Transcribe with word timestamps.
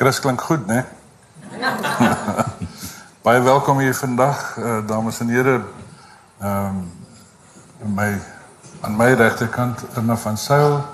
Chris 0.00 0.20
klink 0.20 0.40
goed, 0.40 0.66
né? 0.66 0.86
Baie 3.22 3.40
welkom 3.40 3.78
hier 3.78 3.94
vandag, 3.94 4.56
uh, 4.56 4.78
dames 4.86 5.20
en 5.20 5.28
here. 5.28 5.60
Ehm 6.40 6.88
um, 7.84 7.94
my 7.94 8.20
aan 8.80 8.96
my 8.96 9.12
regterkant 9.12 9.84
Irna 9.96 10.16
van 10.16 10.38
Sail 10.38 10.84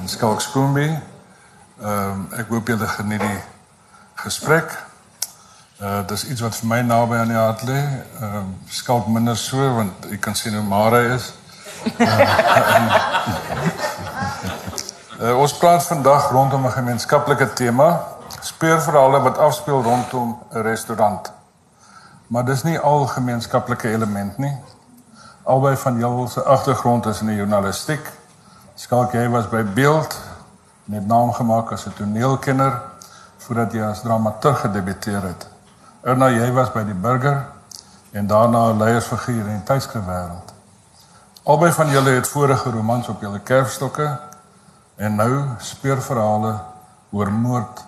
en 0.00 0.08
Skalk 0.08 0.40
Skoombe. 0.40 0.80
Ehm 0.80 2.10
um, 2.10 2.28
ek 2.38 2.48
hoop 2.48 2.68
julle 2.72 2.88
geniet 2.88 3.20
die 3.20 3.42
gesprek. 4.14 4.72
Uh 5.80 6.00
dis 6.08 6.24
iets 6.32 6.40
wat 6.40 6.56
vir 6.56 6.68
my 6.68 6.80
naby 6.80 7.20
aan 7.20 7.28
die 7.34 7.36
hart 7.36 7.68
lê. 7.68 7.82
Ehm 8.22 8.34
um, 8.40 8.56
Skalk 8.68 9.12
minder 9.12 9.36
so 9.36 9.60
want 9.76 10.08
ek 10.08 10.24
kan 10.24 10.34
sien 10.34 10.56
hoe 10.56 10.64
Mara 10.64 11.04
is. 11.12 11.34
Uh, 12.00 12.08
uh, 15.20 15.36
ons 15.44 15.58
praat 15.60 15.84
vandag 15.84 16.32
rondom 16.32 16.64
'n 16.64 16.76
gemeenskaplike 16.80 17.52
tema, 17.52 18.13
speurverhale 18.44 19.20
wat 19.20 19.38
afspeel 19.38 19.82
rondom 19.82 20.38
'n 20.52 20.58
restaurant. 20.58 21.32
Maar 22.26 22.44
dis 22.44 22.62
nie 22.62 22.78
al 22.78 23.06
gemeenskaplike 23.06 23.88
element 23.88 24.38
nie. 24.38 24.56
Albei 25.42 25.76
van 25.76 25.98
julle 25.98 26.28
se 26.28 26.42
agtergrond 26.42 27.06
is 27.06 27.20
in 27.20 27.26
die 27.26 27.36
journalistiek. 27.36 28.12
Skalk 28.74 29.12
jy 29.12 29.28
was 29.28 29.48
by 29.48 29.62
Beeld 29.62 30.20
met 30.84 31.06
naam 31.06 31.32
gemaak 31.32 31.72
as 31.72 31.86
'n 31.86 31.92
toneelkenner 31.92 32.82
voordat 33.36 33.72
jy 33.72 33.82
as 33.82 34.00
dramaturg 34.00 34.60
gedebuteer 34.60 35.22
het. 35.22 35.48
Erna 36.02 36.28
jy 36.28 36.52
was 36.52 36.72
by 36.72 36.84
die 36.84 36.94
Burger 36.94 37.46
en 38.10 38.26
daarna 38.26 38.72
'n 38.72 38.78
leiersfiguur 38.78 39.46
in 39.46 39.56
die 39.56 39.64
tydskrifwêreld. 39.64 40.52
Albei 41.42 41.72
van 41.72 41.88
julle 41.88 42.10
het 42.10 42.28
vorige 42.28 42.70
romans 42.70 43.08
op 43.08 43.20
julle 43.20 43.40
kerfstokke 43.40 44.18
en 44.96 45.14
nou 45.14 45.44
speurverhale 45.58 46.60
oor 47.10 47.32
moord 47.32 47.84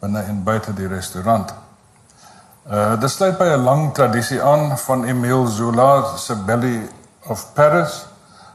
binne 0.00 0.22
en 0.22 0.42
buite 0.44 0.74
die 0.74 0.88
restaurant. 0.88 1.54
Uh 2.70 3.00
dit 3.00 3.10
sluit 3.10 3.38
by 3.38 3.44
'n 3.44 3.64
lang 3.64 3.94
tradisie 3.94 4.42
aan 4.42 4.78
van 4.78 5.04
Emile 5.04 5.48
Zola 5.48 6.16
se 6.16 6.36
Belly 6.36 6.90
of 7.26 7.52
Paris 7.52 8.06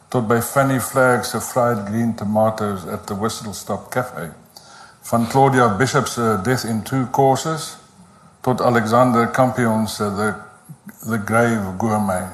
tot 0.08 0.28
by 0.28 0.42
Fanny 0.42 0.80
Flagg 0.80 1.26
se 1.26 1.42
Fried 1.42 1.78
Green 1.86 2.16
Tomatoes 2.16 2.88
at 2.88 3.06
the 3.08 3.16
Whistle 3.16 3.54
Stop 3.54 3.90
Cafe. 3.90 4.32
Van 5.02 5.28
Claudia 5.28 5.70
Bishop 5.70 6.08
se 6.08 6.40
Death 6.42 6.64
in 6.64 6.82
Two 6.82 7.08
Courses 7.12 7.78
tot 8.42 8.62
Alexander 8.62 9.32
Campion 9.32 9.88
se 9.88 10.04
The 10.04 10.34
The 11.00 11.22
Grave 11.26 11.74
Gourmet. 11.78 12.28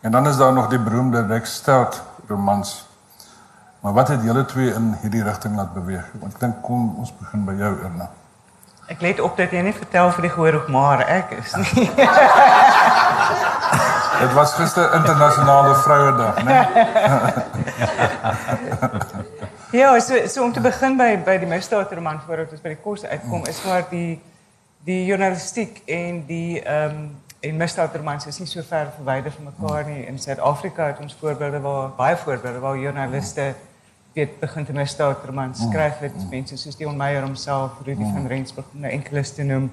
En 0.00 0.10
dan 0.10 0.26
is 0.26 0.36
daar 0.36 0.52
nog 0.52 0.68
die 0.68 0.78
beroemde 0.78 1.26
Rex 1.26 1.54
Stout 1.54 2.02
romans. 2.26 2.86
Maar 3.80 3.92
wat 3.92 4.08
het 4.08 4.22
julle 4.22 4.44
twee 4.44 4.74
in 4.74 4.96
hierdie 5.00 5.22
rigting 5.22 5.56
laat 5.56 5.72
beweeg? 5.72 6.04
Want 6.20 6.32
ek 6.32 6.40
dink 6.40 6.62
kom 6.62 6.94
ons 6.98 7.12
begin 7.18 7.44
by 7.44 7.52
jou 7.58 7.72
Erna. 7.82 8.10
Ek 8.86 9.00
let 9.02 9.20
op 9.20 9.36
dat 9.36 9.50
jy 9.50 9.60
nie 9.66 9.74
vertel 9.74 10.12
vir 10.14 10.22
die 10.28 10.30
gehoor 10.30 10.52
hoe 10.60 10.70
maar 10.70 11.00
ek 11.10 11.32
is 11.40 11.54
nie. 11.58 11.88
Dit 14.16 14.32
was 14.32 14.54
gister 14.56 14.94
internasionale 14.96 15.74
vrouedag, 15.82 16.38
né? 16.46 16.60
ja, 19.80 20.00
so 20.00 20.26
so 20.26 20.44
om 20.44 20.52
te 20.52 20.60
begin 20.64 20.96
by 20.96 21.16
by 21.26 21.36
die 21.42 21.50
misdaadroman 21.50 22.22
voordat 22.24 22.54
ons 22.54 22.62
by 22.62 22.68
die 22.76 22.82
kos 22.84 23.04
uitkom, 23.04 23.44
is 23.50 23.58
waar 23.66 23.84
die 23.90 24.20
die 24.86 25.02
journalistiek 25.04 25.82
en 25.90 26.22
die 26.30 26.62
ehm 26.62 26.96
um, 26.96 27.06
en 27.46 27.58
misdaadromans 27.60 28.26
is 28.26 28.38
nie 28.40 28.48
so 28.48 28.62
ver 28.66 28.88
verwyder 28.96 29.32
van 29.34 29.50
mekaar 29.50 29.84
nie. 29.86 30.06
In 30.06 30.18
Suid-Afrika 30.18 30.86
het 30.86 31.00
ons 31.02 31.16
voorbeelde 31.20 31.60
waar 31.60 31.90
baie 31.98 32.16
voorbeelde 32.16 32.62
waar 32.62 32.78
joernaliste 32.78 33.54
weet 34.16 34.38
begin 34.40 34.64
te 34.64 34.72
misdaadromans 34.72 35.60
skryf 35.68 35.98
het 36.00 36.14
mense 36.30 36.56
soos 36.56 36.76
Dion 36.76 36.96
Meyer 36.96 37.20
homself, 37.22 37.82
Rudy 37.84 38.04
van 38.14 38.26
Rensburg 38.26 38.68
om 38.72 38.80
nou 38.86 38.92
enkeles 38.92 39.32
te 39.36 39.44
noem. 39.44 39.70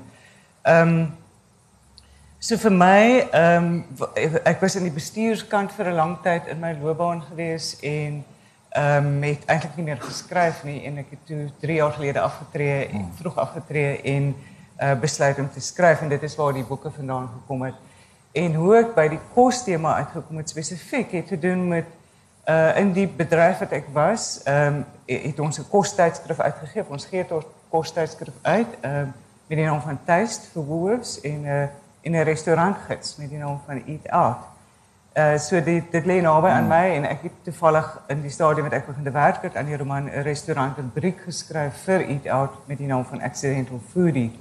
Ehm 0.67 0.89
um, 0.89 1.11
so 2.44 2.59
vir 2.59 2.75
my 2.75 3.03
ehm 3.23 3.69
um, 3.69 4.09
ek 4.43 4.59
was 4.59 4.76
in 4.76 4.83
die 4.83 4.92
bestuurskant 4.92 5.71
vir 5.71 5.93
'n 5.93 5.95
lang 5.95 6.17
tyd 6.26 6.52
in 6.52 6.59
my 6.59 6.73
loopbaan 6.82 7.23
gewees 7.30 7.77
en 7.80 8.20
ehm 8.70 9.08
um, 9.08 9.23
het 9.23 9.48
eintlik 9.48 9.80
nie 9.80 9.87
meer 9.87 10.03
geskryf 10.03 10.64
nie 10.67 10.83
en 10.89 10.98
ek 10.98 11.15
het 11.15 11.26
toe 11.32 11.48
3 11.61 11.80
jaar 11.80 11.95
gelede 11.95 12.20
afgetree 12.20 12.87
en 12.87 13.09
vroeg 13.15 13.37
afgetree 13.37 14.02
en 14.02 14.36
uh, 14.82 14.93
besluit 14.99 15.39
om 15.39 15.49
te 15.52 15.61
skryf 15.61 16.02
en 16.02 16.09
dit 16.09 16.23
is 16.23 16.36
waar 16.36 16.53
die 16.53 16.67
boeke 16.67 16.92
vandaan 16.92 17.30
gekom 17.39 17.64
het. 17.64 17.76
En 18.33 18.53
hoe 18.53 18.77
ek 18.77 18.95
by 18.95 19.08
die 19.08 19.23
kostema 19.33 19.95
uitgekom 19.95 20.37
het 20.37 20.49
spesifiek 20.49 21.11
het 21.11 21.27
te 21.27 21.39
doen 21.39 21.67
met 21.67 21.86
uh 22.49 22.77
in 22.77 22.93
die 22.93 23.08
bedryf 23.08 23.59
wat 23.59 23.71
ek 23.71 23.86
was, 23.93 24.42
um, 24.48 24.86
het 25.05 25.39
ons 25.39 25.59
'n 25.59 25.70
kostydskrif 25.70 26.39
uitgegee. 26.39 26.86
Ons 26.89 27.05
gee 27.05 27.26
tot 27.26 27.45
kostydskrif 27.70 28.33
uit 28.42 28.67
ehm 28.81 29.08
met 29.48 29.58
die 29.58 29.65
naam 29.65 29.81
van 29.81 29.99
for 30.52 30.65
Wolves 30.65 31.21
en 31.21 31.43
uh, 31.43 31.64
in 32.02 32.11
'n 32.11 32.23
restaurantgids 32.23 33.15
met 33.15 33.30
die 33.30 33.37
naam 33.37 33.61
van 33.65 33.83
Eat 33.86 34.09
Out. 34.09 34.37
Uh 35.14 35.37
so 35.37 35.64
dit 35.64 35.92
dit 35.92 36.05
lê 36.05 36.21
naby 36.21 36.48
aan 36.48 36.67
my 36.67 36.95
en 36.95 37.03
ek 37.05 37.21
het 37.21 37.32
toevallig 37.43 38.02
in 38.08 38.21
die 38.21 38.30
stadium 38.30 38.64
wat 38.64 38.73
ek 38.73 38.86
begin 38.86 39.03
te 39.03 39.11
werk 39.11 39.42
het 39.42 39.55
aan 39.55 39.65
die 39.65 39.77
roman 39.77 40.03
'n 40.03 40.21
restaurant 40.21 40.77
in 40.77 40.92
Briek 40.93 41.21
geskryf 41.21 41.83
vir 41.83 42.02
Eat 42.09 42.27
Out 42.27 42.67
met 42.67 42.77
die 42.77 42.87
naam 42.87 43.05
van 43.05 43.21
Accidental 43.21 43.82
Foodie. 43.92 44.39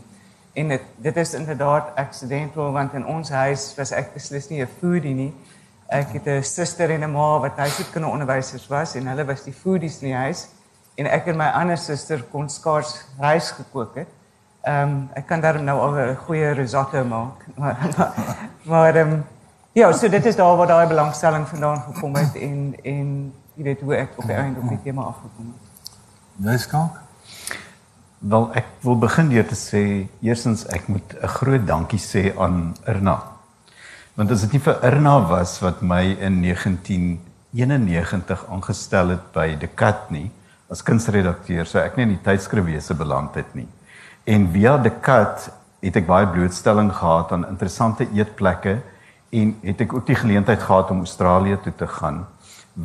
En 0.53 0.69
dit 0.69 0.81
dit 0.97 1.17
is 1.17 1.35
inderdaad 1.35 1.95
accidental 1.95 2.73
want 2.73 2.93
in 2.93 3.07
ons 3.07 3.31
huis 3.31 3.75
was 3.77 3.91
ek 3.91 4.15
beslis 4.15 4.49
nie 4.49 4.63
'n 4.63 4.69
foodie 4.79 5.15
nie. 5.15 5.35
Ek 5.93 6.15
het 6.17 6.27
'n 6.27 6.43
suster 6.43 6.91
en 6.91 7.05
'n 7.05 7.13
ma 7.13 7.39
wat 7.39 7.57
huishoudkundeonderwysers 7.57 8.67
was 8.69 8.95
en 8.95 9.07
hulle 9.07 9.25
was 9.25 9.45
die 9.45 9.53
foodies 9.53 10.01
in 10.01 10.09
die 10.09 10.17
huis 10.17 10.49
en 10.97 11.07
ek 11.07 11.27
en 11.27 11.37
my 11.37 11.51
ander 11.57 11.79
suster 11.79 12.23
kon 12.33 12.49
skaars 12.49 13.05
rys 13.21 13.51
gekook 13.51 13.95
het. 13.95 14.09
Ehm 14.63 14.89
um, 14.89 15.09
ek 15.15 15.27
kan 15.27 15.41
daar 15.41 15.63
nou 15.63 15.79
al 15.81 15.95
'n 15.95 16.17
goeie 16.17 16.53
risotto 16.53 17.05
maak. 17.05 17.47
Maar 18.71 18.95
ehm 18.95 19.13
um, 19.13 19.25
ja, 19.73 19.93
so 19.93 20.09
dit 20.09 20.27
is 20.27 20.37
daar 20.37 20.57
waar 20.57 20.67
daai 20.67 20.87
belangstelling 20.87 21.49
vandaan 21.49 21.81
gekom 21.81 22.15
het 22.17 22.35
en 22.35 22.75
en 22.83 23.33
jy 23.55 23.63
weet 23.63 23.81
hoe 23.81 23.97
ek 23.97 24.11
op 24.17 24.27
die 24.27 24.37
einde 24.37 24.61
op 24.61 24.69
die 24.69 24.83
tema 24.83 25.03
afgekom 25.03 25.55
het. 25.55 25.93
Jy 26.37 26.57
skalk? 26.59 27.01
Wel 28.19 28.55
ek 28.55 28.67
wil 28.81 28.99
begin 28.99 29.29
deur 29.29 29.47
te 29.47 29.57
sê 29.59 30.09
eersins 30.21 30.67
ek 30.67 30.89
moet 30.89 31.15
'n 31.23 31.27
groot 31.27 31.67
dankie 31.67 32.01
sê 32.01 32.39
aan 32.39 32.77
Irna. 32.87 33.32
Want 34.13 34.29
as 34.29 34.43
dit 34.45 34.59
nie 34.59 34.61
vir 34.61 34.83
Irna 34.85 35.15
was 35.25 35.55
wat 35.65 35.79
my 35.81 36.03
in 36.21 36.43
1991 36.45 38.43
aangestel 38.53 39.15
het 39.15 39.31
by 39.33 39.55
De 39.57 39.71
Kat 39.73 40.11
nie 40.13 40.27
as 40.73 40.83
kunsredakteur, 40.85 41.65
sou 41.69 41.81
ek 41.81 41.97
nie 41.97 42.05
in 42.05 42.13
die 42.19 42.25
tydskrifwese 42.25 42.93
beland 42.97 43.39
het 43.41 43.55
nie. 43.57 43.65
En 44.29 44.45
via 44.53 44.75
De 44.77 44.93
Kat 44.93 45.47
het 45.81 45.97
ek 45.97 46.05
baie 46.11 46.29
blootstelling 46.29 46.91
gehad 46.93 47.33
aan 47.33 47.47
interessante 47.49 48.05
eetplekke 48.13 48.75
en 49.33 49.55
het 49.63 49.81
ek 49.87 49.97
ook 49.97 50.05
die 50.11 50.19
geleentheid 50.21 50.61
gehad 50.61 50.93
om 50.93 51.01
Australië 51.07 51.57
toe 51.65 51.73
te 51.81 51.89
gaan 51.89 52.27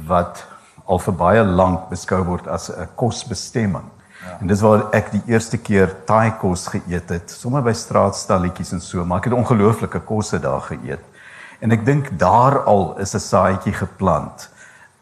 wat 0.07 0.45
al 0.87 1.03
vir 1.03 1.17
baie 1.19 1.43
lank 1.43 1.89
beskou 1.91 2.21
word 2.23 2.47
as 2.47 2.69
'n 2.71 2.87
kosbestemming. 2.95 3.91
Ja. 4.23 4.39
En 4.39 4.47
dis 4.47 4.63
waar 4.63 4.87
ek 4.95 5.11
die 5.11 5.23
eerste 5.27 5.57
keer 5.57 5.91
Thai 6.05 6.31
kos 6.39 6.67
geëet 6.67 7.09
het, 7.09 7.31
sommer 7.31 7.61
by 7.61 7.73
straatstalletjies 7.73 8.71
en 8.71 8.81
so, 8.81 9.05
maar 9.05 9.17
ek 9.17 9.25
het 9.25 9.33
ongelooflike 9.33 9.99
kosse 9.99 10.39
daar 10.39 10.61
geëet. 10.61 11.16
En 11.59 11.71
ek 11.71 11.85
dink 11.85 12.19
daar 12.19 12.63
al 12.63 12.97
is 12.99 13.13
'n 13.13 13.19
saadjie 13.19 13.73
geplant. 13.73 14.49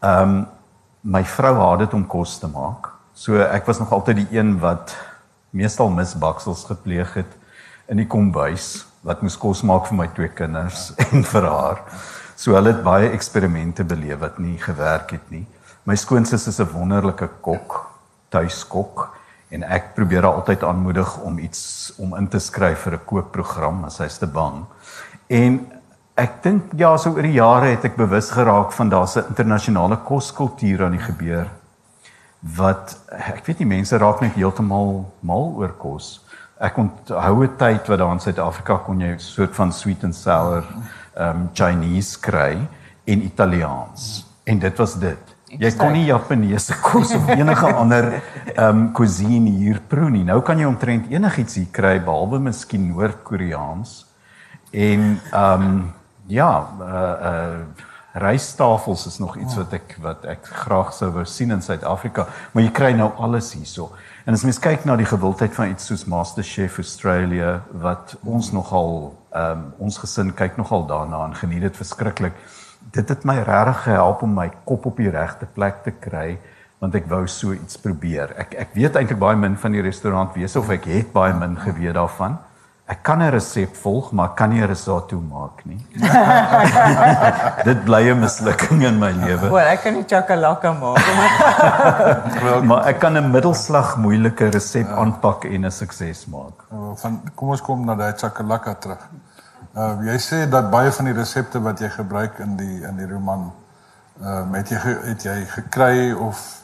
Ehm 0.00 0.22
um, 0.22 0.46
my 1.00 1.24
vrou 1.24 1.54
haat 1.54 1.78
dit 1.78 1.94
om 1.94 2.06
kos 2.06 2.38
te 2.38 2.48
maak. 2.48 2.90
So 3.14 3.38
ek 3.38 3.66
was 3.66 3.78
nog 3.78 3.92
altyd 3.92 4.16
die 4.16 4.38
een 4.38 4.58
wat 4.58 4.96
meestal 5.50 5.88
misbaksels 5.88 6.64
gepleeg 6.64 7.14
het 7.14 7.36
in 7.86 7.96
die 7.96 8.06
kombuis 8.06 8.86
wat 9.00 9.22
moes 9.22 9.38
kos 9.38 9.62
maak 9.62 9.86
vir 9.86 9.96
my 9.96 10.08
twee 10.14 10.28
kinders 10.28 10.92
en 11.12 11.24
vir 11.24 11.46
haar. 11.46 11.82
So 12.36 12.52
hulle 12.52 12.72
het 12.72 12.82
baie 12.82 13.10
eksperimente 13.10 13.84
beleef 13.84 14.18
wat 14.18 14.38
nie 14.38 14.58
gewerk 14.58 15.10
het 15.10 15.30
nie. 15.30 15.46
My 15.84 15.94
skoonsis 15.94 16.46
is 16.46 16.60
'n 16.60 16.72
wonderlike 16.72 17.28
kok 17.40 17.90
tuiskok 18.28 19.16
en 19.50 19.62
ek 19.62 19.94
probeer 19.94 20.22
haar 20.22 20.34
altyd 20.34 20.62
aanmoedig 20.62 21.18
om 21.22 21.38
iets 21.38 21.92
om 21.96 22.16
in 22.16 22.28
te 22.28 22.38
skryf 22.38 22.78
vir 22.78 22.92
'n 22.92 23.04
kookprogram 23.04 23.84
as 23.84 23.96
sy's 23.96 24.18
te 24.18 24.26
bang. 24.26 24.64
En 25.28 25.75
ek 26.16 26.42
dink 26.42 26.72
ja, 26.80 26.96
so 26.96 27.12
oor 27.12 27.22
die 27.22 27.36
jare 27.36 27.74
het 27.74 27.84
ek 27.84 27.96
bewus 27.96 28.30
geraak 28.32 28.72
van 28.72 28.88
daar's 28.88 29.16
'n 29.16 29.28
internasionale 29.28 29.96
koskultuur 29.96 30.84
aan 30.84 30.96
die 30.96 31.06
gebeur 31.12 31.48
wat 32.40 32.96
ek 33.10 33.46
weet 33.46 33.58
nie 33.58 33.66
mense 33.66 33.98
raak 33.98 34.20
net 34.20 34.34
heeltemal 34.34 35.12
mal 35.20 35.52
oor 35.56 35.72
kos. 35.78 36.20
Ek 36.60 36.76
onthou 36.78 37.44
'n 37.44 37.56
tyd 37.56 37.88
wat 37.88 37.98
daar 37.98 38.12
in 38.12 38.20
Suid-Afrika 38.20 38.76
kon 38.86 39.00
jy 39.00 39.12
'n 39.14 39.18
soort 39.18 39.54
van 39.54 39.72
sweet 39.72 40.04
and 40.04 40.14
sour 40.14 40.64
um 41.16 41.50
Chinese 41.52 42.20
kry 42.20 42.68
en 43.04 43.22
Italiaans. 43.22 44.26
En 44.44 44.58
dit 44.58 44.78
was 44.78 44.98
dit. 44.98 45.36
Jy 45.46 45.70
kon 45.76 45.92
nie 45.92 46.06
Japaneese 46.06 46.74
kos 46.82 47.14
of 47.14 47.28
enige 47.28 47.74
ander 47.82 48.22
um, 48.58 48.92
cuisine 48.92 49.50
hier 49.50 49.80
proe 49.88 50.10
nie. 50.10 50.24
Nou 50.24 50.40
kan 50.42 50.58
jy 50.58 50.64
omtrent 50.64 51.10
enigiets 51.10 51.54
hier 51.54 51.70
kry 51.70 52.00
behalwe 52.00 52.38
miskien 52.38 52.88
Noord-Koreaans. 52.88 54.06
En 54.72 55.20
um, 55.32 55.94
ja, 56.26 56.68
uh 56.80 57.14
uh 57.32 57.94
Rystafels 58.16 59.06
is 59.06 59.18
nog 59.18 59.36
iets 59.36 59.58
wat 59.58 59.74
ek 59.76 59.90
wat 60.00 60.22
ek 60.24 60.46
graag 60.64 60.94
sou 60.96 61.10
wou 61.12 61.24
sien 61.28 61.50
in 61.52 61.60
Suid-Afrika, 61.60 62.24
maar 62.52 62.64
jy 62.64 62.70
kry 62.72 62.88
nou 62.96 63.10
alles 63.20 63.50
hierso. 63.52 63.90
En 64.24 64.32
as 64.32 64.44
mens 64.46 64.56
kyk 64.58 64.86
na 64.88 64.96
die 64.96 65.08
gewildheid 65.08 65.52
van 65.52 65.74
iets 65.74 65.90
soos 65.90 66.06
MasterChef 66.08 66.78
Australia 66.80 67.58
wat 67.84 68.16
ons 68.24 68.54
nogal 68.56 69.12
ehm 69.36 69.66
um, 69.66 69.66
ons 69.84 70.00
gesin 70.00 70.32
kyk 70.32 70.56
nogal 70.56 70.86
daarna 70.88 71.26
en 71.26 71.36
geniet 71.36 71.68
dit 71.68 71.76
verskriklik. 71.76 72.40
Dit 72.96 73.12
het 73.12 73.28
my 73.28 73.36
regtig 73.44 73.84
gehelp 73.84 74.24
om 74.24 74.32
my 74.34 74.48
kop 74.64 74.86
op 74.88 74.96
die 74.96 75.12
regte 75.12 75.44
plek 75.52 75.84
te 75.84 75.92
kry 75.92 76.38
want 76.80 76.96
ek 76.96 77.12
wou 77.12 77.26
so 77.28 77.52
iets 77.52 77.76
probeer. 77.76 78.32
Ek 78.40 78.56
ek 78.64 78.72
weet 78.80 78.96
eintlik 78.96 79.20
baie 79.20 79.36
min 79.36 79.60
van 79.60 79.76
die 79.76 79.84
restaurant 79.84 80.32
wese 80.40 80.58
of 80.58 80.72
ek 80.72 80.88
het 80.88 81.12
baie 81.12 81.36
min 81.36 81.60
geweet 81.60 82.00
daarvan. 82.00 82.40
Ek 82.86 83.02
kan 83.02 83.18
'n 83.18 83.30
resep 83.34 83.74
volg, 83.76 84.12
maar 84.12 84.28
ek 84.28 84.34
kan 84.38 84.48
nie 84.48 84.60
'n 84.62 84.66
risotto 84.70 85.18
maak 85.20 85.64
nie. 85.64 85.86
Dit 87.68 87.84
bly 87.84 88.10
'n 88.10 88.20
mislukking 88.20 88.82
in 88.82 88.98
my 88.98 89.10
lewe. 89.10 89.50
Wel, 89.50 89.66
ek 89.74 89.80
kan 89.82 89.92
nie 89.92 90.04
chakalaka 90.06 90.72
maak 90.72 91.02
nie. 91.02 92.62
maar 92.68 92.86
ek 92.86 92.98
kan 92.98 93.18
'n 93.18 93.30
middelslag 93.30 93.96
moeilike 93.96 94.50
resep 94.54 94.86
ja. 94.86 94.94
aanpak 95.02 95.44
en 95.44 95.66
'n 95.66 95.70
sukses 95.70 96.26
maak. 96.26 96.62
Van 97.02 97.20
kom 97.34 97.48
ons 97.48 97.60
kom 97.60 97.84
na 97.84 97.94
daai 97.94 98.12
chakalaka 98.12 98.74
terug. 98.74 99.02
Uh 99.74 100.06
jy 100.06 100.18
sê 100.18 100.48
dat 100.48 100.70
baie 100.70 100.92
van 100.92 101.04
die 101.04 101.14
resepte 101.14 101.62
wat 101.62 101.80
jy 101.80 101.88
gebruik 101.88 102.38
in 102.38 102.56
die 102.56 102.86
in 102.86 102.96
die 102.96 103.08
roman 103.10 103.50
uh 104.22 104.52
het 104.52 104.68
jy 104.68 104.78
het 105.10 105.22
jy 105.22 105.44
gekry 105.44 106.12
of 106.12 106.62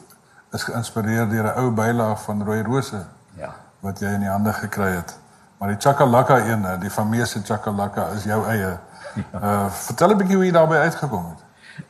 is 0.52 0.62
geïnspireer 0.62 1.28
deur 1.28 1.50
'n 1.50 1.58
ou 1.58 1.70
bylaag 1.70 2.22
van 2.22 2.44
rooi 2.44 2.62
rose. 2.62 3.02
Ja. 3.34 3.50
Wat 3.80 3.98
jy 3.98 4.06
in 4.06 4.20
die 4.20 4.30
hande 4.30 4.52
gekry 4.52 4.94
het. 5.02 5.18
Maar 5.62 5.76
die 5.76 5.80
chakalaka 5.80 6.36
een, 6.42 6.64
die 6.82 6.90
fameuse 6.90 7.40
chakalaka 7.44 8.08
is 8.16 8.24
jou 8.26 8.40
eie. 8.50 8.72
Ja. 9.14 9.40
Uh 9.40 9.66
vertel 9.70 10.10
'n 10.10 10.16
bietjie 10.18 10.36
hoe 10.36 10.44
jy 10.44 10.52
daarbey 10.52 10.78
uitgekom 10.78 11.28
het. 11.28 11.44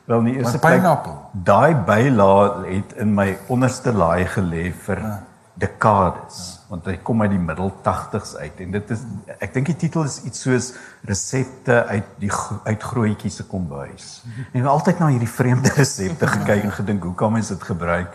Wel 0.05 0.21
nie 0.21 0.35
eerste 0.37 0.59
plek 0.59 0.83
daai 1.31 1.75
bylaag 1.75 2.67
het 2.67 2.93
in 2.93 3.13
my 3.13 3.37
onderste 3.47 3.93
laai 3.93 4.25
gelê 4.25 4.69
vir 4.85 4.99
ja. 4.99 5.23
dekades 5.53 6.37
ja. 6.37 6.69
want 6.69 6.85
hy 6.85 6.97
kom 6.97 7.21
uit 7.21 7.29
die 7.29 7.39
middel 7.39 7.73
80s 7.87 8.37
uit 8.37 8.59
en 8.59 8.71
dit 8.71 8.91
is 8.91 9.01
ek 9.39 9.53
dink 9.53 9.65
die 9.65 9.75
titel 9.75 10.03
is 10.03 10.21
iets 10.23 10.45
soos 10.45 10.73
resepte 11.01 11.85
uit 11.85 12.15
die 12.19 12.31
uit 12.63 12.83
grootjie 12.83 13.31
se 13.31 13.43
kombuis. 13.43 14.21
En 14.51 14.59
ek 14.59 14.67
het 14.67 14.73
altyd 14.77 14.99
na 14.99 15.07
hierdie 15.07 15.35
vreemde 15.39 15.73
resepte 15.81 16.27
gekyk 16.27 16.63
en 16.63 16.71
gedink 16.71 17.09
hoe 17.09 17.15
kan 17.15 17.33
mens 17.33 17.49
dit 17.49 17.63
gebruik 17.63 18.13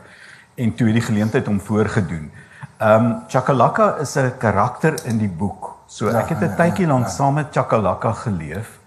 en 0.54 0.75
toe 0.75 0.93
die 0.93 1.02
geleentheid 1.02 1.49
om 1.49 1.58
voorgedoen. 1.61 2.31
Ehm 2.78 3.04
um, 3.04 3.22
Chakalaka 3.26 3.96
is 4.00 4.16
'n 4.16 4.38
karakter 4.38 4.94
in 5.04 5.19
die 5.19 5.28
boek. 5.28 5.78
So 5.86 6.10
ja, 6.10 6.19
ek 6.20 6.28
het 6.28 6.40
'n 6.40 6.50
ja, 6.50 6.56
tydjie 6.56 6.86
lank 6.86 7.04
ja, 7.04 7.10
ja. 7.10 7.14
saam 7.14 7.34
met 7.34 7.46
Chakalaka 7.50 8.12
geleef 8.12 8.78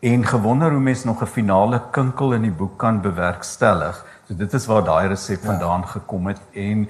en 0.00 0.26
gewonder 0.26 0.70
hoe 0.70 0.80
mens 0.80 1.04
nog 1.04 1.22
'n 1.22 1.26
finale 1.26 1.80
kinkel 1.90 2.32
in 2.32 2.42
die 2.42 2.52
boek 2.52 2.78
kan 2.78 3.00
bewerkstellig. 3.00 4.04
So 4.28 4.34
dit 4.34 4.52
is 4.52 4.66
waar 4.66 4.84
daai 4.84 5.08
resep 5.08 5.42
ja. 5.42 5.46
vandaan 5.46 5.86
gekom 5.88 6.26
het 6.26 6.40
en 6.52 6.88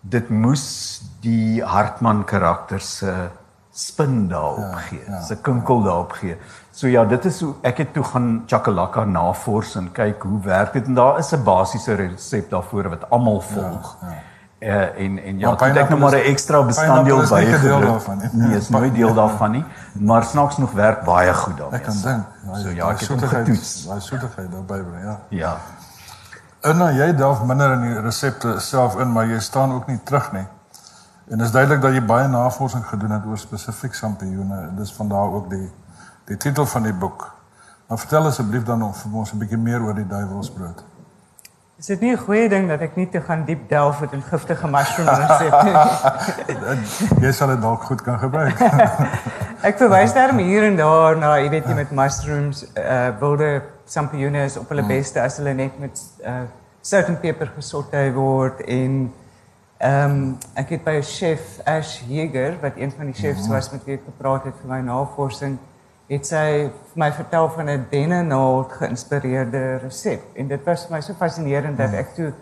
dit 0.00 0.28
moes 0.28 1.02
die 1.20 1.64
Hartman 1.64 2.24
karakter 2.24 2.80
se 2.80 3.30
spin 3.70 4.28
daarop 4.28 4.72
ja, 4.72 4.78
gee, 4.78 5.00
ja, 5.06 5.20
se 5.20 5.36
kinkel 5.36 5.78
ja. 5.78 5.84
daarop 5.84 6.12
gee. 6.12 6.36
So 6.70 6.86
ja, 6.86 7.04
dit 7.04 7.24
is 7.24 7.40
hoe 7.40 7.54
ek 7.62 7.78
het 7.78 7.92
toe 7.92 8.04
gaan 8.04 8.42
Chakalaka 8.46 9.04
navors 9.04 9.76
en 9.76 9.92
kyk 9.92 10.22
hoe 10.22 10.40
werk 10.40 10.72
dit 10.72 10.86
en 10.86 10.94
daar 10.94 11.18
is 11.18 11.32
'n 11.32 11.42
basiese 11.44 11.94
resep 11.94 12.50
daarvoor 12.50 12.88
wat 12.88 13.10
almal 13.10 13.40
volg. 13.40 13.96
Ja, 14.00 14.08
ja. 14.08 14.30
Uh, 14.62 14.98
en 14.98 15.18
en 15.18 15.38
ja, 15.38 15.54
dit 15.54 15.76
ek 15.76 15.88
nou 15.88 15.98
maar 16.00 16.14
'n 16.14 16.28
ekstra 16.30 16.62
bestanddeel 16.62 17.22
by 17.28 17.44
gedeel 17.44 17.80
daarvan 17.80 18.18
nie. 18.18 18.28
Nee, 18.32 18.56
is 18.56 18.68
nooit 18.68 18.94
deel 18.94 19.14
daarvan 19.14 19.50
nie, 19.50 19.64
maar 19.92 20.24
snaaks 20.24 20.56
nog 20.56 20.72
werk 20.72 21.04
baie 21.04 21.34
goed 21.34 21.56
daarmee. 21.56 21.78
Ek 21.78 21.84
kan 21.84 21.96
dink. 22.02 22.24
So 22.62 22.68
ja, 22.68 22.90
ek 22.90 23.00
het 23.00 23.08
hom 23.08 23.18
getoets. 23.18 23.86
Daai 23.86 24.00
soetigheid 24.00 24.52
daarby 24.52 24.82
bring, 24.82 25.02
ja. 25.02 25.18
Ja. 25.28 25.56
En 26.60 26.76
nou 26.76 26.92
jy 26.92 27.14
delf 27.14 27.42
minder 27.44 27.72
in 27.72 27.80
die 27.80 28.00
resepte 28.00 28.60
self 28.60 28.98
in, 28.98 29.12
maar 29.12 29.26
jy 29.26 29.40
staan 29.40 29.72
ook 29.72 29.86
nie 29.86 30.00
terug 30.04 30.32
nie. 30.32 30.46
En 31.30 31.38
dit 31.38 31.46
is 31.46 31.52
duidelik 31.52 31.82
dat 31.82 31.92
jy 31.92 32.04
baie 32.04 32.28
navorsing 32.28 32.86
gedoen 32.86 33.10
het 33.10 33.26
oor 33.26 33.38
spesifiek 33.38 33.94
sampioene 33.94 34.60
en 34.68 34.76
dis 34.76 34.92
van 34.94 35.08
daar 35.08 35.32
ook 35.32 35.50
die 35.50 35.70
die 36.24 36.36
titel 36.36 36.66
van 36.66 36.82
die 36.82 36.94
boek. 36.94 37.34
Maar 37.88 37.98
vertel 37.98 38.26
asseblief 38.26 38.62
dan 38.62 38.78
nog 38.78 38.96
vir 38.96 39.12
ons 39.12 39.32
'n 39.32 39.38
bietjie 39.38 39.58
meer 39.58 39.82
oor 39.82 39.94
die 39.94 40.06
duiwelsbrood. 40.06 40.84
Is 41.82 41.88
dit 41.88 42.00
nie 42.00 42.12
'n 42.12 42.16
goeie 42.16 42.48
ding 42.48 42.68
dat 42.68 42.80
ek 42.80 42.94
nie 42.94 43.08
te 43.10 43.20
gaan 43.20 43.40
diep 43.44 43.68
delf 43.68 44.00
met 44.00 44.12
'n 44.14 44.22
giftige 44.22 44.66
resep 44.70 45.62
nie? 45.66 45.74
jy 47.26 47.32
sal 47.32 47.48
dit 47.48 47.60
dalk 47.60 47.82
goed 47.82 48.02
kan 48.02 48.18
gebruik. 48.18 48.60
ek 49.68 49.78
verwys 49.78 50.14
daarom 50.14 50.38
hier 50.38 50.62
en 50.62 50.76
daar 50.76 51.16
na, 51.16 51.34
jy 51.42 51.48
weet 51.50 51.66
jy 51.66 51.74
met 51.74 51.90
mushrooms, 51.90 52.62
uh 52.78 53.08
wilde 53.18 53.62
champignons 53.88 54.56
op 54.56 54.68
hulle 54.68 54.82
mm. 54.82 54.88
beste 54.88 55.20
as 55.20 55.36
hulle 55.36 55.54
net 55.54 55.78
met 55.78 56.02
uh 56.24 56.46
sout 56.80 57.08
en 57.08 57.18
peper 57.18 57.50
gesorteer 57.56 58.14
word 58.14 58.60
en 58.60 59.12
ehm 59.78 60.10
um, 60.10 60.38
ek 60.54 60.68
het 60.68 60.84
by 60.84 60.96
'n 61.00 61.02
chef 61.02 61.58
Ash 61.66 62.00
Jaeger 62.06 62.60
wat 62.62 62.76
een 62.76 62.92
van 62.96 63.06
die 63.10 63.14
chefs 63.14 63.48
mm. 63.48 63.52
was 63.52 63.70
met 63.72 63.84
wie 63.84 63.94
ek 63.94 64.06
gepraat 64.06 64.44
het 64.44 64.54
vir 64.62 64.70
my 64.70 64.80
navorsing 64.80 65.58
het 66.08 66.26
sy 66.26 66.70
my 66.94 67.12
vertel 67.12 67.48
van 67.48 67.68
'n 67.68 67.86
dennenaald 67.90 68.72
geïnspireerde 68.72 69.76
resep 69.82 70.22
en 70.36 70.48
dit 70.48 70.64
was 70.64 70.86
vir 70.86 70.96
my 70.96 71.00
so 71.00 71.14
fascinerend 71.14 71.78
dat 71.78 71.92
ek 71.92 72.14
toe 72.14 72.32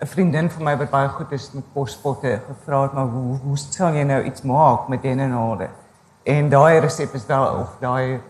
'n 0.00 0.06
vriendin 0.06 0.50
van 0.50 0.64
my 0.64 0.76
wat 0.76 0.90
baie 0.90 1.08
goed 1.08 1.32
is 1.32 1.52
met 1.52 1.72
pospotte 1.72 2.40
gevra 2.46 2.82
het 2.82 2.92
maar 2.92 3.06
hoe 3.06 3.38
hoe 3.38 3.56
sal 3.56 3.92
jy 3.92 4.02
nou 4.02 4.22
iets 4.22 4.42
maak 4.42 4.88
met 4.88 5.02
dennenaalde 5.02 5.68
en 6.22 6.48
daai 6.48 6.78
resep 6.78 7.14
is 7.14 7.26
wel 7.26 7.46
of 7.60 7.76
daai 7.80 8.20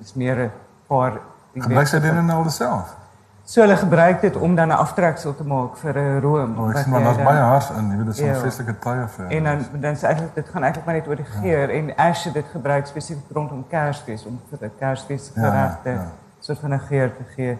is 0.00 0.14
meer 0.14 0.36
'n 0.36 0.52
paar 0.86 1.20
gebruik 1.54 1.86
sy 1.86 2.00
dennenaalde 2.00 2.50
self 2.50 3.05
So 3.46 3.62
hulle 3.62 3.76
gebruik 3.78 4.20
dit 4.20 4.36
om 4.36 4.54
dan 4.54 4.68
'n 4.68 4.78
aftreksel 4.82 5.34
te 5.36 5.44
maak 5.44 5.76
vir 5.76 5.98
'n 5.98 6.20
room. 6.20 6.58
Oh, 6.58 6.70
ek 6.70 6.76
sien 6.76 6.90
maar 6.90 7.02
daar's 7.02 7.16
baie 7.16 7.38
hars 7.38 7.70
in, 7.70 7.90
jy 7.90 7.96
weet 7.96 8.06
dit 8.06 8.14
is 8.14 8.20
'n 8.20 8.26
ja. 8.26 8.34
vreeslike 8.34 8.78
tye 8.78 9.04
vir. 9.08 9.26
En 9.28 9.44
dan 9.44 9.58
dan 9.80 9.92
is 9.92 10.02
eintlik 10.02 10.34
dit 10.34 10.48
gaan 10.48 10.62
eintlik 10.62 10.84
maar 10.84 10.94
net 10.94 11.06
oor 11.06 11.16
die 11.16 11.26
ja. 11.32 11.40
geur 11.40 11.68
ja. 11.70 11.78
en 11.78 11.96
as 11.96 12.24
jy 12.24 12.32
dit 12.32 12.44
gebruik 12.52 12.86
spesifiek 12.86 13.30
rondom 13.30 13.64
Kersfees 13.68 14.26
om 14.26 14.40
vir 14.50 14.58
'n 14.66 14.72
Kersfees 14.78 15.30
geregte 15.34 15.90
ja, 15.90 15.94
ja. 15.94 16.10
soort 16.38 16.58
van 16.58 16.72
'n 16.72 16.78
geur 16.78 17.16
te 17.16 17.24
gee. 17.36 17.58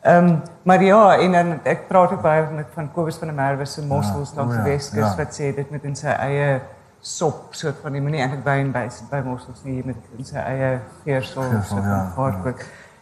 Ehm 0.00 0.24
um, 0.24 0.42
maar 0.62 0.82
ja, 0.82 1.18
en 1.18 1.32
dan 1.32 1.60
ek 1.62 1.88
praat 1.88 2.12
ook 2.12 2.22
baie 2.22 2.46
met 2.50 2.66
van 2.74 2.92
Kobus 2.92 3.16
van 3.16 3.28
der 3.28 3.36
Merwe 3.36 3.64
se 3.64 3.82
mossels 3.82 4.30
ja, 4.30 4.36
langs 4.36 4.54
die 4.54 4.64
ja, 4.64 4.68
Weskus 4.68 4.98
ja. 4.98 5.16
wat 5.16 5.34
sê 5.34 5.54
dit 5.54 5.70
met 5.70 5.84
in 5.84 5.96
sy 5.96 6.06
eie 6.06 6.60
sop 7.00 7.54
soort 7.54 7.76
van 7.82 7.92
die 7.92 8.00
moenie 8.00 8.20
eintlik 8.20 8.44
wyn 8.44 8.72
by 8.72 8.88
by 9.10 9.20
mossels 9.24 9.60
nie 9.64 9.82
met 9.84 9.96
in 10.16 10.24
sy 10.24 10.36
eie 10.36 10.80
geursel 11.04 11.42
soort 11.42 11.66
van 11.66 11.82
ja, 11.82 12.40
ja. 12.44 12.54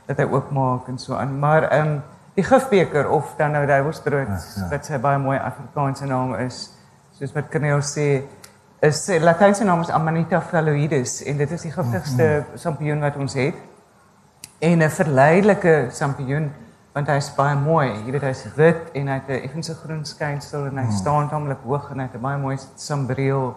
dat 0.06 0.16
hy 0.16 0.24
ook 0.24 0.50
maak 0.50 0.88
en 0.88 0.98
so 0.98 1.14
aan. 1.14 1.38
Maar 1.38 1.62
ehm 1.62 1.86
um, 1.86 2.02
die 2.36 2.44
gifbeker 2.44 3.08
of 3.10 3.34
dan 3.38 3.56
nou 3.56 3.66
duiwelsbrood 3.66 4.28
ja, 4.28 4.40
ja. 4.56 4.68
wat 4.70 4.84
sy 4.84 4.98
baie 5.00 5.18
mooi 5.18 5.38
Afrikaanse 5.38 6.06
naam 6.06 6.34
is 6.44 6.66
soos 7.16 7.32
wat 7.32 7.48
Cornel 7.52 7.80
sê 7.80 8.26
is 8.84 8.98
sy 9.06 9.16
Latynse 9.22 9.64
naam 9.64 9.80
is 9.80 9.90
Amanita 9.90 10.42
phalloides 10.44 11.22
en 11.24 11.40
dit 11.40 11.52
is 11.56 11.64
die 11.64 11.72
giftigste 11.72 12.28
sampioen 12.60 13.00
wat 13.00 13.16
ons 13.16 13.34
het. 13.38 13.56
En 14.60 14.82
'n 14.82 14.90
verleidelike 14.90 15.88
sampioen 15.90 16.52
want 16.92 17.08
hy 17.08 17.16
is 17.16 17.30
baie 17.36 17.56
mooi. 17.56 17.88
Jy 18.04 18.12
weet 18.12 18.22
hy's 18.22 18.44
wit 18.56 18.92
en 18.94 19.08
hy 19.08 19.14
het 19.14 19.28
'n 19.28 19.44
effense 19.44 19.74
groen 19.74 20.04
skynsel 20.04 20.66
en 20.66 20.78
hy 20.78 20.84
mm. 20.84 20.92
staan 20.92 21.28
tamelik 21.28 21.64
hoog 21.64 21.90
en 21.90 21.98
hy 21.98 22.06
het 22.06 22.14
'n 22.14 22.20
baie 22.20 22.38
mooi 22.38 22.56
sambreel. 22.76 23.54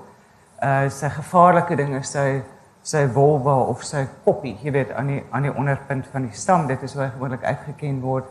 Uh 0.64 0.90
sy 0.90 1.10
gevaarlike 1.10 1.76
ding 1.76 1.96
is 1.96 2.12
sy 2.12 2.42
sy 2.82 3.08
vulva 3.08 3.56
of 3.56 3.84
sy 3.84 4.08
poppie 4.24 4.58
jy 4.64 4.72
weet 4.72 4.92
aan 4.92 5.08
die 5.08 5.24
aan 5.32 5.44
die 5.44 5.56
onderpunt 5.56 6.08
van 6.12 6.22
die 6.22 6.34
stam. 6.34 6.68
Dit 6.68 6.84
is 6.84 6.94
hoe 6.94 7.04
hy 7.04 7.10
gewoonlik 7.10 7.44
uitgeken 7.44 8.02
word 8.02 8.26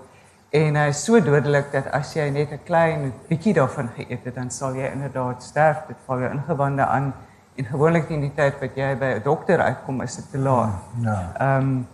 En 0.51 0.77
hy 0.77 0.87
is 0.89 1.01
so 1.05 1.21
dodelik 1.21 1.73
dat 1.73 1.91
as 1.93 2.15
jy 2.17 2.31
net 2.33 2.53
'n 2.53 2.65
klein 2.65 3.13
bietjie 3.29 3.53
daarvan 3.55 3.91
geëet 3.97 4.25
het, 4.25 4.35
dan 4.35 4.51
sal 4.51 4.75
jy 4.75 4.89
inderdaad 4.93 5.43
sterf. 5.43 5.85
Dit 5.89 5.97
val 6.07 6.21
jou 6.21 6.31
ingewande 6.33 6.87
aan 6.87 7.13
en 7.57 7.65
gewoonlik 7.65 8.09
in 8.09 8.21
die 8.21 8.35
tyd 8.35 8.61
wat 8.61 8.75
jy 8.75 8.97
by 8.97 9.05
'n 9.05 9.23
dokter 9.23 9.61
uitkom, 9.61 10.01
is 10.01 10.17
dit 10.17 10.31
te 10.31 10.39
laat. 10.39 10.71
Ja. 11.01 11.33
Ehm 11.39 11.61
um, 11.61 11.87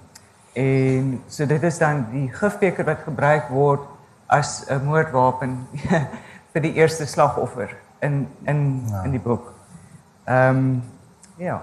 en 0.53 1.23
so 1.27 1.47
dit 1.47 1.63
is 1.63 1.79
dan 1.79 2.07
die 2.11 2.29
gifbeker 2.33 2.85
wat 2.85 2.99
gebruik 3.05 3.49
word 3.49 3.81
as 4.27 4.65
'n 4.69 4.85
moordwapen 4.85 5.67
vir 6.53 6.63
die 6.63 6.73
eerste 6.75 7.07
slagoffer 7.07 7.77
in 8.01 8.29
in 8.43 8.85
ja. 8.89 9.03
in 9.03 9.11
die 9.11 9.21
boek. 9.21 9.53
Ehm 10.25 10.57
um, 10.57 10.83
ja. 11.37 11.63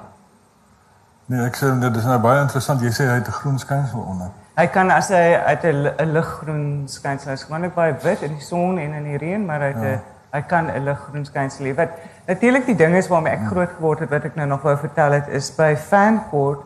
Nee, 1.26 1.46
ek 1.46 1.56
sê 1.56 1.80
dit 1.80 1.96
is 1.96 2.04
nou 2.04 2.20
baie 2.20 2.42
interessant. 2.42 2.82
Jy 2.82 2.92
sê 2.92 3.08
hy 3.08 3.16
het 3.16 3.28
'n 3.28 3.32
groen 3.32 3.60
skynsel 3.60 4.00
onder. 4.00 4.41
Hy 4.58 4.66
kan 4.68 4.90
as 4.92 5.10
hy 5.10 5.36
uit 5.48 5.64
'n 5.64 6.12
liggroen 6.12 6.84
skynsel 6.88 7.32
is, 7.32 7.44
gewoonlik 7.44 7.74
baie 7.74 7.94
wit 8.04 8.22
in 8.22 8.34
die 8.36 8.44
son 8.44 8.78
en 8.78 8.94
in 8.94 9.04
die 9.04 9.18
reën, 9.18 9.46
maar 9.46 9.60
hy 9.60 9.68
het 9.68 9.78
'n 9.78 9.84
ja. 9.84 10.00
hy 10.34 10.42
kan 10.42 10.68
'n 10.68 10.84
liggroen 10.84 11.26
skynsel 11.26 11.66
hê. 11.66 11.76
Wat 11.76 11.90
natuurlik 12.28 12.66
die 12.66 12.76
ding 12.76 12.96
is 12.96 13.08
waarmee 13.08 13.34
ek 13.34 13.40
ja. 13.40 13.48
groot 13.48 13.70
geword 13.78 14.00
het 14.00 14.10
wat 14.10 14.26
ek 14.26 14.36
nou 14.36 14.48
nog 14.48 14.62
wou 14.62 14.78
vertel 14.78 15.12
het 15.12 15.28
is 15.28 15.56
by 15.56 15.76
Fancourt 15.76 16.60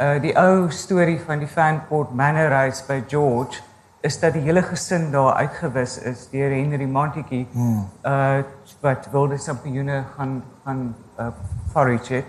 uh 0.00 0.20
die 0.20 0.36
ou 0.36 0.70
storie 0.70 1.20
van 1.20 1.38
die 1.38 1.48
Fancourt 1.48 2.14
Manor 2.14 2.50
House 2.50 2.84
by 2.86 3.02
George 3.06 3.62
is 4.00 4.20
dat 4.20 4.32
die 4.32 4.42
hele 4.42 4.62
gesin 4.62 5.10
daar 5.12 5.34
uitgewis 5.34 5.98
is 5.98 6.28
deur 6.30 6.50
Henry 6.50 6.86
Montague 6.86 7.46
hmm. 7.52 7.88
uh 8.04 8.42
wat 8.80 9.08
wilde 9.12 9.36
sampioene 9.36 10.04
gaan 10.16 10.42
gaan 10.64 10.96
uh, 11.18 11.26
forage 11.72 12.14
het. 12.14 12.24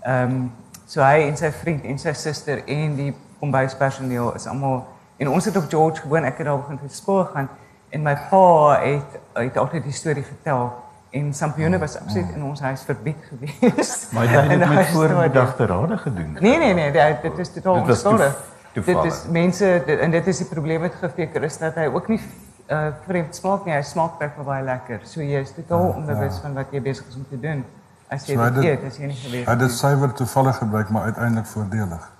Ehm 0.00 0.30
um, 0.30 0.52
so 0.86 1.02
hy 1.02 1.26
en 1.26 1.36
sy 1.36 1.50
vriend 1.50 1.84
en 1.84 1.98
sy 1.98 2.12
suster 2.12 2.62
en 2.66 2.94
die 2.96 3.14
kombuispersoneel 3.40 4.34
is 4.34 4.46
almal 4.46 4.84
En 5.16 5.28
ons 5.32 5.44
het 5.44 5.56
op 5.56 5.64
George 5.68 6.00
gewoon 6.00 6.24
ek 6.28 6.36
het 6.38 6.46
daar 6.46 6.58
begin 6.60 6.78
vir 6.78 6.90
skool 6.92 7.22
gaan 7.24 7.48
en 7.88 8.02
my 8.02 8.12
pa 8.30 8.80
het 8.82 9.14
het 9.32 9.56
altyd 9.56 9.84
die 9.84 9.92
storie 9.92 10.24
vertel 10.24 10.66
en 11.10 11.30
sampioene 11.34 11.78
was 11.78 11.94
absoluut 11.96 12.34
in 12.34 12.42
ons 12.44 12.60
huis 12.60 12.82
verbied 12.84 13.16
geweest. 13.30 14.08
Maar 14.12 14.24
jy 14.24 14.40
het 14.42 14.50
dit 14.60 14.68
met 14.74 14.86
voorbedagte 14.92 15.66
rade 15.66 15.98
gedoen. 15.98 16.36
Nee 16.40 16.58
nee 16.58 16.74
nee, 16.74 16.92
dit, 16.92 17.22
dit 17.22 17.38
is 17.38 17.52
totaal 17.52 17.84
toef- 17.84 18.36
Dit 18.72 19.04
is 19.04 19.22
mense 19.30 19.82
dit, 19.86 19.98
en 19.98 20.10
dit 20.10 20.26
is 20.26 20.36
die 20.36 20.46
probleem 20.46 20.80
met 20.80 20.94
gifbeker 21.00 21.42
is 21.42 21.56
dat 21.58 21.74
hy 21.80 21.86
ook 21.86 22.08
nie 22.12 22.20
uh 22.68 22.88
vreemd 23.06 23.36
smaak 23.36 23.64
nie. 23.64 23.72
Hy 23.74 23.82
smaak 23.82 24.18
baie 24.18 24.44
baie 24.44 24.64
lekker. 24.64 25.00
So 25.08 25.22
jy 25.22 25.40
is 25.40 25.54
totaal 25.54 25.94
onbewus 25.96 26.42
van 26.42 26.54
wat 26.54 26.66
jy 26.76 26.82
besig 26.82 27.06
is 27.08 27.16
om 27.16 27.24
te 27.30 27.40
doen. 27.40 27.64
As 28.08 28.26
jy 28.26 28.34
So 28.36 28.50
dit 28.50 28.64
eet, 28.64 28.84
as 28.84 28.98
jy 29.00 29.06
nie 29.06 29.16
geweet 29.22 29.46
Hy 29.46 29.52
het 29.56 29.64
dit 29.64 29.72
suiwer 29.72 30.12
toevallig 30.12 30.56
gebruik, 30.58 30.90
maar 30.90 31.02
uiteindelik 31.02 31.46
voordelig. 31.46 32.10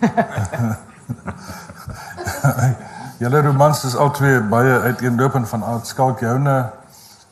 Julle 3.22 3.42
romans 3.42 3.84
is 3.84 3.96
albei 3.96 4.40
baie 4.40 4.80
uiteenlopend 4.80 5.48
van 5.48 5.64
aard. 5.64 5.86
Skalk 5.86 6.20
joune 6.20 6.70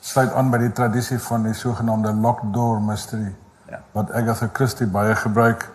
sluit 0.01 0.33
aan 0.33 0.51
by 0.51 0.59
die 0.59 0.73
tradisie 0.73 1.19
van 1.19 1.43
die 1.43 1.55
sogenaamde 1.55 2.13
locked 2.13 2.53
door 2.55 2.83
mystery 2.83 3.35
Ja. 3.71 3.79
wat 3.93 4.13
Agatha 4.13 4.49
Christie 4.53 4.87
baie 4.87 5.17
gebruik 5.17 5.71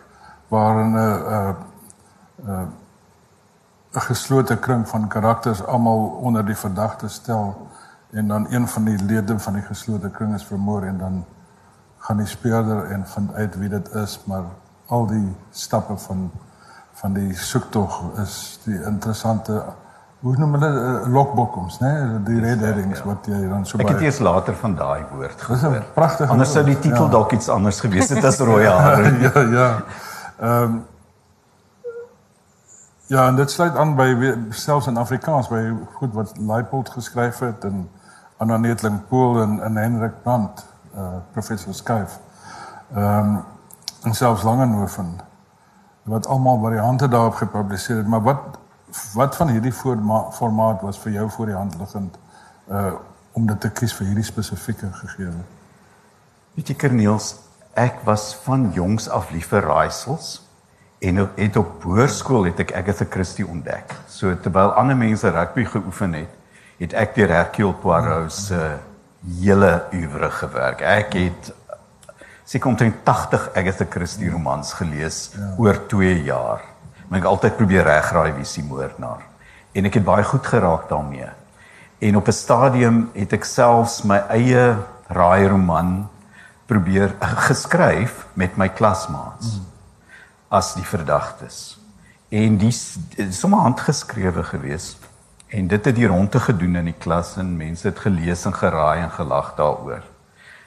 waarin 0.48 0.94
'n 0.94 0.98
'n 0.98 1.56
'n 2.46 2.68
'n 3.94 4.00
geslote 4.01 4.58
kring 4.60 4.88
van 4.88 5.08
karakters 5.08 5.65
almal 5.65 6.20
onder 6.22 6.46
die 6.46 6.56
verdagte 6.58 7.08
stel 7.08 7.68
en 8.12 8.27
dan 8.27 8.48
een 8.50 8.68
van 8.68 8.84
die 8.84 9.04
lede 9.04 9.39
van 9.39 9.54
die 9.54 9.62
geslote 9.62 10.10
kring 10.10 10.34
is 10.34 10.46
vermoor 10.46 10.84
en 10.84 10.98
dan 10.98 11.25
gaan 11.98 12.18
die 12.18 12.25
speurder 12.25 12.92
en 12.92 13.08
vind 13.08 13.34
uit 13.34 13.58
wie 13.58 13.70
dit 13.70 13.94
is, 13.94 14.20
maar 14.25 14.44
al 14.86 15.06
die 15.06 15.36
stappe 15.51 15.98
van 15.98 16.32
van 17.05 17.13
die 17.13 17.35
soektog 17.38 18.00
is 18.21 18.59
die 18.63 18.77
interessante 18.81 19.59
hoe 20.25 20.31
noem 20.41 20.55
hulle 20.57 20.69
uh, 20.74 20.93
lokbokkums, 21.13 21.75
né? 21.83 21.89
Nee? 21.91 22.21
Die 22.25 22.39
red 22.41 22.63
herrings 22.65 23.03
wat 23.05 23.27
jy 23.29 23.43
dan 23.45 23.65
so 23.69 23.77
Ek 23.77 23.91
het 23.91 24.00
baie 24.00 24.07
eers 24.07 24.17
later 24.25 24.55
van 24.57 24.74
daai 24.79 25.03
woord 25.12 25.35
Dis 25.38 25.50
'n 25.51 25.59
gehoor. 25.62 25.83
pragtige 25.93 26.31
Anders 26.33 26.53
sou 26.55 26.63
die 26.65 26.79
titel 26.79 27.03
ja. 27.03 27.12
dalk 27.13 27.35
iets 27.38 27.50
anders 27.53 27.79
gewees 27.79 28.09
het 28.09 28.25
as 28.25 28.39
rooi 28.50 28.65
hare. 28.65 29.12
ja, 29.21 29.43
ja. 29.57 29.69
Ehm 30.39 30.63
um, 30.63 30.83
Ja, 33.07 33.27
en 33.27 33.35
dit 33.35 33.51
sluit 33.51 33.75
aan 33.77 33.93
by 33.95 34.33
selfs 34.50 34.88
in 34.88 34.97
Afrikaans 34.97 35.47
by 35.47 35.59
goed 36.00 36.13
wat 36.13 36.31
Leipold 36.41 36.89
geskryf 36.89 37.39
het 37.39 37.63
en 37.63 37.89
Anna 38.38 38.57
Netling 38.57 38.97
Pool 39.07 39.41
en 39.41 39.59
en 39.62 39.77
Hendrik 39.77 40.24
Brandt, 40.24 40.65
uh 40.95 41.21
professor 41.31 41.74
Skuif. 41.74 42.17
Ehm 42.95 43.05
um, 43.05 43.43
en 44.03 44.13
selfs 44.13 44.43
Langehoven 44.43 45.19
wat 46.05 46.27
almal 46.27 46.59
variante 46.62 47.07
daarop 47.07 47.33
gepubliseer 47.41 47.97
het, 47.97 48.07
maar 48.07 48.21
wat 48.21 48.62
wat 49.13 49.35
van 49.35 49.50
hierdie 49.51 49.74
forma, 49.74 50.21
formaat 50.31 50.81
was 50.81 51.00
vir 51.03 51.17
jou 51.17 51.25
voor 51.29 51.50
die 51.51 51.55
hand 51.55 51.75
liggend 51.79 52.17
uh 52.71 52.93
om 53.35 53.47
dit 53.50 53.59
te 53.59 53.67
kies 53.69 53.91
vir 53.91 54.07
hierdie 54.07 54.24
spesifieke 54.24 54.88
gegewe? 54.95 55.41
Weet 56.55 56.69
jy 56.71 56.75
Kerniels, 56.79 57.33
ek 57.75 57.97
was 58.07 58.29
van 58.45 58.69
jongs 58.71 59.09
af 59.12 59.33
lief 59.35 59.50
vir 59.51 59.65
raaisels 59.67 60.38
en 61.03 61.19
het 61.35 61.57
op 61.59 61.83
hoërskool 61.83 62.47
het 62.47 62.62
ek 62.63 62.71
Agatha 62.79 63.05
Christie 63.12 63.43
ontdek. 63.43 63.91
So 64.07 64.31
terwyl 64.39 64.71
ander 64.79 64.95
mense 64.95 65.27
rugby 65.35 65.65
geoefen 65.67 66.15
het, 66.21 66.31
het 66.79 66.95
ek 66.95 67.17
deur 67.17 67.33
Hercule 67.35 67.75
Poirot 67.83 68.31
se 68.31 68.62
hele 69.41 69.74
uwer 69.91 70.31
gewerk. 70.31 70.81
Ek 70.81 71.19
het 71.19 71.51
seker 72.46 72.70
omtrent 72.70 72.96
80 73.04 73.50
Agatha 73.56 73.86
Christie 73.90 74.30
romans 74.30 74.74
gelees 74.74 75.32
ja. 75.34 75.54
oor 75.58 75.80
2 75.88 76.24
jaar. 76.24 76.62
Maar 77.08 77.20
ek 77.20 77.25
altyd 77.25 77.58
probeer 77.58 77.84
regraai 77.86 78.32
wie 78.38 78.46
se 78.46 78.64
moordenaar. 78.64 79.22
En 79.74 79.86
ek 79.86 79.94
het 80.00 80.06
baie 80.06 80.24
goed 80.24 80.48
geraak 80.48 80.90
daarmee. 80.90 81.30
En 82.00 82.16
op 82.18 82.28
'n 82.28 82.32
stadium 82.32 83.10
het 83.14 83.34
ek 83.34 83.44
selfs 83.44 84.04
my 84.04 84.18
eie 84.30 84.75
raai 85.08 85.48
roman 85.48 86.08
probeer 86.66 87.16
geskryf 87.22 88.25
met 88.34 88.58
my 88.58 88.70
klasmaats 88.70 89.58
mm. 89.58 89.66
as 90.50 90.74
die 90.74 90.84
verdagtes. 90.86 91.78
En 92.30 92.58
die 92.58 92.72
s- 92.72 92.98
dit 93.16 93.28
is 93.30 93.40
sommer 93.40 93.60
handgeskrewe 93.60 94.44
gewees. 94.44 94.98
En 95.48 95.68
dit 95.68 95.86
het 95.86 95.96
die 95.96 96.08
ronde 96.08 96.40
gedoen 96.40 96.75
in 96.75 96.86
die 96.86 96.98
klas 97.00 97.38
en 97.38 97.58
mense 97.58 97.88
het 97.88 98.00
gelees 98.00 98.46
en 98.46 98.54
geraai 98.54 99.02
en 99.02 99.12
gelag 99.12 99.54
daaroor. 99.56 100.02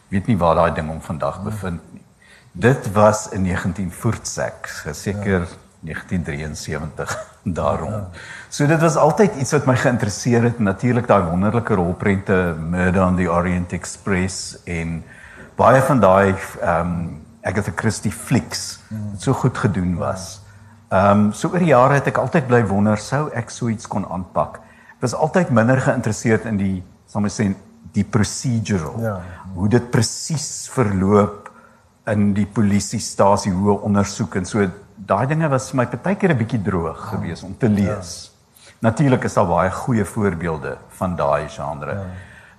Weet 0.08 0.26
nie 0.26 0.36
waar 0.40 0.54
daai 0.54 0.74
ding 0.74 0.90
om 0.90 1.00
vandag 1.00 1.42
bevind 1.42 1.80
nie. 1.92 2.04
Dit 2.52 2.92
was 2.92 3.28
in 3.28 3.42
19 3.42 3.92
Voortsek, 3.92 4.66
seker 4.92 5.40
ja. 5.40 5.46
1973 5.80 7.18
daarom. 7.60 7.90
Ja. 7.90 8.08
So 8.48 8.66
dit 8.66 8.80
was 8.80 8.96
altyd 8.96 9.36
iets 9.36 9.52
wat 9.52 9.66
my 9.66 9.76
geïnteresseer 9.76 10.42
het, 10.42 10.58
natuurlik 10.58 11.06
daai 11.06 11.22
wonderlike 11.22 11.74
rolprente 11.74 12.56
Murder 12.58 13.04
on 13.04 13.16
the 13.16 13.30
Orient 13.30 13.72
Express 13.72 14.58
en 14.64 15.02
baie 15.56 15.82
van 15.82 16.00
daai 16.00 16.34
ehm 16.60 16.80
um, 16.80 17.24
Agatha 17.42 17.72
Christie 17.74 18.12
flieks 18.12 18.80
wat 18.90 19.22
so 19.22 19.32
goed 19.32 19.58
gedoen 19.58 19.94
was. 19.96 20.40
Ehm 20.88 21.10
um, 21.10 21.32
so 21.32 21.48
oor 21.48 21.62
die 21.62 21.70
jare 21.70 22.00
het 22.00 22.10
ek 22.10 22.18
altyd 22.18 22.46
bly 22.46 22.64
wonder 22.66 22.98
sou 22.98 23.28
ek 23.30 23.50
so 23.50 23.68
iets 23.68 23.86
kon 23.86 24.06
aanpak. 24.08 24.58
Ek 24.96 25.06
was 25.06 25.14
altyd 25.14 25.50
minder 25.54 25.80
geïnteresseerd 25.80 26.44
in 26.50 26.58
die 26.58 26.76
sal 27.06 27.22
ons 27.22 27.40
sê 27.40 27.52
die 27.92 28.04
procedural. 28.04 28.98
Ja. 29.00 29.14
Hoe 29.54 29.68
dit 29.68 29.90
presies 29.90 30.68
verloop 30.72 31.50
in 32.06 32.32
die 32.32 32.46
polisiestasie 32.46 33.52
hoe 33.52 33.66
hulle 33.70 33.86
ondersoek 33.88 34.34
en 34.34 34.46
so 34.48 34.64
daai 34.96 35.26
dinge 35.26 35.48
was 35.48 35.70
vir 35.70 35.76
my 35.82 35.86
partykeer 35.86 36.34
'n 36.34 36.38
bietjie 36.38 36.62
droog 36.62 37.08
geweest 37.10 37.44
om 37.44 37.56
te 37.58 37.68
lees. 37.68 38.10
Ja. 38.24 38.72
Natuurlik 38.80 39.24
is 39.24 39.34
daar 39.34 39.46
baie 39.46 39.70
goeie 39.70 40.04
voorbeelde 40.04 40.76
van 40.88 41.16
daai 41.16 41.48
genre. 41.48 41.92
Ja. 41.92 42.04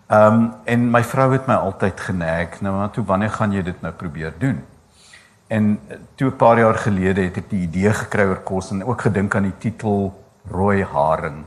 Ehm 0.10 0.34
um, 0.34 0.54
en 0.66 0.92
my 0.92 1.04
vrou 1.04 1.32
het 1.32 1.48
my 1.48 1.54
altyd 1.54 2.00
geneig, 2.00 2.62
nou 2.62 2.76
maar 2.76 2.90
toe 2.90 3.06
wanneer 3.06 3.30
gaan 3.30 3.52
jy 3.52 3.62
dit 3.64 3.82
nou 3.82 3.94
probeer 3.94 4.34
doen? 4.40 4.64
En 5.48 5.80
eh, 5.88 5.98
toe 6.16 6.30
'n 6.30 6.36
paar 6.36 6.60
jaar 6.60 6.76
gelede 6.76 7.22
het 7.22 7.38
ek 7.38 7.50
die 7.50 7.62
idee 7.62 7.94
gekry 7.94 8.26
oor 8.26 8.42
kos 8.44 8.72
en 8.72 8.84
ook 8.86 9.02
gedink 9.02 9.36
aan 9.36 9.44
die 9.44 9.58
titel 9.58 10.24
rooi 10.52 10.84
haring. 10.84 11.46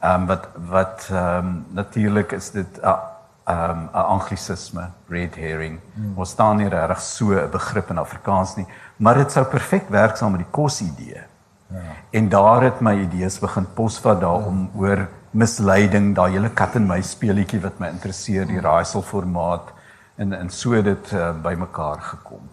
Ehm 0.00 0.20
um, 0.20 0.26
wat 0.26 0.48
wat 0.68 1.08
ehm 1.10 1.46
um, 1.46 1.64
natuurlik 1.70 2.32
is 2.32 2.50
dit 2.50 2.80
'n 2.82 3.11
ehm 3.52 3.82
'n 3.92 4.06
anglisisme, 4.14 4.84
red 5.08 5.34
herring. 5.34 5.80
Hmm. 5.94 6.12
Ons 6.16 6.30
staan 6.30 6.56
nie 6.56 6.68
regtig 6.68 7.00
so 7.00 7.32
'n 7.32 7.50
begrip 7.50 7.90
in 7.90 7.98
Afrikaans 7.98 8.56
nie, 8.56 8.66
maar 8.96 9.14
dit 9.14 9.32
sou 9.32 9.44
perfek 9.44 9.88
werk 9.88 10.16
saam 10.16 10.30
met 10.30 10.40
die 10.40 10.50
kos 10.50 10.80
idee. 10.80 11.22
Ja. 11.66 11.78
En 12.10 12.28
daar 12.28 12.62
het 12.62 12.80
my 12.80 12.94
idees 13.00 13.38
begin 13.38 13.66
posvat 13.74 14.20
daarom 14.20 14.70
ja. 14.72 14.78
oor 14.80 15.08
misleiding, 15.30 16.14
daai 16.14 16.32
hele 16.32 16.50
kat 16.50 16.74
en 16.74 16.86
muis 16.86 17.10
speletjie 17.10 17.60
wat 17.60 17.78
my 17.78 17.88
interesseer, 17.88 18.46
die 18.46 18.60
raaisel 18.60 19.02
formaat 19.02 19.72
en 20.16 20.32
en 20.32 20.50
so 20.50 20.82
dit 20.82 21.12
uh, 21.12 21.30
bymekaar 21.42 22.00
gekom. 22.00 22.48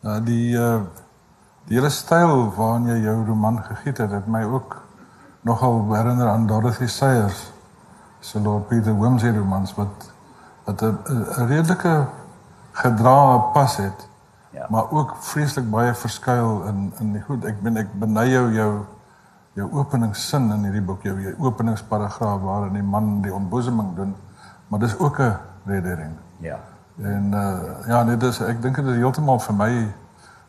Ja, 0.00 0.20
die 0.20 0.56
uh 0.56 0.80
die 1.68 1.76
hele 1.76 1.90
styl 1.92 2.46
waarin 2.56 2.86
jy 2.88 2.94
jou 3.04 3.16
roman 3.26 3.58
gegiet 3.64 3.98
het, 3.98 4.10
het 4.10 4.26
my 4.26 4.40
ook 4.42 4.76
nogal 5.44 5.82
herinner 5.92 6.28
aan 6.28 6.46
Dorothy 6.46 6.86
Sayers 6.86 7.52
se 8.20 8.40
Lord 8.40 8.68
Peter 8.68 9.00
Wimsey 9.00 9.34
romans 9.36 9.74
wat 9.74 10.08
wat 10.68 10.82
'n 10.82 10.98
'n 11.08 11.46
redelike 11.46 12.06
gedrae 12.72 13.40
pas 13.52 13.76
het. 13.76 14.08
Ja. 14.50 14.66
Maar 14.68 14.90
ook 14.90 15.16
vreeslik 15.16 15.70
baie 15.70 15.94
verskuil 15.94 16.62
in 16.62 16.92
in 16.98 17.12
die 17.12 17.22
goed. 17.22 17.44
Ek 17.44 17.62
ben 17.62 17.76
ek 17.76 17.92
beny 17.92 18.28
jou 18.28 18.52
jou 18.52 18.84
jou 19.52 19.68
openingssin 19.72 20.50
in 20.52 20.64
hierdie 20.64 20.82
boek, 20.82 21.02
jou, 21.02 21.20
jou 21.20 21.34
openingsparagraaf 21.38 22.40
waarin 22.40 22.72
die 22.72 22.82
man 22.82 23.22
die 23.22 23.34
ontboseming 23.34 23.94
doen, 23.96 24.14
maar 24.68 24.80
dis 24.80 24.98
ook 24.98 25.18
'n 25.18 25.36
reddering. 25.64 26.12
Ja. 26.40 26.58
En 27.02 27.30
uh 27.34 27.86
ja, 27.86 28.02
nee, 28.02 28.16
dis 28.16 28.40
ek 28.40 28.62
dink 28.62 28.76
dit 28.76 28.86
is 28.86 28.96
heeltemal 28.96 29.38
vir 29.38 29.54
my 29.54 29.94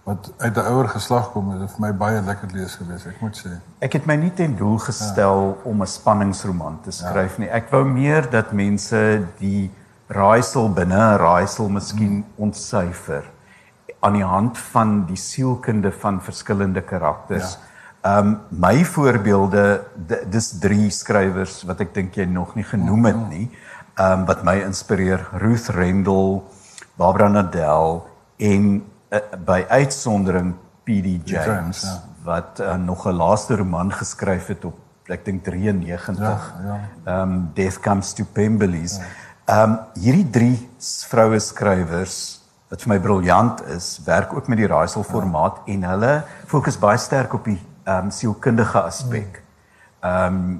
wat 0.03 0.31
uit 0.37 0.57
'n 0.57 0.65
ouer 0.65 0.87
geslag 0.89 1.31
kom, 1.31 1.59
dit 1.59 1.71
vir 1.71 1.81
my 1.81 1.93
baie 1.93 2.21
lekker 2.21 2.47
lees 2.53 2.75
gewees, 2.75 3.05
ek 3.05 3.21
moet 3.21 3.45
sê. 3.45 3.49
Ek 3.79 3.93
het 3.93 4.05
my 4.05 4.15
nie 4.15 4.33
ten 4.33 4.55
doel 4.55 4.77
gestel 4.77 5.41
ja. 5.47 5.69
om 5.69 5.81
'n 5.81 5.87
spanningsroman 5.87 6.79
te 6.81 6.91
skryf 6.91 7.37
ja. 7.37 7.43
nie. 7.43 7.49
Ek 7.49 7.69
wou 7.69 7.85
meer 7.85 8.29
dat 8.29 8.51
mense 8.51 9.21
die 9.37 9.71
raaisel 10.09 10.69
binne 10.73 10.97
'n 10.97 11.17
raaisel 11.21 11.69
miskien 11.69 12.23
hmm. 12.23 12.25
ontsyfer 12.35 13.23
aan 13.99 14.15
die 14.15 14.25
hand 14.25 14.57
van 14.57 15.05
die 15.05 15.17
sielkunde 15.17 15.91
van 15.91 16.21
verskillende 16.21 16.81
karakters. 16.81 17.53
Ja. 17.53 17.67
Ehm 18.01 18.27
um, 18.27 18.37
my 18.49 18.85
voorbeelde 18.85 19.83
dis 20.31 20.53
drie 20.59 20.89
skrywers 20.89 21.63
wat 21.67 21.81
ek 21.83 21.93
dink 21.93 22.15
jy 22.15 22.25
nog 22.25 22.55
nie 22.55 22.63
genoem 22.63 23.05
het 23.05 23.29
nie. 23.29 23.49
Ehm 23.99 24.21
um, 24.21 24.25
wat 24.25 24.43
my 24.43 24.55
inspireer, 24.63 25.27
Ruth 25.33 25.67
Rendell, 25.75 26.41
Barbara 26.95 27.27
Nadel 27.27 28.07
en 28.37 28.83
uh, 29.11 29.19
by 29.45 29.65
uitsondering 29.67 30.55
PD 30.83 31.19
James, 31.27 31.45
James, 31.45 31.81
ja. 31.83 31.97
wat 32.23 32.59
uh, 32.63 32.75
nog 32.75 33.05
'n 33.05 33.19
laaste 33.19 33.55
roman 33.55 33.91
geskryf 33.91 34.47
het 34.47 34.65
op 34.65 34.77
ek 35.05 35.25
dink 35.25 35.43
93. 35.43 36.17
Ja, 36.17 36.39
ja. 36.63 36.79
Ehm 37.03 37.31
um, 37.31 37.49
Death 37.53 37.79
Comes 37.79 38.13
to 38.13 38.23
Pemberley's. 38.23 38.99
Ehm 39.49 39.71
um, 39.71 39.77
hierdie 39.97 40.27
drie 40.29 40.57
vroue 41.09 41.39
skrywers 41.41 42.17
wat 42.69 42.83
vir 42.83 42.91
my 42.91 42.97
briljant 43.01 43.63
is, 43.73 43.95
werk 44.05 44.35
ook 44.37 44.49
met 44.51 44.59
die 44.61 44.67
raaisel 44.69 45.01
formaat 45.03 45.63
ja. 45.63 45.73
en 45.73 45.85
hulle 45.89 46.11
fokus 46.51 46.77
baie 46.77 46.99
sterk 47.01 47.33
op 47.33 47.47
die 47.49 47.57
ehm 47.57 48.09
um, 48.09 48.11
sielkundige 48.13 48.81
aspek. 48.81 49.39
Ehm 50.05 50.35
um, 50.41 50.59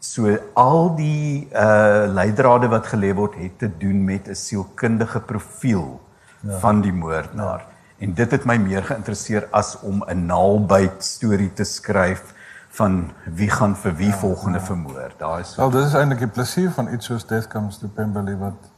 so 0.00 0.30
al 0.56 0.94
die 0.96 1.48
uh 1.52 2.06
leidrade 2.08 2.70
wat 2.72 2.86
gelê 2.92 3.10
word 3.18 3.34
het 3.36 3.58
te 3.58 3.68
doen 3.82 4.04
met 4.04 4.28
'n 4.28 4.38
sielkundige 4.38 5.20
profiel 5.20 6.00
ja. 6.40 6.58
van 6.58 6.80
die 6.80 6.92
moordenaar. 6.92 7.66
Ja. 7.66 8.06
En 8.06 8.14
dit 8.14 8.30
het 8.30 8.44
my 8.44 8.56
meer 8.56 8.82
geïnteresseer 8.82 9.48
as 9.50 9.76
om 9.82 10.04
'n 10.06 10.26
naalbyt 10.26 11.02
storie 11.04 11.52
te 11.52 11.64
skryf 11.64 12.22
van 12.70 13.12
wie 13.24 13.50
gaan 13.50 13.76
vir 13.76 13.96
wie 13.96 14.08
ja, 14.08 14.16
volgende 14.16 14.58
ja. 14.58 14.64
vermoor. 14.64 15.12
Daar 15.16 15.40
is 15.40 15.56
Wel, 15.56 15.70
dit 15.70 15.84
is 15.84 15.94
eintlik 15.94 16.18
die 16.18 16.28
plesier 16.28 16.70
van 16.70 16.92
iets 16.92 17.06
soos 17.06 17.26
Death 17.26 17.48
Comes 17.48 17.78
to 17.78 17.88
Pemberley 17.88 18.36
wat 18.36 18.70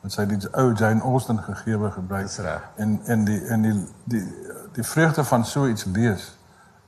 wat 0.00 0.12
sy 0.12 0.24
die 0.26 0.38
ou 0.56 0.72
Jane 0.72 1.02
Austen 1.02 1.42
gegeewe 1.42 1.90
gebruik. 1.90 2.30
En 2.76 3.00
en 3.04 3.24
die 3.24 3.40
en 3.46 3.62
die 3.62 3.74
die 4.04 4.22
die 4.72 4.84
vreugde 4.84 5.24
van 5.24 5.44
so 5.44 5.66
iets 5.66 5.84
lees 5.84 6.38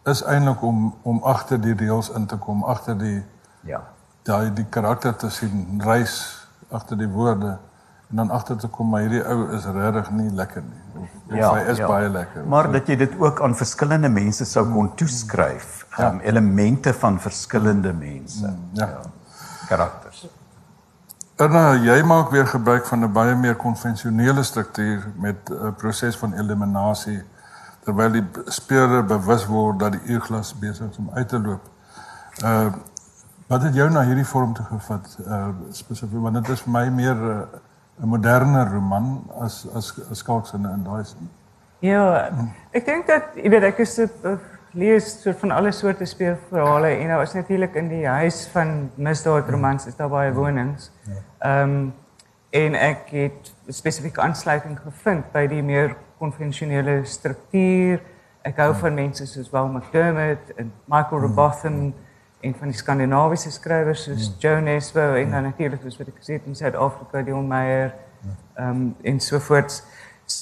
is 0.05 0.23
eintlik 0.23 0.63
om 0.63 0.95
om 1.03 1.23
agter 1.23 1.61
die 1.61 1.75
reëls 1.75 2.11
in 2.15 2.27
te 2.27 2.37
kom, 2.37 2.65
agter 2.65 2.99
die 2.99 3.25
ja, 3.61 3.83
daai 4.23 4.53
die 4.53 4.67
karakter 4.71 5.17
te 5.17 5.31
sien 5.31 5.83
reis 5.85 6.47
agter 6.71 6.99
die 6.99 7.09
woorde 7.09 7.59
en 8.13 8.19
dan 8.21 8.31
agter 8.31 8.57
te 8.61 8.69
kom 8.69 8.91
maar 8.93 9.07
hierdie 9.07 9.23
ou 9.25 9.47
is 9.57 9.65
regtig 9.65 10.11
nie 10.13 10.29
lekker 10.37 10.63
nie. 10.63 10.83
Of, 11.01 11.15
ja, 11.39 11.55
hy 11.57 11.63
is 11.73 11.81
ja. 11.81 11.87
baie 11.89 12.11
lekker. 12.13 12.45
Maar 12.45 12.69
dat 12.75 12.91
jy 12.93 12.99
dit 13.01 13.15
ook 13.19 13.41
aan 13.41 13.57
verskillende 13.57 14.11
mense 14.13 14.45
sou 14.45 14.67
kon 14.69 14.91
toeskryf, 15.01 15.87
ja. 15.97 16.11
um, 16.11 16.21
elemente 16.21 16.93
van 16.93 17.17
verskillende 17.21 17.95
mense. 17.97 18.51
Mm, 18.51 18.69
ja. 18.77 18.91
ja. 18.99 19.01
Karakters. 19.71 20.27
Erna, 21.41 21.73
jy 21.81 21.97
maak 22.05 22.31
weer 22.37 22.47
gebruik 22.47 22.85
van 22.87 23.09
'n 23.09 23.13
baie 23.13 23.35
meer 23.35 23.57
konvensionele 23.57 24.43
struktuur 24.43 25.09
met 25.17 25.49
'n 25.49 25.75
proses 25.81 26.17
van 26.17 26.37
eliminasie 26.37 27.23
terwyl 27.85 28.13
die 28.13 28.27
speurder 28.45 29.05
bewus 29.05 29.47
word 29.47 29.79
dat 29.79 29.93
die 29.93 30.15
uurglas 30.15 30.53
besig 30.59 30.91
is 30.91 30.99
om 30.99 31.11
uit 31.15 31.29
te 31.29 31.41
loop. 31.41 31.65
Uh 32.45 32.73
wat 33.49 33.63
het 33.63 33.75
jou 33.75 33.91
na 33.91 34.03
hierdie 34.05 34.27
vorm 34.27 34.53
toe 34.55 34.65
gevat? 34.65 35.19
Uh 35.27 35.49
spesifiek 35.71 36.21
want 36.21 36.35
dit 36.35 36.49
is 36.49 36.61
vir 36.61 36.73
my 36.73 36.89
meer 36.89 37.17
'n 37.17 37.29
uh, 37.29 37.61
moderne 38.07 38.65
roman 38.71 39.23
as 39.41 39.67
as 39.75 39.93
as 40.11 40.19
skalksinne 40.19 40.73
in 40.75 40.85
daai 40.85 41.05
sin. 41.05 41.31
Ja, 41.83 42.31
ek 42.71 42.87
dink 42.87 43.07
dat 43.07 43.35
jy 43.37 43.51
weet 43.51 43.65
ek 43.73 43.83
is 43.83 43.99
'n 43.99 44.11
uh, 44.25 44.37
lees 44.73 45.23
soort 45.23 45.39
van 45.39 45.51
alle 45.51 45.73
soorte 45.73 46.05
speelverhale 46.05 46.95
en 46.97 47.09
nou 47.13 47.23
is 47.23 47.35
natuurlik 47.35 47.75
in 47.75 47.89
die 47.89 48.07
huis 48.07 48.47
van 48.53 48.91
misdaadromans 48.95 49.87
is 49.87 49.97
daar 49.97 50.09
baie 50.09 50.33
wonings. 50.33 50.91
Ehm 51.39 51.71
um, 51.71 51.93
en 52.53 52.75
ek 52.75 53.09
het 53.11 53.53
spesifiek 53.73 54.19
aansluiting 54.19 54.77
gevind 54.81 55.31
by 55.33 55.47
die 55.49 55.63
meer 55.63 55.95
konvensionele 56.21 57.01
struktuur. 57.09 58.03
Ek 58.45 58.59
hou 58.61 58.75
van 58.75 58.95
mense 58.95 59.27
soos 59.27 59.49
Val 59.49 59.71
McDermott 59.73 60.53
en 60.61 60.73
Michael 60.85 61.21
Robotham 61.21 61.95
en 62.43 62.55
van 62.59 62.73
die 62.73 62.77
Skandinawiese 62.77 63.51
skrywers 63.55 64.05
soos 64.09 64.31
Joe 64.43 64.61
Nesbo. 64.61 65.15
En 65.15 65.31
dan 65.31 65.43
natuurlik 65.43 65.83
soos 65.83 65.99
wat 66.01 66.09
ek 66.11 66.19
gesê 66.21 66.39
het 66.39 66.47
in 66.51 66.59
Suid-Afrika 66.59 67.23
Dion 67.23 67.49
Meyer 67.49 67.95
ehm 68.55 68.69
um, 68.69 68.97
en 69.03 69.21
so 69.21 69.39
voort 69.41 69.83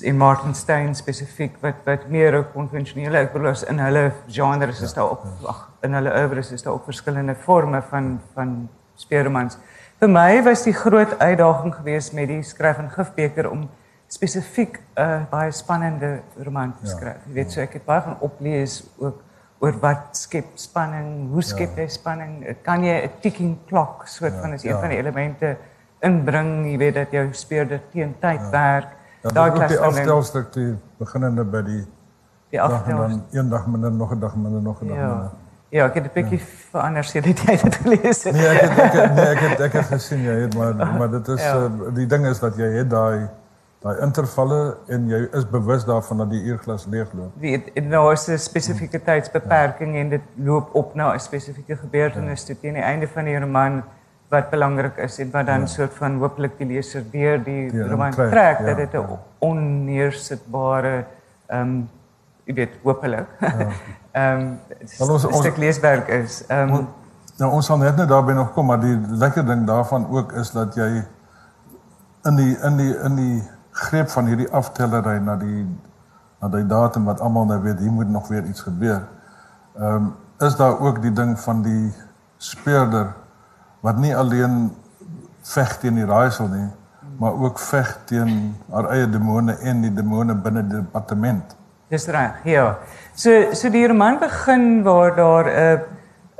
en 0.04 0.16
Martin 0.16 0.54
Stein 0.54 0.94
spesifiek 0.94 1.56
wat 1.60 1.84
wat 1.84 2.08
meer 2.08 2.36
konvensionele 2.54 3.24
ek 3.24 3.32
bedoel 3.32 3.52
as 3.52 3.62
in 3.70 3.78
hulle 3.80 4.10
genres 4.28 4.82
is 4.84 4.94
daar 4.94 5.10
ook 5.10 5.24
ag 5.48 5.60
in 5.86 5.96
hulle 5.96 6.12
oeuvres 6.22 6.52
is 6.52 6.62
daar 6.62 6.76
ook 6.76 6.84
verskillende 6.84 7.34
forme 7.34 7.82
van 7.90 8.20
van 8.34 8.68
speurmans. 8.94 9.58
Vir 10.00 10.08
my 10.08 10.42
was 10.44 10.64
die 10.64 10.76
groot 10.76 11.18
uitdaging 11.18 11.74
geweest 11.74 12.12
met 12.16 12.28
die 12.28 12.42
skryf 12.42 12.76
van 12.76 12.90
Gifbeker 12.90 13.50
om 13.50 13.68
spesifiek 14.08 14.78
'n 14.78 15.00
uh, 15.00 15.22
baie 15.30 15.50
spannende 15.52 16.20
roman 16.36 16.74
te 16.80 16.86
skryf. 16.86 17.20
Ja, 17.24 17.28
Jy 17.28 17.34
weet 17.34 17.46
ja. 17.46 17.52
so 17.52 17.60
ek 17.60 17.72
het 17.72 17.84
baie 17.84 18.02
van 18.02 18.16
oplees 18.20 18.84
ook 18.98 19.22
oor 19.60 19.76
wat 19.80 20.16
skep 20.16 20.56
spanning, 20.56 21.28
hoe 21.30 21.42
skep 21.44 21.76
ja. 21.76 21.84
jy 21.84 21.88
spanning? 21.92 22.32
Kan 22.64 22.84
jy 22.84 22.96
'n 23.04 23.10
ticking 23.20 23.58
clock 23.68 24.06
soort 24.08 24.32
ja, 24.32 24.40
van 24.40 24.52
as 24.52 24.64
een 24.64 24.72
ja. 24.72 24.80
van 24.80 24.88
die 24.88 24.98
elemente 24.98 25.56
inbring, 26.00 26.64
jy 26.70 26.78
weet 26.78 26.94
dat 26.94 27.12
jou 27.12 27.26
speurder 27.32 27.82
teen 27.92 28.14
tyd 28.20 28.40
ja. 28.40 28.50
werk. 28.50 28.96
Ja, 29.22 29.30
Daai 29.36 29.50
klas 29.52 29.70
die 29.70 29.80
aftelstruktuur 29.80 30.76
beginnende 30.98 31.44
by 31.44 31.60
die 31.62 31.82
die 32.50 32.60
aftel 32.60 32.96
dan 32.96 33.22
eendag 33.30 33.66
minder 33.66 33.92
nog 33.92 34.12
'n 34.12 34.20
dag 34.20 34.34
minder 34.36 34.62
nog 34.62 34.80
'n 34.82 34.88
dag 34.88 34.96
ja. 34.96 35.06
minder. 35.06 35.30
Ja, 35.68 35.84
ek 35.86 35.94
het 35.94 36.04
'n 36.04 36.10
bietjie 36.12 36.38
ja. 36.38 36.44
verander 36.70 37.04
sedert 37.04 37.38
jy 37.38 37.56
dit 37.62 37.74
gelees 37.74 38.24
het. 38.24 38.34
Nee, 38.34 38.48
ek 38.48 38.70
het 38.70 38.78
ek 38.78 38.92
het, 38.92 39.14
nee, 39.14 39.26
ek 39.26 39.38
het 39.38 39.60
ek 39.60 39.72
het 39.72 39.86
gesien 39.86 40.22
jy 40.22 40.40
het 40.40 40.56
maar 40.56 40.74
maar 40.98 41.10
dit 41.10 41.28
is 41.28 41.42
ja. 41.42 41.56
uh, 41.56 41.94
die 41.94 42.06
ding 42.06 42.26
is 42.26 42.38
dat 42.38 42.56
jy 42.56 42.70
het 42.80 42.90
daai 42.90 43.28
daai 43.80 44.00
intervalle 44.04 44.58
en 44.92 45.06
jy 45.08 45.20
is 45.36 45.46
bewus 45.48 45.86
daarvan 45.88 46.20
dat 46.20 46.30
die 46.34 46.40
uurglas 46.52 46.84
leegloop. 46.92 47.32
Weet 47.40 47.70
nou 47.88 48.12
is 48.12 48.26
'n 48.28 48.38
spesifieke 48.38 49.00
tydsbeperking 49.02 49.94
ja. 49.94 50.00
en 50.00 50.08
dit 50.08 50.26
loop 50.34 50.74
op 50.74 50.94
na 50.94 51.14
'n 51.14 51.20
spesifieke 51.20 51.76
gebeurtenis 51.76 52.46
ja. 52.46 52.54
teen 52.60 52.74
die 52.74 52.82
einde 52.82 53.08
van 53.08 53.24
die 53.24 53.38
roman 53.38 53.82
wat 54.28 54.50
belangrik 54.50 54.96
is 54.96 55.18
en 55.18 55.30
wat 55.30 55.46
dan 55.46 55.60
ja. 55.60 55.66
soort 55.66 55.94
van 55.94 56.18
hopelik 56.18 56.58
die 56.58 56.66
leser 56.66 57.04
deur 57.10 57.42
die 57.44 57.72
ja, 57.72 57.86
roman 57.86 58.12
trek, 58.12 58.30
trek 58.30 58.58
ja, 58.58 58.64
dat 58.64 58.76
dit 58.76 58.92
'n 58.92 58.96
ja. 58.96 59.18
onneersitbare 59.38 61.04
ehm 61.46 61.60
um, 61.60 61.88
jy 62.44 62.54
weet 62.54 62.74
hopelik. 62.82 63.26
Ja. 63.40 63.56
Ehm 64.12 64.58
um, 64.98 65.08
ons 65.08 65.24
ons 65.24 65.56
leeswerk 65.56 66.08
is 66.08 66.46
ehm 66.46 66.74
um, 66.74 66.88
nou 67.38 67.50
ons 67.52 67.66
sal 67.66 67.78
net 67.78 67.96
nou 67.96 68.06
daarby 68.06 68.32
nog 68.32 68.52
kom 68.52 68.66
maar 68.66 68.80
die 68.80 68.98
lekker 69.08 69.46
ding 69.46 69.66
daarvan 69.66 70.06
ook 70.10 70.32
is 70.32 70.50
dat 70.50 70.74
jy 70.74 71.04
in 72.24 72.36
die 72.36 72.56
in 72.62 72.76
die 72.76 72.94
in 73.04 73.14
die 73.16 73.42
greep 73.70 74.10
van 74.10 74.26
hierdie 74.26 74.50
aftellery 74.50 75.18
na 75.18 75.36
die 75.36 75.66
na 76.40 76.48
die 76.48 76.66
datum 76.66 77.04
wat 77.04 77.20
almal 77.20 77.44
nou 77.44 77.58
weet 77.62 77.78
hier 77.78 77.92
moet 77.92 78.08
nog 78.08 78.28
weer 78.28 78.44
iets 78.44 78.60
gebeur. 78.60 79.02
Ehm 79.76 79.94
um, 79.94 80.14
is 80.40 80.56
daar 80.56 80.78
ook 80.80 81.02
die 81.02 81.12
ding 81.12 81.40
van 81.40 81.62
die 81.62 81.92
speurder 82.36 83.12
wat 83.80 83.96
nie 83.96 84.16
alleen 84.16 84.70
veg 85.42 85.76
teen 85.78 85.94
die 85.94 86.06
raaisel 86.08 86.48
nie, 86.48 86.68
maar 87.18 87.32
ook 87.32 87.58
veg 87.58 87.98
teen 88.04 88.56
haar 88.72 88.88
eie 88.94 89.08
demone 89.10 89.56
en 89.58 89.82
die 89.84 89.92
demone 89.92 90.34
binne 90.34 90.62
die 90.66 90.80
departement. 90.80 91.56
Dis 91.88 92.06
reg. 92.06 92.40
Ja. 92.44 92.78
So 93.14 93.52
so 93.52 93.70
die 93.70 93.86
roman 93.86 94.18
begin 94.18 94.82
waar 94.82 95.16
daar 95.16 95.46
'n 95.46 95.80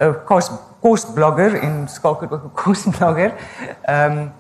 'n 0.01 0.25
kos 0.25 0.51
kosblogger 0.81 1.61
en 1.63 1.89
skalk 1.89 2.23
ook 2.23 2.33
'n 2.33 2.53
kosblogger. 2.55 3.35
Ehm 3.83 4.19
um, 4.19 4.33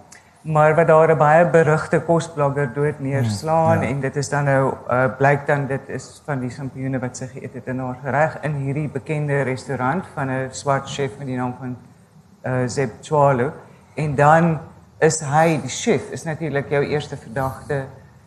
maar 0.43 0.75
wat 0.75 0.87
daar 0.87 1.11
'n 1.11 1.19
baie 1.19 1.47
berugte 1.47 2.01
kosblogger 2.01 2.73
dood 2.73 2.99
neerslaan 2.99 3.77
hmm, 3.77 3.83
ja. 3.83 3.89
en 3.89 4.01
dit 4.01 4.17
is 4.17 4.29
dan 4.29 4.45
nou 4.45 4.75
uh, 4.91 5.05
blyk 5.17 5.47
dan 5.47 5.67
dit 5.67 5.89
is 5.89 6.23
van 6.25 6.41
die 6.41 6.51
sampioene 6.51 6.99
wat 6.99 7.17
sy 7.17 7.27
geëet 7.27 7.55
het 7.55 7.67
in 7.67 7.79
haar 7.79 7.99
reg 8.03 8.39
in 8.43 8.55
hierdie 8.55 8.89
bekende 8.89 9.43
restaurant 9.43 10.05
van 10.15 10.31
'n 10.31 10.49
swart 10.51 10.89
chef 10.89 11.11
met 11.19 11.27
die 11.27 11.37
naam 11.37 11.55
van 11.59 11.77
uh, 12.43 12.69
Zeb 12.69 12.91
Chwalo 13.01 13.53
en 13.95 14.15
dan 14.15 14.61
is 14.99 15.21
hy 15.21 15.61
die 15.61 15.71
chef 15.71 16.11
is 16.11 16.23
natuurlik 16.23 16.71
jou 16.71 16.85
eerste 16.85 17.17
verdagte 17.17 17.85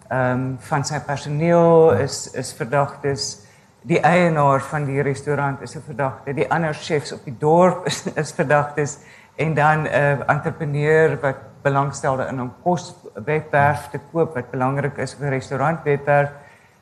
ehm 0.08 0.32
um, 0.32 0.58
van 0.60 0.86
sy 0.86 1.00
personeel 1.00 1.92
is 1.92 2.32
is 2.34 2.54
verdagtes 2.54 3.40
die 3.82 4.00
eienaar 4.00 4.62
van 4.62 4.86
die 4.86 5.02
restaurant 5.02 5.62
is 5.62 5.76
'n 5.76 5.82
verdagte 5.86 6.34
die 6.34 6.52
ander 6.52 6.74
chefs 6.74 7.12
op 7.12 7.24
die 7.24 7.36
dorp 7.40 7.86
is 7.90 8.06
is 8.16 8.32
verdagtes 8.32 8.98
en 9.36 9.54
dan 9.54 9.82
'n 9.82 9.86
uh, 9.86 10.30
entrepreneur 10.30 11.18
wat 11.22 11.53
belangstelde 11.64 12.28
in 12.32 12.42
om 12.42 12.54
kos 12.64 12.94
webwerf 13.26 13.90
te 13.92 14.00
koop 14.12 14.36
wat 14.36 14.52
belangrik 14.52 14.98
is 14.98 15.16
vir 15.20 15.30
restaurant 15.30 15.84
webwerf 15.84 16.32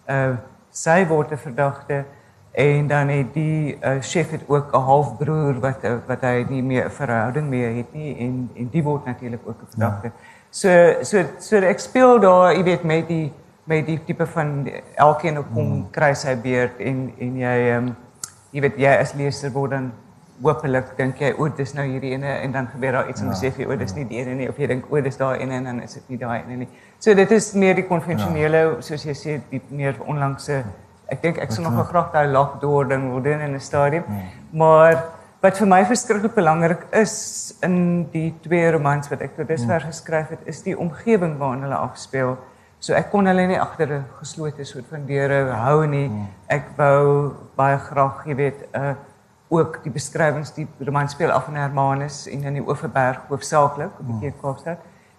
uh 0.07 0.33
sy 0.71 1.05
word 1.07 1.31
'n 1.31 1.37
verdagte 1.37 2.05
en 2.51 2.87
dan 2.87 3.07
het 3.07 3.33
die 3.33 3.77
uh, 3.83 4.01
chef 4.01 4.31
het 4.31 4.43
ook 4.47 4.71
'n 4.73 4.79
halfbroer 4.79 5.59
wat 5.59 5.83
uh, 5.83 5.95
wat 6.07 6.21
hy 6.21 6.45
nie 6.49 6.63
meer 6.63 6.85
'n 6.85 6.91
verhouding 6.91 7.49
mee 7.49 7.75
het 7.77 7.93
nie 7.93 8.17
en 8.17 8.49
en 8.55 8.69
die 8.71 8.83
word 8.83 9.05
natuurlik 9.05 9.41
ook 9.45 9.61
'n 9.61 9.67
verdagte. 9.69 10.07
Ja. 10.07 10.13
So 10.49 11.03
so 11.03 11.23
so 11.39 11.55
ek 11.55 11.79
speel 11.79 12.19
daar, 12.19 12.53
jy 12.53 12.63
weet 12.63 12.83
met 12.83 13.07
die 13.07 13.33
met 13.63 13.85
die 13.85 14.03
tipe 14.03 14.25
van 14.25 14.69
elkeen 14.95 15.37
op 15.37 15.45
kom 15.53 15.71
hmm. 15.71 15.89
kry 15.91 16.13
sy 16.13 16.35
beurt 16.41 16.79
en 16.79 17.13
en 17.17 17.37
jy 17.37 17.57
ehm 17.69 17.87
um, 17.87 17.95
jy 18.51 18.61
weet 18.61 18.77
jy 18.77 18.97
as 18.99 19.13
leser 19.13 19.51
word 19.51 19.71
dan 19.71 19.91
hopelik 20.43 20.97
dink 20.97 21.19
jy 21.21 21.33
o, 21.37 21.47
dis 21.47 21.73
nou 21.73 21.85
hierdie 21.85 22.13
ene 22.15 22.37
en 22.41 22.51
dan 22.51 22.67
gebeur 22.67 22.91
daar 22.91 23.09
iets 23.09 23.21
en 23.21 23.27
ja, 23.27 23.39
sê 23.39 23.51
jy 23.57 23.65
o, 23.67 23.75
dis 23.75 23.95
nie 23.95 24.05
die 24.05 24.21
ene 24.21 24.35
nie 24.35 24.49
of 24.49 24.57
jy 24.57 24.67
dink 24.67 24.91
o, 24.91 25.01
dis 25.01 25.17
daai 25.17 25.39
ene 25.39 25.59
en 25.61 25.63
dan 25.63 25.81
is 25.81 25.93
dit 25.93 26.09
nie 26.09 26.17
daai 26.17 26.39
ene 26.43 26.55
nie. 26.63 26.69
So 26.99 27.13
dit 27.13 27.31
is 27.31 27.53
meer 27.53 27.75
die 27.75 27.87
konvensionele 27.87 28.63
ja. 28.67 28.79
soos 28.81 29.05
jy 29.05 29.13
sê 29.13 29.41
die 29.51 29.61
meer 29.69 29.99
onlangse 30.05 30.61
ja 30.61 30.63
ek 31.11 31.23
dink 31.25 31.41
ek 31.43 31.51
sou 31.51 31.63
nog 31.65 31.79
graag 31.89 32.13
daai 32.13 32.31
lockdoor 32.31 32.87
ding 32.91 33.09
wil 33.11 33.23
doen 33.23 33.41
in 33.47 33.55
'n 33.55 33.59
stadium. 33.59 34.03
Hmm. 34.03 34.29
Maar 34.51 34.95
wat 35.41 35.57
vir 35.57 35.67
my 35.67 35.83
verskriklik 35.85 36.35
belangrik 36.35 36.85
is 36.91 37.53
in 37.61 38.07
die 38.11 38.33
twee 38.41 38.71
romans 38.71 39.09
wat 39.09 39.21
ek 39.21 39.35
tot 39.35 39.47
dusver 39.47 39.81
hmm. 39.81 39.91
geskryf 39.91 40.29
het, 40.29 40.39
is 40.45 40.61
die 40.63 40.77
omgewing 40.77 41.37
waarin 41.37 41.63
hulle 41.63 41.75
afspeel. 41.75 42.37
So 42.79 42.93
ek 42.93 43.11
kon 43.11 43.27
hulle 43.27 43.47
nie 43.47 43.59
agter 43.59 43.87
'n 43.91 44.05
geslote 44.19 44.65
soort 44.65 44.87
van 44.89 45.05
deure 45.05 45.51
hou 45.51 45.85
nie. 45.85 46.09
Ek 46.47 46.65
wou 46.77 47.33
baie 47.55 47.77
graag, 47.77 48.25
jy 48.25 48.35
weet, 48.35 48.67
uh 48.73 48.95
ook 49.51 49.79
die 49.83 49.91
beskrywings 49.91 50.53
die 50.55 50.67
roman 50.79 51.09
speel 51.09 51.31
af 51.31 51.47
in 51.47 51.55
Hermanus 51.59 52.27
en 52.27 52.43
in 52.43 52.53
die 52.53 52.63
Oeverberg 52.67 53.19
hoofsaaklik 53.27 53.89
op 53.99 54.07
die 54.07 54.19
Cape 54.19 54.41
Kaapstad. 54.41 54.77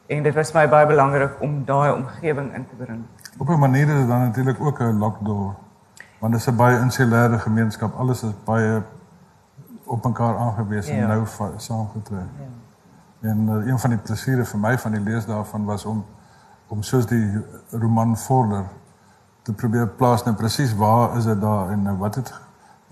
En 0.08 0.22
dit 0.22 0.34
was 0.34 0.52
my 0.56 0.66
baie 0.68 0.86
belangrik 0.86 1.40
om 1.40 1.64
daai 1.64 1.92
omgewing 1.92 2.54
in 2.54 2.66
te 2.68 2.74
bring. 2.84 3.02
Op 3.38 3.48
'n 3.48 3.58
manier 3.58 3.88
is 3.88 3.98
dit 3.98 4.08
dan 4.08 4.20
natuurlik 4.20 4.60
ook 4.60 4.80
'n 4.80 4.98
lockdoor 4.98 5.54
want 6.18 6.32
dit 6.32 6.40
is 6.40 6.46
'n 6.48 6.56
baie 6.56 6.78
insulêre 6.78 7.38
gemeenskap. 7.38 7.94
Alles 7.98 8.22
is 8.22 8.32
baie 8.44 8.82
op 9.84 10.04
mekaar 10.04 10.36
aangewees 10.36 10.88
en 10.88 10.96
Ja. 10.96 11.06
nou 11.06 11.26
va- 11.26 11.50
saamgetrek. 11.56 12.26
En 13.20 13.38
uh, 13.48 13.66
een 13.66 13.78
van 13.78 13.90
die 13.90 13.98
plesiere 13.98 14.44
vir 14.44 14.58
my 14.58 14.78
van 14.78 14.90
die 14.92 15.00
lees 15.00 15.26
daarvan 15.26 15.64
was 15.64 15.84
om 15.84 16.04
om 16.68 16.82
soos 16.82 17.06
die 17.06 17.44
roman 17.70 18.16
Vorder 18.16 18.64
te 19.42 19.52
probeer 19.52 19.86
plaas 19.88 20.24
nou 20.24 20.36
presies 20.36 20.74
waar 20.76 21.16
is 21.16 21.24
dit 21.24 21.40
daar 21.40 21.70
en 21.70 21.82
nou 21.82 21.96
wat 21.96 22.14
het 22.14 22.32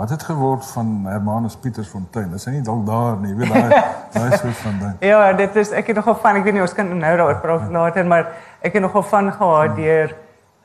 wat 0.01 0.11
het 0.11 0.23
geword 0.23 0.65
van 0.73 1.03
Hermanus 1.05 1.57
Pietersfontein? 1.61 2.33
Is 2.33 2.47
hy 2.49 2.55
nie 2.55 2.63
dalk 2.65 2.87
daar 2.89 3.19
nie? 3.21 3.35
Jy 3.35 3.37
weet 3.43 3.51
daai 3.53 3.83
daai 4.15 4.39
soort 4.41 4.57
van 4.63 4.79
ding. 4.81 4.95
Ja, 5.05 5.33
dit 5.37 5.57
is 5.61 5.75
ek 5.77 5.91
het 5.93 5.99
nogal 6.01 6.17
van, 6.23 6.39
ek 6.41 6.47
weet 6.47 6.57
nie 6.57 6.65
ons 6.65 6.75
kan 6.77 6.89
nou 6.89 7.01
daaroor 7.21 7.41
praat 7.43 7.67
later, 7.75 8.07
maar 8.09 8.31
ek 8.65 8.79
het 8.79 8.85
nogal 8.87 9.05
van 9.11 9.29
gehad 9.33 9.77
deur 9.77 10.15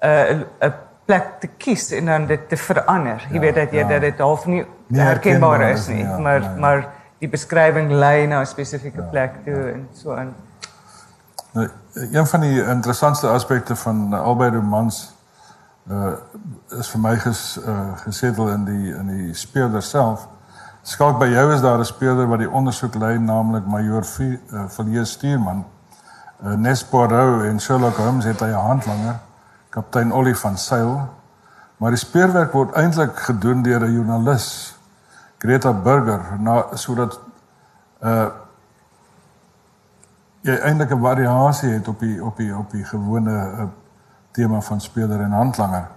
'n 0.06 0.08
uh, 0.08 0.70
'n 0.70 0.74
plek 1.06 1.28
te 1.40 1.50
kies 1.58 1.92
en 1.92 2.06
dan 2.06 2.26
dit 2.26 2.48
te 2.50 2.58
verander. 2.58 3.26
Jy 3.28 3.36
Ja, 3.36 3.42
weet 3.42 3.56
dat 3.56 3.72
jy 3.72 3.84
ja. 3.84 3.88
dat 3.88 4.02
dit 4.02 4.20
half 4.20 4.46
nie 4.46 4.66
Nie 4.88 5.02
herkenbaar 5.02 5.62
is 5.62 5.80
is 5.80 5.88
nie, 5.88 5.96
nie, 5.96 6.06
ja, 6.06 6.18
maar 6.18 6.42
ja, 6.42 6.50
ja. 6.50 6.60
maar 6.60 6.88
die 7.20 7.30
beskrywing 7.30 7.92
lei 7.92 8.28
na 8.28 8.40
'n 8.42 8.46
spesifieke 8.46 9.02
plek 9.12 9.44
toe 9.46 9.72
en 9.74 9.88
so 9.94 10.14
aan. 10.16 10.36
Nou, 11.52 11.70
een 11.94 12.28
van 12.28 12.40
die 12.40 12.64
interessantste 12.64 13.28
aspekte 13.28 13.76
van 13.76 14.14
albei 14.14 14.50
romans 14.50 15.15
uh 15.90 16.14
is 16.80 16.90
vir 16.90 17.00
my 17.02 17.16
ges, 17.16 17.58
uh, 17.68 17.98
gesetel 17.98 18.50
in 18.50 18.66
die 18.66 18.94
in 18.96 19.08
die 19.08 19.34
speurder 19.34 19.82
self. 19.82 20.28
Skalk 20.82 21.20
by 21.20 21.28
jou 21.28 21.54
is 21.54 21.62
daar 21.62 21.80
'n 21.80 21.86
speurder 21.86 22.28
wat 22.28 22.40
die 22.40 22.50
ondersoek 22.50 22.96
lei, 22.96 23.18
naamlik 23.18 23.66
majoor 23.66 24.06
V- 24.06 24.40
uh, 24.54 24.68
Villiers 24.68 25.12
Stuurman. 25.12 25.66
Uh, 26.44 26.54
Nes 26.54 26.84
Poirot 26.86 27.44
en 27.44 27.60
Sherlock 27.60 27.98
Holmes 27.98 28.26
het 28.26 28.40
hy 28.40 28.48
'n 28.48 28.66
handlanger, 28.68 29.20
kaptein 29.70 30.14
Ollie 30.14 30.36
van 30.36 30.58
Sail. 30.58 31.10
Maar 31.78 31.90
die 31.90 32.00
speurwerk 32.00 32.52
word 32.52 32.72
eintlik 32.74 33.16
gedoen 33.16 33.62
deur 33.62 33.82
'n 33.84 33.94
joernalis, 33.94 34.78
Greta 35.38 35.74
Burger, 35.74 36.22
na 36.40 36.66
sodat 36.74 37.20
jy 40.46 40.56
eintlik 40.62 40.92
'n 40.92 41.02
variasie 41.02 41.70
het 41.70 41.88
op 41.88 42.00
die 42.00 42.24
op 42.24 42.38
die 42.38 42.56
op 42.58 42.72
die 42.72 42.84
gewone 42.84 43.32
uh, 43.32 43.64
tema 44.36 44.62
van 44.62 44.82
speler 44.82 45.26
en 45.26 45.32
handlanger. 45.32 45.88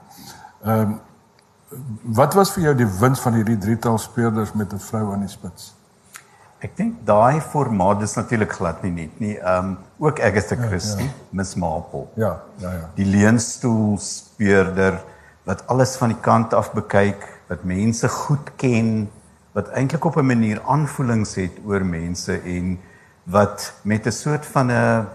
Ehm 0.65 0.81
um, 0.81 0.99
wat 2.17 2.33
was 2.35 2.51
vir 2.55 2.63
jou 2.63 2.75
die 2.79 2.87
wins 3.01 3.21
van 3.21 3.35
hierdie 3.37 3.59
drietal 3.61 3.99
spelers 4.01 4.55
met 4.57 4.73
'n 4.73 4.81
vrou 4.81 5.13
aan 5.13 5.21
die 5.21 5.29
spits? 5.29 5.75
Ek 6.59 6.77
dink 6.77 6.95
daai 7.07 7.41
formaat 7.41 8.03
is 8.03 8.17
natuurlik 8.17 8.53
glad 8.53 8.83
nie 8.83 8.91
net 8.91 9.21
nie. 9.21 9.37
Ehm 9.37 9.65
um, 9.65 9.77
ook 9.99 10.21
Agatha 10.21 10.57
Christie, 10.57 11.05
ja, 11.05 11.11
ja. 11.11 11.29
Miss 11.31 11.55
Marple. 11.55 12.07
Ja, 12.15 12.41
ja, 12.57 12.73
ja. 12.73 12.89
Die 12.95 13.07
leunstoel 13.07 13.99
speurder 13.99 14.99
wat 15.45 15.67
alles 15.67 15.97
van 15.97 16.09
die 16.09 16.21
kant 16.21 16.55
af 16.55 16.73
bekyk, 16.73 17.23
wat 17.49 17.63
mense 17.65 18.09
goed 18.09 18.51
ken, 18.57 19.11
wat 19.53 19.69
eintlik 19.69 20.05
op 20.05 20.17
'n 20.17 20.27
manier 20.27 20.61
aanvoelings 20.67 21.35
het 21.35 21.53
oor 21.65 21.85
mense 21.85 22.41
en 22.41 22.79
wat 23.25 23.73
met 23.83 24.07
'n 24.07 24.13
soort 24.13 24.47
van 24.47 24.71
'n 24.71 25.07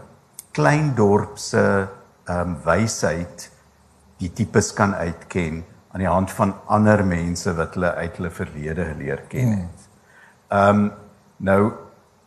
klein 0.52 0.96
dorp 0.96 1.38
se 1.38 1.88
ehm 2.26 2.40
um, 2.40 2.58
wysheid 2.64 3.50
die 4.18 4.32
tipes 4.32 4.74
kan 4.74 4.96
uitken 4.96 5.64
aan 5.92 6.00
die 6.00 6.10
hand 6.10 6.32
van 6.32 6.54
ander 6.66 7.04
mense 7.06 7.54
wat 7.58 7.76
hulle 7.76 7.94
uit 7.94 8.18
hulle 8.18 8.32
verlede 8.32 8.86
geleer 8.94 9.24
ken 9.30 9.58
het. 9.58 9.88
Ehm 10.50 10.84
um, 10.84 10.92
nou 11.38 11.72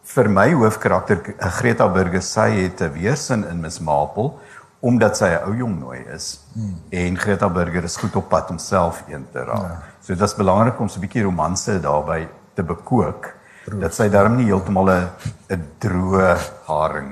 vir 0.07 0.29
my 0.31 0.51
hoofkarakter 0.53 1.23
Greta 1.59 1.89
Burger 1.89 2.23
sy 2.23 2.51
het 2.51 2.83
'n 2.83 2.93
weersin 2.93 3.45
in 3.49 3.61
Miss 3.61 3.81
Marple 3.81 4.33
omdat 4.81 5.17
sy 5.17 5.31
'n 5.33 5.43
ou 5.47 5.55
jong 5.57 5.79
nooi 5.81 6.05
is 6.15 6.41
hmm. 6.55 6.77
en 6.91 7.19
Greta 7.19 7.49
Burger 7.49 7.85
is 7.85 7.97
goed 7.97 8.17
op 8.17 8.29
pad 8.29 8.51
om 8.51 8.59
self 8.59 9.03
een 9.09 9.27
te 9.33 9.45
raak. 9.45 9.71
Ja. 9.71 9.83
So 10.01 10.13
dit 10.13 10.23
is 10.23 10.35
belangrik 10.35 10.81
om 10.81 10.89
so 10.89 10.99
'n 10.99 11.01
bietjie 11.01 11.23
romanse 11.23 11.81
daarbey 11.81 12.29
te 12.55 12.63
bekook 12.63 13.36
Proef. 13.67 13.81
dat 13.83 13.95
sy 13.95 14.07
daarom 14.09 14.37
nie 14.39 14.47
heeltemal 14.47 14.91
'n 14.91 15.09
'n 15.51 15.65
droë 15.83 16.37
haring 16.67 17.11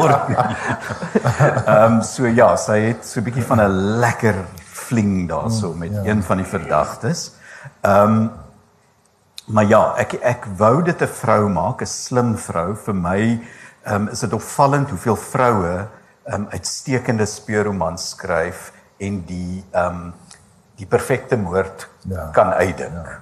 word 0.00 0.28
nie. 0.28 0.36
Ehm 1.70 1.98
um, 1.98 2.02
so 2.02 2.26
ja, 2.26 2.54
sy 2.56 2.78
het 2.90 3.04
so 3.06 3.20
'n 3.20 3.24
bietjie 3.24 3.46
van 3.46 3.60
'n 3.60 3.98
lekker 4.00 4.44
fling 4.64 5.28
daarso 5.28 5.74
met 5.74 5.90
ja. 5.90 6.04
een 6.06 6.22
van 6.22 6.36
die 6.38 6.46
verdagtes. 6.46 7.32
Ehm 7.82 8.14
um, 8.14 8.30
Maar 9.50 9.66
ja, 9.66 9.94
ek 9.98 10.12
ek 10.22 10.44
wou 10.56 10.82
dit 10.82 11.02
'n 11.02 11.06
vrou 11.06 11.48
maak, 11.48 11.82
'n 11.82 11.86
slim 11.86 12.36
vrou. 12.38 12.76
Vir 12.76 12.94
my 12.94 13.40
um, 13.86 14.08
is 14.08 14.20
dit 14.20 14.32
opvallend 14.32 14.90
hoeveel 14.90 15.16
vroue 15.16 15.86
um, 16.32 16.46
uitstekende 16.50 17.26
speurromans 17.26 18.08
skryf 18.08 18.72
en 18.98 19.24
die 19.26 19.64
um, 19.74 20.12
die 20.76 20.86
perfekte 20.86 21.36
moord 21.36 21.88
ja. 22.08 22.30
kan 22.32 22.52
uitdink. 22.52 23.06
Ja. 23.06 23.18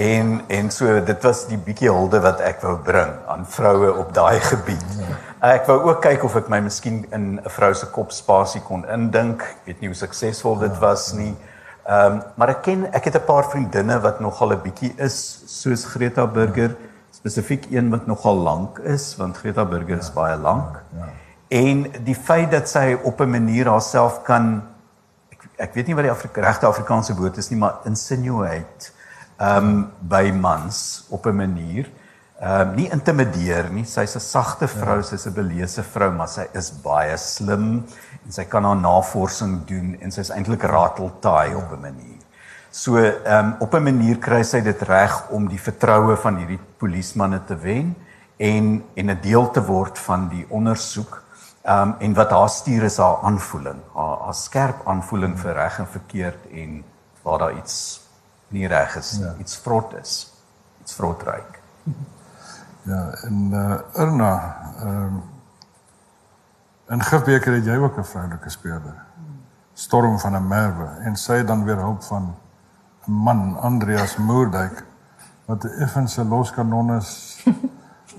En 0.00 0.40
en 0.48 0.70
so 0.72 0.96
dit 1.04 1.22
was 1.28 1.44
die 1.50 1.58
bietjie 1.60 1.90
hulde 1.92 2.20
wat 2.24 2.40
ek 2.40 2.62
wou 2.64 2.78
bring 2.84 3.12
aan 3.28 3.44
vroue 3.46 3.92
op 4.00 4.14
daai 4.16 4.40
gebied. 4.52 4.96
Ja. 4.98 5.18
Ek 5.54 5.68
wou 5.68 5.78
ook 5.90 6.00
kyk 6.04 6.24
of 6.24 6.36
ek 6.40 6.48
my 6.52 6.60
miskien 6.64 7.04
in 7.12 7.36
'n 7.36 7.52
vrou 7.56 7.74
se 7.74 7.86
kop 7.92 8.12
spasie 8.12 8.62
kon 8.64 8.86
indink. 8.88 9.42
Ek 9.42 9.66
weet 9.66 9.80
nie 9.80 9.92
hoe 9.92 10.00
suksesvol 10.00 10.58
dit 10.58 10.72
ja, 10.72 10.80
was 10.80 11.12
nie. 11.12 11.34
Ja. 11.34 11.48
Ehm 11.90 12.12
um, 12.12 12.22
maar 12.36 12.52
ek 12.52 12.62
ken 12.62 12.84
ek 12.92 13.04
het 13.04 13.16
'n 13.16 13.24
paar 13.24 13.44
vriendinne 13.50 14.00
wat 14.00 14.20
nogal 14.20 14.52
'n 14.52 14.62
bietjie 14.62 14.92
is 14.96 15.42
soos 15.46 15.84
Greta 15.84 16.26
Burger, 16.26 16.76
spesifiek 17.10 17.66
een 17.70 17.90
wat 17.90 18.06
nogal 18.06 18.36
lank 18.36 18.78
is 18.78 19.16
want 19.16 19.36
Greta 19.36 19.64
Burger 19.64 19.98
is 19.98 20.12
baie 20.12 20.36
lank. 20.36 20.82
Ja, 20.92 21.04
ja. 21.04 21.12
En 21.48 22.04
die 22.04 22.14
feit 22.14 22.50
dat 22.50 22.68
sy 22.68 22.98
op 23.02 23.20
'n 23.20 23.30
manier 23.30 23.66
haarself 23.66 24.22
kan 24.22 24.62
ek, 25.30 25.48
ek 25.56 25.74
weet 25.74 25.86
nie 25.86 25.94
wat 25.94 26.04
die 26.04 26.12
Afrika, 26.12 26.40
regte 26.40 26.66
Afrikaanse 26.66 27.14
woord 27.14 27.36
is 27.36 27.50
nie, 27.50 27.58
maar 27.58 27.74
insinuate 27.84 28.92
ehm 29.40 29.68
um, 29.68 29.92
by 30.00 30.30
mans 30.36 31.06
op 31.08 31.26
'n 31.26 31.36
manier 31.36 31.90
ehm 32.40 32.68
um, 32.68 32.74
nie 32.74 32.88
intimideer 32.90 33.70
nie. 33.72 33.84
Sy's 33.84 34.16
'n 34.16 34.20
sagte 34.20 34.68
vrou, 34.68 34.96
ja. 34.96 35.02
sy's 35.02 35.26
'n 35.26 35.32
beleese 35.32 35.82
vrou, 35.82 36.10
maar 36.12 36.28
sy 36.28 36.46
is 36.52 36.70
baie 36.82 37.16
slim 37.16 37.84
en 38.24 38.32
sy 38.32 38.44
kan 38.44 38.64
haar 38.64 38.76
navorsing 38.76 39.64
doen 39.64 39.96
en 40.00 40.10
sy's 40.10 40.30
eintlik 40.30 40.62
rateltaai 40.62 41.54
op 41.54 41.72
'n 41.72 41.80
manier. 41.80 42.20
So 42.70 42.96
ehm 42.96 43.46
um, 43.46 43.54
op 43.60 43.74
'n 43.74 43.82
manier 43.82 44.18
kry 44.18 44.42
sy 44.42 44.60
dit 44.60 44.82
reg 44.82 45.30
om 45.30 45.48
die 45.48 45.60
vertroue 45.60 46.16
van 46.16 46.36
hierdie 46.36 46.60
polismanne 46.78 47.44
te 47.44 47.56
wen 47.56 47.96
en 48.36 48.84
en 48.94 49.10
'n 49.10 49.20
deel 49.22 49.50
te 49.50 49.64
word 49.64 49.98
van 49.98 50.28
die 50.28 50.46
ondersoek. 50.48 51.22
Ehm 51.62 51.88
um, 51.88 51.94
en 51.98 52.14
wat 52.14 52.30
haar 52.30 52.48
stuur 52.48 52.82
is 52.82 52.96
haar 52.96 53.18
aanvoeling, 53.22 53.80
haar, 53.94 54.18
haar 54.20 54.34
skerp 54.34 54.80
aanvoeling 54.84 55.38
vir 55.38 55.54
reg 55.54 55.78
en 55.78 55.86
verkeerd 55.86 56.46
en 56.52 56.84
waar 57.22 57.38
daar 57.38 57.56
iets 57.56 58.09
nie 58.50 58.66
reg 58.66 58.96
is, 58.96 59.16
ja. 59.20 59.34
iets 59.38 59.56
vrot 59.56 59.94
is, 60.00 60.32
iets 60.80 60.94
vrotryk. 60.94 61.58
Ja, 62.82 63.10
en 63.28 63.50
uh, 63.52 63.74
Irna 63.92 64.56
ehm 64.80 65.04
um, 65.04 65.22
In 66.90 67.02
Gifbeker 67.02 67.54
het 67.54 67.64
jy 67.64 67.76
ook 67.76 67.98
'n 67.98 68.04
vroulike 68.04 68.50
speler. 68.50 69.04
Storm 69.72 70.18
van 70.18 70.36
'n 70.36 70.46
Merwe 70.46 70.86
en 70.86 71.16
sy 71.16 71.44
dan 71.44 71.64
weer 71.64 71.76
hulp 71.76 72.02
van 72.02 72.34
'n 73.06 73.12
man 73.12 73.60
Andreas 73.60 74.16
Moerdijk 74.16 74.84
wat 75.44 75.64
'n 75.64 75.68
effense 75.68 76.24
loskanon 76.24 76.96
is 76.96 77.42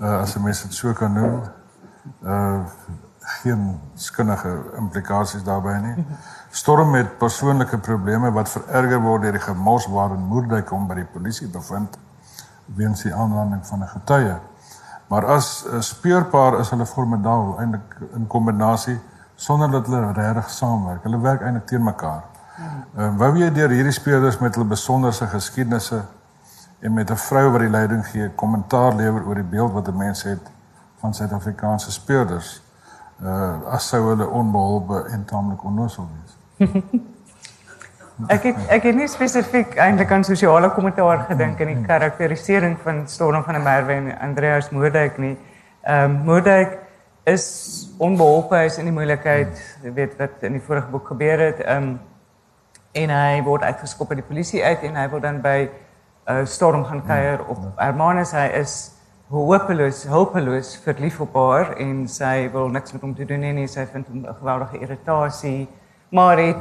uh, 0.00 0.20
as 0.22 0.34
'n 0.36 0.42
mens 0.42 0.62
dit 0.62 0.74
so 0.74 0.92
kan 0.92 1.12
noem. 1.12 1.42
Uh 2.22 2.60
geen 3.20 3.80
skinnige 3.94 4.62
implikasies 4.76 5.42
daarbey 5.42 5.78
nie. 5.80 6.06
Storm 6.52 6.94
het 6.94 7.18
persoonlike 7.18 7.78
probleme 7.78 8.28
wat 8.36 8.50
vererger 8.52 9.00
word 9.00 9.22
deur 9.22 9.32
die 9.32 9.40
gemors 9.40 9.86
waarin 9.88 10.26
Moerdijk 10.28 10.68
hom 10.68 10.84
by 10.86 10.98
die 10.98 11.08
polisie 11.08 11.46
bevind 11.48 11.94
weens 12.76 13.04
die 13.06 13.14
aanranding 13.14 13.62
van 13.66 13.82
'n 13.82 13.88
getuie. 13.88 14.34
Maar 15.08 15.26
as 15.26 15.64
'n 15.64 15.80
speurpaar 15.82 16.58
is 16.60 16.70
hulle 16.70 16.86
formidabel 16.86 17.58
eintlik 17.58 17.96
in 18.14 18.26
kombinasie 18.26 19.00
sonder 19.34 19.70
dat 19.70 19.86
hulle 19.86 20.12
regtig 20.12 20.50
saamwerk. 20.50 21.02
Hulle 21.02 21.20
werk 21.20 21.40
eintlik 21.40 21.66
teen 21.66 21.82
mekaar. 21.82 22.22
Ehm 22.96 23.12
uh, 23.12 23.16
wou 23.18 23.36
jy 23.36 23.52
deur 23.52 23.70
hierdie 23.70 23.92
speurders 23.92 24.38
met 24.38 24.54
hulle 24.54 24.68
besonderse 24.68 25.26
geskiedenisse 25.26 26.02
en 26.80 26.92
met 26.92 27.10
'n 27.10 27.16
vrou 27.16 27.50
wat 27.50 27.60
die 27.60 27.70
leiding 27.70 28.06
gee, 28.06 28.28
kommentaar 28.34 28.94
lewer 28.94 29.24
oor 29.26 29.34
die 29.34 29.50
beeld 29.54 29.72
wat 29.72 29.88
'n 29.88 29.96
mens 29.96 30.22
het 30.22 30.50
van 31.00 31.14
Suid-Afrikaanse 31.14 31.92
speurders. 31.92 32.62
Uh 33.22 33.72
as 33.72 33.88
sou 33.88 34.08
hulle 34.08 34.28
onbeholpe 34.28 35.04
en 35.08 35.24
taamlik 35.24 35.64
onnoosel 35.64 36.08
wees. 36.12 36.41
Ek 38.28 38.44
het 38.46 38.58
ek 38.70 38.84
het 38.86 38.94
nie 38.94 39.08
spesifiek 39.10 39.72
eintlik 39.80 40.10
aan 40.12 40.24
sosiale 40.24 40.68
kommentaar 40.76 41.24
gedink 41.30 41.60
in 41.64 41.70
die 41.72 41.86
karakterisering 41.86 42.76
van 42.84 43.02
Storm 43.08 43.42
van 43.42 43.56
der 43.56 43.64
Merwe 43.64 43.96
en 43.96 44.18
Andreas 44.20 44.70
Moerdijk 44.70 45.18
nie. 45.18 45.36
Ehm 45.82 46.04
um, 46.04 46.16
Moerdijk 46.28 46.78
is 47.24 47.46
onbeholpe 47.98 48.64
is 48.64 48.78
in 48.78 48.84
die 48.84 48.94
moeilikheid, 48.94 49.58
jy 49.82 49.92
weet 49.94 50.16
wat 50.18 50.42
in 50.46 50.52
die 50.58 50.62
vorige 50.62 50.90
boek 50.90 51.06
gebeur 51.06 51.38
het. 51.38 51.60
Ehm 51.64 51.82
um, 51.82 52.00
en 52.92 53.10
hy 53.10 53.42
word 53.42 53.62
uitgeskop 53.62 54.08
by 54.12 54.20
die 54.20 54.28
polisie 54.28 54.64
uit 54.64 54.82
en 54.84 54.96
hy 55.00 55.08
word 55.08 55.22
dan 55.22 55.40
by 55.42 55.58
uh, 55.64 56.44
Storm 56.44 56.84
gaan 56.84 57.02
kuier 57.06 57.40
op 57.48 57.70
Hermanus. 57.78 58.34
Hy 58.36 58.50
is 58.60 58.92
hopeloos, 59.32 60.04
hopeloos 60.06 60.76
verlief 60.84 61.20
op 61.20 61.34
haar 61.34 61.72
en 61.80 62.04
sy 62.08 62.50
wil 62.52 62.68
niks 62.68 62.92
met 62.92 63.02
hom 63.02 63.14
te 63.16 63.24
doen 63.24 63.42
hê 63.42 63.54
nie. 63.56 63.68
Sy 63.68 63.86
vind 63.86 64.06
hom 64.06 64.26
'n 64.26 64.36
geweldige 64.40 64.78
irritasie 64.84 65.68
maar 66.12 66.38
het 66.38 66.60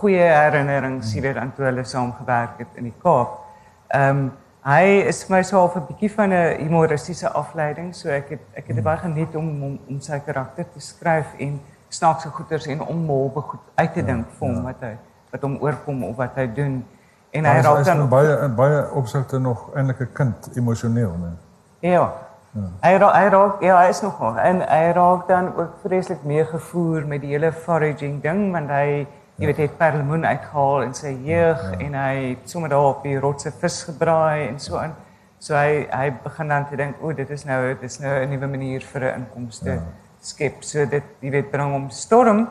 goeie 0.00 0.20
herinnerings 0.20 1.12
hierdeur 1.16 1.38
aan 1.40 1.52
toe 1.56 1.64
hulle 1.64 1.84
saam 1.88 2.12
gewerk 2.18 2.58
het 2.58 2.78
in 2.80 2.90
die 2.90 2.96
Kaap. 3.02 3.40
Ehm 3.88 4.16
um, 4.16 4.30
hy 4.60 5.06
is 5.08 5.22
vir 5.24 5.32
my 5.32 5.42
so 5.42 5.56
half 5.56 5.76
'n 5.76 5.86
bietjie 5.88 6.10
van 6.12 6.32
'n 6.36 6.56
humoristiese 6.60 7.28
afleiding, 7.28 7.94
so 7.96 8.08
ek 8.08 8.28
het 8.28 8.40
ek 8.54 8.66
het 8.66 8.76
dit 8.76 8.84
baie 8.84 8.98
geniet 8.98 9.36
om 9.36 9.62
om, 9.62 9.78
om 9.88 10.00
sy 10.00 10.18
karakter 10.26 10.66
te 10.72 10.80
skryf 10.80 11.32
en 11.38 11.60
snaakse 11.88 12.28
goeters 12.28 12.66
en 12.66 12.82
om 12.82 13.08
hom 13.08 13.30
goed 13.42 13.60
uit 13.74 13.92
te 13.92 14.04
dink 14.04 14.26
vir 14.38 14.48
hom 14.48 14.62
wat 14.62 14.80
hy 14.80 14.96
wat 15.30 15.42
hom 15.42 15.56
oorkom 15.60 16.04
of 16.04 16.16
wat 16.16 16.34
hy 16.34 16.46
doen. 16.54 16.84
En 17.30 17.44
hy 17.44 17.60
raak 17.60 17.84
dan 17.84 18.08
baie 18.08 18.48
baie 18.48 18.90
opsigte 18.92 19.38
nog 19.38 19.70
eintlik 19.74 20.00
'n 20.00 20.12
kind 20.12 20.50
emosioneel, 20.56 21.16
né? 21.20 21.32
Ja. 21.80 22.12
Ja. 22.52 22.66
Hy 22.82 22.94
raak 22.98 23.14
hy 23.14 23.26
raak 23.30 23.60
ja, 23.62 23.76
hy 23.78 23.90
is 23.92 24.00
nog 24.02 24.18
nog 24.20 24.38
en 24.42 24.60
hy 24.66 24.92
raak 24.96 25.28
dan 25.28 25.52
ook 25.56 25.76
vreeslik 25.84 26.24
meegevoer 26.26 27.06
met 27.06 27.22
die 27.22 27.30
hele 27.30 27.52
foraging 27.52 28.16
ding 28.22 28.48
want 28.52 28.72
hy 28.74 29.06
jy 29.38 29.46
weet 29.46 29.60
hy 29.60 29.66
het 29.68 29.76
perlemoen 29.78 30.26
uitgehaal 30.26 30.82
in 30.88 30.96
sy 30.98 31.12
jeug 31.24 31.62
ja, 31.62 31.70
ja. 31.76 31.78
en 31.86 31.94
hy 31.94 32.16
het 32.24 32.50
sommer 32.50 32.72
daar 32.72 32.88
op 32.88 33.06
die 33.06 33.18
rotse 33.22 33.52
vis 33.60 33.82
gebraai 33.86 34.48
en 34.48 34.58
so 34.60 34.76
aan. 34.76 34.96
So 35.38 35.54
hy 35.54 35.86
hy 35.88 36.10
begin 36.24 36.50
dan 36.52 36.66
te 36.68 36.76
dink, 36.76 36.98
o, 37.00 37.12
dit 37.16 37.30
is 37.30 37.46
nou 37.48 37.60
dit 37.68 37.86
is 37.86 38.00
nou 38.02 38.16
'n 38.18 38.28
nuwe 38.34 38.48
manier 38.56 38.82
vir 38.92 39.04
'n 39.04 39.14
inkomste 39.20 39.70
ja. 39.70 39.80
skep. 40.20 40.64
So 40.64 40.84
dit 40.86 41.04
jy 41.20 41.30
weet 41.30 41.50
bring 41.50 41.72
hom 41.72 41.88
storm 41.90 42.48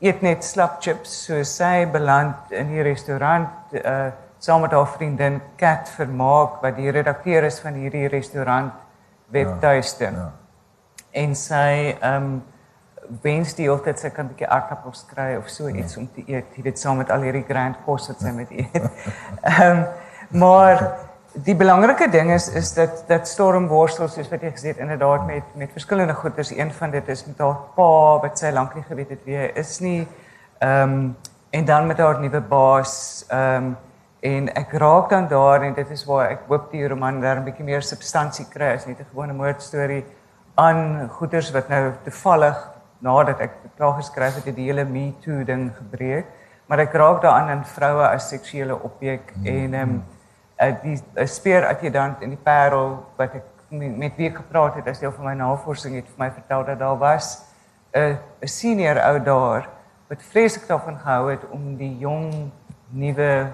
eet 0.00 0.22
net 0.22 0.44
slap 0.44 0.80
chips 0.80 1.16
so 1.26 1.42
sy 1.42 1.86
beland 1.86 2.52
in 2.52 2.68
die 2.68 2.82
restaurant 2.82 3.72
uh 3.84 4.10
saam 4.40 4.62
met 4.64 4.72
haar 4.72 4.86
vriendin 4.88 5.40
Kat 5.56 5.88
Vermaak 5.88 6.62
wat 6.62 6.76
die 6.76 6.90
redakteur 6.90 7.44
is 7.44 7.58
van 7.60 7.74
hierdie 7.74 8.08
restaurant 8.08 8.72
webtuiste. 9.30 10.04
Ja, 10.04 10.10
ja. 10.10 10.32
En 11.10 11.34
sy 11.36 11.96
ehm 12.00 12.22
um, 12.22 12.42
wens 13.22 13.56
die 13.58 13.66
altyd 13.70 13.98
sy 13.98 14.10
kan 14.14 14.24
'n 14.24 14.28
bietjie 14.28 14.46
aardappels 14.46 15.04
kry 15.10 15.34
of 15.36 15.48
so 15.48 15.68
iets 15.68 15.94
ja. 15.94 16.00
om 16.00 16.08
te 16.14 16.22
eet. 16.26 16.46
Jy 16.54 16.62
weet 16.62 16.78
saam 16.78 16.96
met 16.96 17.10
al 17.10 17.24
hierdie 17.26 17.44
grand 17.48 17.76
kos 17.84 18.08
wat 18.08 18.20
sy 18.20 18.30
met 18.30 18.50
eet. 18.50 18.90
Ehm 19.56 19.70
um, 19.70 19.86
maar 20.30 20.84
die 21.32 21.54
belangrike 21.54 22.06
ding 22.10 22.30
is 22.30 22.48
is 22.54 22.74
dat 22.74 23.04
dat 23.08 23.28
Storm 23.28 23.66
worstel 23.68 24.08
soos 24.08 24.28
wat 24.30 24.42
jy 24.42 24.50
gesê 24.50 24.68
het 24.74 24.78
inderdaad 24.78 25.26
met 25.26 25.42
met 25.54 25.72
verskillende 25.72 26.14
goeders. 26.14 26.50
Een 26.50 26.72
van 26.72 26.90
dit 26.90 27.08
is 27.08 27.26
met 27.26 27.38
haar 27.38 27.56
pa 27.74 28.20
wat 28.22 28.38
sy 28.38 28.50
lank 28.50 28.74
nie 28.74 28.84
geweet 28.86 29.10
het 29.10 29.24
wie 29.24 29.36
hy 29.36 29.50
is 29.54 29.78
nie. 29.80 30.08
Ehm 30.58 30.82
um, 30.82 31.16
en 31.50 31.64
dan 31.64 31.86
met 31.86 31.98
haar 31.98 32.20
nuwe 32.20 32.40
baas 32.40 33.24
ehm 33.28 33.64
um, 33.64 33.76
en 34.20 34.48
ek 34.54 34.72
raak 34.72 35.10
dan 35.10 35.28
daar 35.28 35.62
en 35.62 35.74
dit 35.74 35.90
is 35.90 36.04
waar 36.04 36.30
ek 36.30 36.42
hoop 36.48 36.70
die 36.72 36.88
roman 36.88 37.20
daar 37.20 37.40
'n 37.40 37.44
bietjie 37.44 37.64
meer 37.64 37.82
substansie 37.82 38.46
kry 38.50 38.74
as 38.74 38.86
net 38.86 39.00
'n 39.00 39.06
gewone 39.12 39.32
moordstorie 39.32 40.04
aan 40.54 41.08
goeders 41.08 41.50
wat 41.52 41.68
nou 41.68 41.92
toevallig 42.04 42.56
nadat 42.98 43.40
ek 43.40 43.52
klaar 43.76 43.96
geskryf 43.96 44.34
het, 44.34 44.44
het 44.44 44.56
die 44.56 44.66
hele 44.66 44.84
Me 44.84 45.12
Too 45.20 45.44
ding 45.44 45.70
gebreek. 45.76 46.26
Maar 46.66 46.78
ek 46.78 46.92
raak 46.92 47.22
daaraan 47.22 47.50
in 47.50 47.64
vroue 47.64 48.08
as 48.08 48.28
seksuele 48.28 48.76
objek 48.82 49.32
mm 49.34 49.44
-hmm. 49.44 49.56
en 49.56 49.74
ehm 49.74 49.90
um, 49.90 50.04
die 50.82 51.02
uh, 51.16 51.26
speeradjudant 51.26 52.20
in 52.20 52.28
die 52.28 52.42
Parel 52.44 52.98
wat 53.16 53.34
ek 53.34 53.44
met 53.70 54.16
wie 54.16 54.28
ek 54.28 54.36
gepraat 54.36 54.74
het 54.74 54.88
as 54.88 54.98
deel 54.98 55.12
van 55.12 55.24
my 55.24 55.34
navorsing 55.34 55.94
het 55.94 56.06
vir 56.06 56.18
my 56.18 56.30
vertel 56.30 56.64
dat 56.64 56.78
daar 56.78 56.98
was 56.98 57.42
'n 57.94 58.18
'n 58.42 58.46
senior 58.46 59.00
ou 59.00 59.22
daar 59.22 59.68
wat 60.08 60.22
vreeslik 60.22 60.66
daarvan 60.68 60.98
gehou 60.98 61.30
het 61.30 61.48
om 61.50 61.76
die 61.76 61.98
jong 61.98 62.50
nuwe 62.90 63.50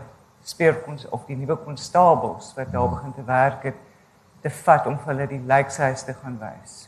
speerkons 0.47 1.09
of 1.11 1.25
die 1.27 1.37
nuwe 1.37 1.57
konstabels 1.65 2.53
wat 2.57 2.71
daar 2.73 2.89
begin 2.89 3.15
te 3.17 3.25
werk 3.27 3.65
het 3.71 3.81
te 4.45 4.51
vat 4.63 4.87
om 4.87 4.99
vir 4.99 5.13
hulle 5.13 5.27
die 5.31 5.41
lijkhuis 5.47 6.05
te 6.07 6.15
gaan 6.21 6.37
wys. 6.39 6.85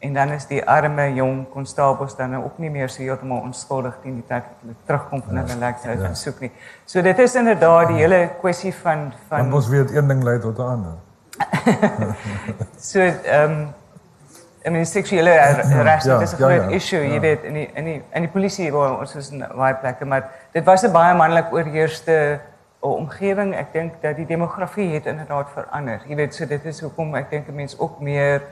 En 0.00 0.14
dan 0.16 0.30
is 0.32 0.46
die 0.48 0.60
arme 0.64 1.10
jong 1.16 1.42
konstabels 1.52 2.14
dan 2.16 2.36
ook 2.38 2.60
nie 2.62 2.70
meer 2.72 2.88
so 2.88 3.02
heeltemal 3.02 3.42
onskuldig 3.44 3.98
teen 4.04 4.20
die 4.20 4.26
tyd 4.28 4.46
dat 4.46 4.62
hulle 4.62 4.76
terugkom 4.86 5.24
van 5.26 5.42
hulle 5.42 5.58
lekse 5.60 5.90
uit 5.90 6.06
en 6.08 6.16
soek 6.16 6.40
nie. 6.46 6.52
So 6.88 7.02
dit 7.02 7.18
is 7.18 7.34
inderdaad 7.36 7.90
die 7.90 7.98
hele 7.98 8.20
kwessie 8.40 8.72
van 8.78 9.10
van 9.28 9.50
Want 9.50 9.58
ons 9.58 9.68
weet 9.74 9.92
een 9.96 10.08
ding 10.08 10.22
lei 10.24 10.38
tot 10.40 10.58
'n 10.58 10.70
ander. 10.76 10.96
so 12.92 13.00
ehm 13.00 13.50
um, 13.50 13.68
I 14.64 14.68
mean 14.68 14.86
seksuele 14.86 15.32
reg 15.32 16.04
ja, 16.04 16.20
is 16.20 16.32
'n 16.32 16.36
groot 16.36 16.50
ja, 16.50 16.68
ja, 16.68 16.68
issue, 16.68 17.00
ja. 17.00 17.12
jy 17.14 17.20
weet 17.20 17.42
in 17.42 17.54
die 17.54 17.70
in 17.74 17.84
die 17.84 18.02
in 18.12 18.22
die 18.22 18.30
polisie 18.30 18.72
waar 18.72 18.98
ons 18.98 19.14
is 19.14 19.30
in 19.30 19.44
baie 19.56 19.74
plekke, 19.74 20.04
maar 20.04 20.30
dit 20.52 20.64
was 20.64 20.82
'n 20.84 20.92
baie 20.92 21.14
manlik 21.14 21.52
oorheerste 21.52 22.40
omgewing. 22.80 23.54
Ek 23.54 23.72
dink 23.72 24.02
dat 24.02 24.16
die 24.16 24.26
demografie 24.26 24.88
het 24.94 25.06
inderdaad 25.06 25.50
verander. 25.52 26.00
Jy 26.08 26.16
weet, 26.16 26.34
so 26.34 26.46
dit 26.46 26.64
is 26.64 26.80
hoekom 26.80 27.14
ek 27.14 27.30
dink 27.30 27.48
'n 27.48 27.54
mens 27.54 27.78
ook 27.78 28.00
meer 28.00 28.42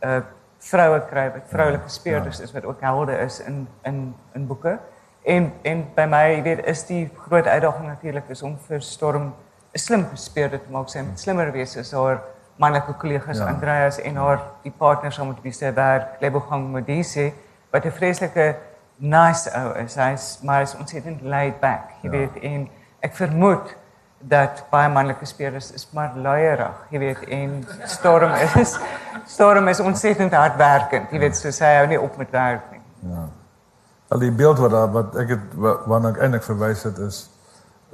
uh 0.00 0.20
vroue 0.64 1.00
kry 1.10 1.30
wat 1.30 1.48
vroulike 1.48 1.88
speurders 1.88 2.40
is 2.40 2.52
wat 2.52 2.64
ook 2.64 2.80
helde 2.80 3.12
is 3.12 3.40
in 3.40 3.68
in 3.82 4.14
in 4.34 4.46
boeke. 4.46 4.78
En 5.22 5.52
en 5.62 5.86
by 5.94 6.04
my, 6.04 6.22
jy 6.36 6.42
weet, 6.42 6.66
is 6.66 6.86
die 6.86 7.10
groot 7.26 7.46
uitdaging 7.46 7.86
natuurlik 7.86 8.28
is 8.28 8.42
om 8.42 8.58
vir 8.68 8.80
Storm 8.80 9.34
'n 9.72 9.78
slim 9.78 10.06
speurder 10.14 10.60
te 10.62 10.70
maak, 10.70 10.88
sy 10.88 11.02
moet 11.02 11.20
slimmer 11.20 11.52
wees 11.52 11.76
as 11.76 11.92
haar 11.92 12.22
manlike 12.56 12.92
kollegas 12.92 13.38
ja. 13.38 13.46
Andreas 13.46 13.98
en 13.98 14.16
haar 14.16 14.40
die 14.62 14.72
partners 14.78 15.18
om 15.18 15.34
te 15.34 15.42
wees 15.42 15.58
werk, 15.58 16.20
Lebogang 16.20 16.70
Modise, 16.70 17.32
wat 17.70 17.84
'n 17.84 17.90
vreeslike 17.90 18.56
nice 18.96 19.50
ou 19.50 19.74
is. 19.78 19.94
Hy's 19.94 20.38
maar 20.42 20.62
is 20.62 20.76
ontsettend 20.76 21.22
laid 21.22 21.60
back, 21.60 21.90
jy 22.02 22.10
ja. 22.10 22.10
weet, 22.10 22.42
en 22.42 22.68
ek 23.04 23.16
vermoed 23.18 23.74
dat 24.24 24.64
baie 24.72 24.88
manlike 24.88 25.26
spelers 25.28 25.70
is 25.76 25.84
maar 25.92 26.14
luierig, 26.16 26.76
jy 26.90 27.00
weet, 27.02 27.24
en 27.36 27.58
Storm 27.90 28.32
is 28.60 28.78
Storm 29.28 29.68
is 29.68 29.80
ontsettend 29.80 30.32
hardwerkend, 30.36 31.12
jy 31.12 31.20
weet, 31.20 31.36
so 31.36 31.52
sy 31.52 31.76
hou 31.78 31.86
nie 31.88 32.00
op 32.00 32.16
met 32.20 32.32
werk 32.32 32.70
nie. 32.72 32.80
Ja. 33.08 33.28
Al 34.12 34.20
die 34.20 34.32
beeld 34.32 34.60
wat 34.60 34.72
daar 34.72 34.90
wat 34.92 35.16
ek 35.20 35.34
het 35.34 35.54
waarna 35.60 36.12
ek 36.14 36.20
eintlik 36.24 36.44
verwys 36.46 36.84
het 36.88 37.00
is 37.04 37.24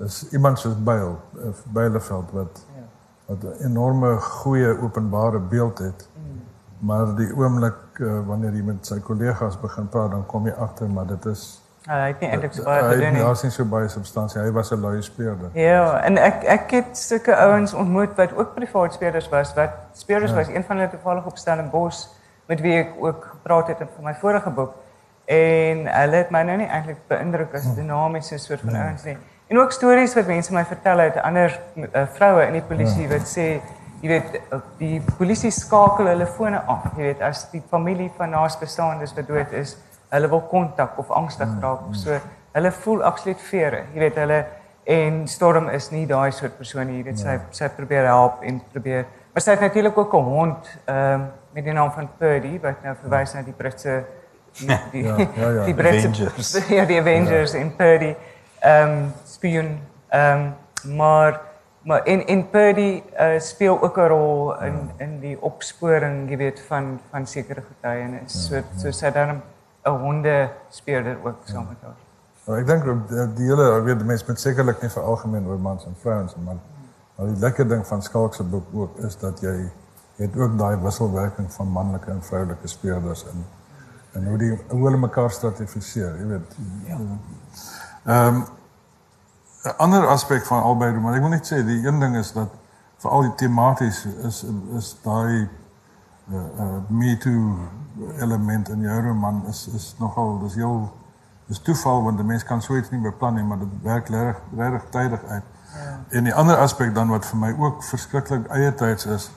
is 0.01 0.23
iemand 0.33 0.59
soos 0.59 0.75
Byl, 0.81 1.19
eh, 1.45 1.51
Byleveld 1.77 2.31
wat 2.33 2.63
ja. 2.77 2.87
wat 3.27 3.43
'n 3.45 3.65
enorme 3.69 4.17
goeie 4.21 4.71
openbare 4.81 5.39
beeld 5.39 5.79
het. 5.79 6.09
Mm. 6.17 6.41
Maar 6.79 7.15
die 7.17 7.37
oomblik 7.37 7.99
uh, 7.99 8.21
wanneer 8.27 8.53
jy 8.53 8.63
met 8.63 8.87
sy 8.87 9.01
kollegas 9.01 9.61
begin 9.61 9.89
praat, 9.89 10.11
dan 10.11 10.27
kom 10.27 10.47
jy 10.47 10.53
agter 10.53 10.89
maar 10.89 11.07
dit 11.07 11.25
is 11.25 11.60
Ja, 11.91 11.97
hy 12.05 12.11
het 12.13 12.21
nie 12.23 12.29
eintlik 12.31 12.53
so 12.55 12.63
baie 12.63 12.83
gedoen 12.85 13.17
nie. 13.17 13.23
Hy 13.25 13.31
het 13.33 13.41
nie 13.43 13.51
so 13.51 13.65
baie 13.67 13.89
substansie. 13.91 14.39
Hy 14.39 14.51
was 14.55 14.69
'n 14.71 14.81
lui 14.81 15.03
speurder. 15.03 15.51
Ja, 15.59 16.03
en 16.07 16.19
ek 16.19 16.45
ek 16.45 16.71
het 16.71 16.99
sulke 16.99 17.35
ouens 17.37 17.75
ontmoet 17.75 18.15
wat 18.17 18.37
ook 18.37 18.55
privaat 18.55 18.95
speurders 18.95 19.29
was. 19.29 19.55
Wat 19.55 19.71
speurders 19.93 20.31
ja. 20.31 20.37
was 20.37 20.49
een 20.49 20.65
van 20.65 20.77
hulle 20.77 20.91
toevallig 20.91 21.27
op 21.27 21.39
Stellenbosch 21.39 22.07
met 22.47 22.61
wie 22.61 22.79
ek 22.79 22.95
ook 22.99 23.27
gepraat 23.31 23.67
het 23.67 23.81
in 23.81 23.89
my 24.03 24.15
vorige 24.15 24.51
boek. 24.51 24.73
En 25.25 25.87
hulle 25.87 26.17
het 26.17 26.31
my 26.31 26.43
nou 26.43 26.57
nie 26.57 26.69
eintlik 26.69 26.97
beïndruk 27.07 27.55
as 27.55 27.65
hm. 27.65 27.75
dinamiese 27.75 28.39
soort 28.39 28.61
van 28.61 28.75
ja. 28.75 28.85
ouens 28.87 29.05
nie. 29.05 29.17
En 29.47 29.59
ook 29.59 29.73
stories 29.73 30.15
wat 30.15 30.27
mense 30.27 30.53
my 30.53 30.65
vertel 30.65 30.99
het, 30.99 31.17
ander 31.23 31.61
uh, 31.75 32.07
vroue 32.13 32.47
in 32.47 32.53
die 32.53 32.63
polisie 32.63 33.09
ja. 33.09 33.17
wat 33.19 33.27
sê 33.27 33.61
Jy 34.01 34.09
weet 34.09 34.37
die 34.79 35.03
polisie 35.19 35.51
skakel 35.51 36.07
hulle 36.09 36.27
fone 36.27 36.63
af. 36.73 36.87
Jy 36.97 37.03
weet 37.03 37.21
as 37.21 37.43
die 37.51 37.61
familie 37.69 38.11
van 38.17 38.31
naasbestaandes 38.31 39.13
wat 39.13 39.27
dood 39.29 39.53
is, 39.53 39.77
hulle 40.11 40.29
wil 40.29 40.41
kontak 40.51 40.99
of 40.99 41.11
angstig 41.11 41.49
mm, 41.49 41.61
raak. 41.63 41.87
Mm. 41.89 41.95
So 41.95 42.19
hulle 42.53 42.73
voel 42.73 43.03
absoluut 43.03 43.41
vere. 43.51 43.85
Jy 43.95 44.05
weet 44.05 44.19
hulle 44.23 44.39
en 44.91 45.27
Storm 45.29 45.69
is 45.71 45.91
nie 45.91 46.07
daai 46.07 46.31
soort 46.35 46.57
persoon 46.59 46.89
nie. 46.91 47.01
Jy 47.01 47.09
weet 47.11 47.23
sy 47.23 47.37
sy 47.57 47.69
probeer 47.77 48.09
help 48.11 48.43
en 48.47 48.63
probeer. 48.73 49.05
Maar 49.33 49.45
sy 49.45 49.55
het 49.55 49.61
natuurlik 49.67 49.99
ook 49.99 50.15
'n 50.15 50.25
hond 50.25 50.73
ehm 50.85 51.21
um, 51.21 51.29
met 51.53 51.65
die 51.65 51.73
naam 51.73 51.91
van 51.91 52.09
Purdy 52.19 52.61
wat 52.63 52.83
nou 52.83 52.95
verwys 53.03 53.35
na 53.35 53.43
die 53.43 53.53
Britse 53.53 54.05
die 54.59 54.79
die, 54.93 55.03
ja, 55.03 55.17
ja, 55.17 55.51
ja. 55.51 55.65
die 55.65 55.75
Britse 55.75 56.09
Avengers. 56.09 56.53
ja, 56.79 56.85
die 56.85 56.99
Avengers 57.01 57.53
ja. 57.53 57.59
in 57.59 57.77
Purdy 57.77 58.15
ehm 58.61 58.89
um, 58.89 59.13
spioen 59.25 59.79
ehm 60.09 60.53
um, 60.85 60.97
maar 60.97 61.41
maar 61.83 62.07
in 62.07 62.27
in 62.27 62.51
Purdy 62.51 63.03
uh, 63.21 63.39
speel 63.39 63.83
ook 63.83 63.97
'n 63.97 64.09
rol 64.09 64.63
in 64.63 64.73
ja. 64.73 65.05
in 65.05 65.21
die 65.21 65.41
opsporing, 65.41 66.31
jy 66.31 66.37
weet 66.37 66.61
van 66.61 67.01
van 67.11 67.27
sekere 67.27 67.63
getuienis. 67.63 68.49
Ja, 68.51 68.63
so 68.63 68.63
so 68.77 68.91
sy 68.91 69.11
dan 69.11 69.43
'n 69.85 69.91
honde 69.91 70.51
speurder 70.69 71.17
ook 71.25 71.37
saam 71.45 71.67
met 71.69 71.77
haar. 71.81 71.99
Ja, 72.45 72.57
ek 72.57 72.67
dink 72.67 73.09
die 73.37 73.47
hele 73.47 73.77
ek 73.79 73.85
weet 73.85 74.05
mense 74.05 74.25
met 74.27 74.41
sekerlik 74.41 74.83
nie 74.83 74.91
vir 74.91 75.03
algemeen 75.03 75.47
oor 75.47 75.59
mans 75.59 75.85
en 75.87 75.97
vrouens 76.01 76.35
en 76.35 76.43
man. 76.43 76.61
Maar 77.17 77.27
die 77.27 77.39
lekker 77.39 77.69
ding 77.69 77.87
van 77.87 78.03
Skalk 78.03 78.35
se 78.35 78.45
boek 78.45 78.67
ook 78.73 78.99
is 78.99 79.19
dat 79.19 79.41
jy 79.41 79.71
het 80.17 80.37
ook 80.37 80.59
daai 80.59 80.77
wisselwerking 80.77 81.53
van 81.53 81.69
manlike 81.69 82.11
en 82.11 82.23
vroulike 82.23 82.69
speurders 82.69 83.25
in 83.25 83.45
en 84.13 84.27
hoe 84.27 84.39
die 84.39 84.59
hoe 84.69 84.85
hulle 84.85 84.99
mekaar 84.99 85.31
stratifiseer, 85.31 86.17
jy 86.19 86.27
weet. 86.27 86.57
Ja. 86.87 86.99
Ehm 88.05 88.35
um, 88.35 88.45
'n 89.63 89.77
ander 89.77 90.07
aspek 90.07 90.45
van 90.47 90.63
albei, 90.63 90.93
maar 90.93 91.15
ek 91.15 91.21
wil 91.21 91.31
net 91.31 91.47
sê 91.47 91.65
die 91.65 91.87
een 91.87 92.01
ding 92.01 92.17
is 92.17 92.33
dat 92.33 92.49
vir 93.03 93.11
al 93.11 93.21
die 93.21 93.35
tematies 93.35 94.07
is 94.25 94.45
is 94.77 94.97
daai 95.03 95.49
uh, 96.33 96.37
uh, 96.37 96.79
me 96.89 97.17
too 97.17 97.59
element 98.19 98.69
in 98.69 98.81
jou 98.81 99.03
roman 99.03 99.47
is 99.47 99.69
is 99.75 99.95
nogal 99.99 100.39
dis 100.39 100.55
heel 100.55 100.93
dis 101.47 101.59
toeval 101.59 102.03
want 102.03 102.19
'n 102.19 102.27
mens 102.27 102.45
kan 102.45 102.63
so 102.63 102.77
iets 102.77 102.91
nie 102.91 103.01
beplan 103.01 103.35
nie 103.35 103.45
maar 103.45 103.59
dit 103.59 103.83
werk 103.83 104.09
reg 104.09 104.37
reg 104.57 104.83
tydig 104.91 105.25
uit. 105.25 105.43
Ja. 105.75 106.01
En 106.09 106.25
die 106.25 106.35
ander 106.35 106.57
aspek 106.57 106.95
dan 106.95 107.09
wat 107.09 107.27
vir 107.27 107.39
my 107.39 107.55
ook 107.59 107.85
verskriklik 107.85 108.47
eie 108.47 108.75
tyds 108.75 109.07
is 109.07 109.31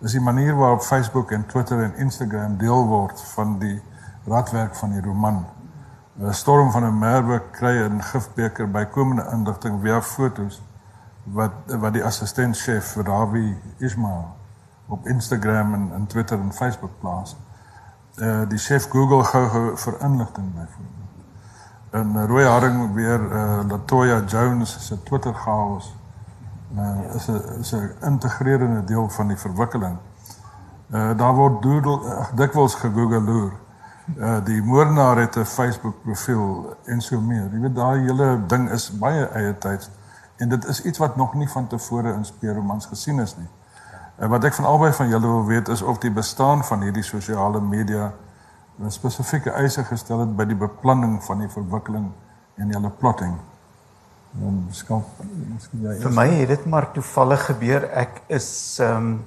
is 0.00 0.12
die 0.12 0.20
manier 0.20 0.54
waarop 0.56 0.82
Facebook 0.82 1.30
en 1.30 1.46
Twitter 1.46 1.82
en 1.82 1.96
Instagram 1.96 2.56
deel 2.56 2.86
word 2.86 3.20
van 3.20 3.58
die 3.58 3.82
radwerk 4.24 4.74
van 4.74 4.90
die 4.90 5.00
roman. 5.00 5.46
'n 6.18 6.32
Storm 6.32 6.70
van 6.70 6.84
'n 6.84 6.98
merwe 6.98 7.42
kry 7.50 7.82
'n 7.82 8.02
gifbeker 8.02 8.70
by 8.70 8.84
komende 8.84 9.30
indigting 9.32 9.80
via 9.80 10.02
fotos 10.02 10.62
wat 11.24 11.52
wat 11.66 11.92
die 11.92 12.04
assistent 12.04 12.56
chef 12.56 12.96
Ravi 12.96 13.56
Ismail 13.78 14.39
op 14.90 15.06
Instagram 15.06 15.74
en, 15.74 15.90
en 15.94 16.06
Twitter 16.06 16.40
en 16.40 16.52
Facebook 16.52 16.90
plaas. 17.00 17.36
Uh 18.16 18.48
die 18.48 18.58
chef 18.58 18.88
Google 18.90 19.24
gou 19.24 19.76
vir 19.76 19.94
inligting 20.00 20.54
byvoorbeeld. 20.54 20.98
En 21.90 22.12
uh, 22.16 22.24
Rooi 22.24 22.44
Haring 22.44 22.94
weer 22.94 23.20
uh 23.20 23.60
Latoya 23.68 24.22
Jones 24.26 24.86
se 24.86 25.02
Twitter 25.02 25.34
chaos 25.34 25.94
uh 26.76 27.14
is 27.14 27.28
'n 27.28 27.58
is 27.60 27.72
'n 27.72 27.94
integrerende 28.02 28.84
deel 28.84 29.08
van 29.08 29.26
die 29.26 29.36
verwikkeling. 29.36 29.96
Uh 30.90 31.16
daar 31.16 31.34
word 31.34 31.62
doodle 31.62 32.00
uh, 32.04 32.26
dikwels 32.34 32.74
gegoogel 32.74 33.20
loer. 33.20 33.52
Uh 34.18 34.44
die 34.44 34.62
moordenaar 34.62 35.16
het 35.16 35.36
'n 35.36 35.44
Facebook 35.44 36.02
profiel 36.02 36.76
en 36.84 37.00
so 37.00 37.20
meer. 37.20 37.48
Jy 37.52 37.60
weet 37.60 37.74
daai 37.74 38.00
hele 38.00 38.46
ding 38.46 38.70
is 38.70 38.98
baie 38.98 39.26
eie 39.26 39.58
tyd 39.58 39.90
en 40.36 40.48
dit 40.48 40.64
is 40.64 40.82
iets 40.82 40.98
wat 40.98 41.16
nog 41.16 41.34
nie 41.34 41.48
van 41.48 41.66
tevore 41.66 42.12
in 42.12 42.24
speurromans 42.24 42.86
gesien 42.86 43.18
is 43.18 43.36
nie. 43.36 43.48
Uh, 44.20 44.28
wat 44.28 44.44
ek 44.44 44.54
van 44.54 44.64
albei 44.68 44.92
van 44.92 45.08
julle 45.08 45.26
wil 45.26 45.46
weet 45.48 45.68
is 45.68 45.82
of 45.82 45.98
die 45.98 46.10
bestaan 46.12 46.64
van 46.64 46.82
hierdie 46.84 47.04
sosiale 47.04 47.60
media 47.60 48.12
'n 48.80 48.90
spesifieke 48.90 49.50
eise 49.50 49.84
gestel 49.84 50.20
het 50.20 50.36
by 50.36 50.44
die 50.44 50.56
beplanning 50.56 51.18
van 51.24 51.38
die 51.38 51.48
verwikkeling 51.48 52.10
en 52.56 52.70
julle 52.72 52.90
plotting. 52.90 53.34
Dan 54.32 54.66
skop 54.70 55.08
miskien 55.24 55.82
jy. 55.82 55.96
Vir 56.00 56.14
my 56.14 56.26
het 56.38 56.48
dit 56.48 56.66
maar 56.70 56.90
toevallig 56.94 57.44
gebeur. 57.50 57.88
Ek 57.92 58.22
is 58.28 58.78
ehm 58.80 58.96
um, 58.96 59.24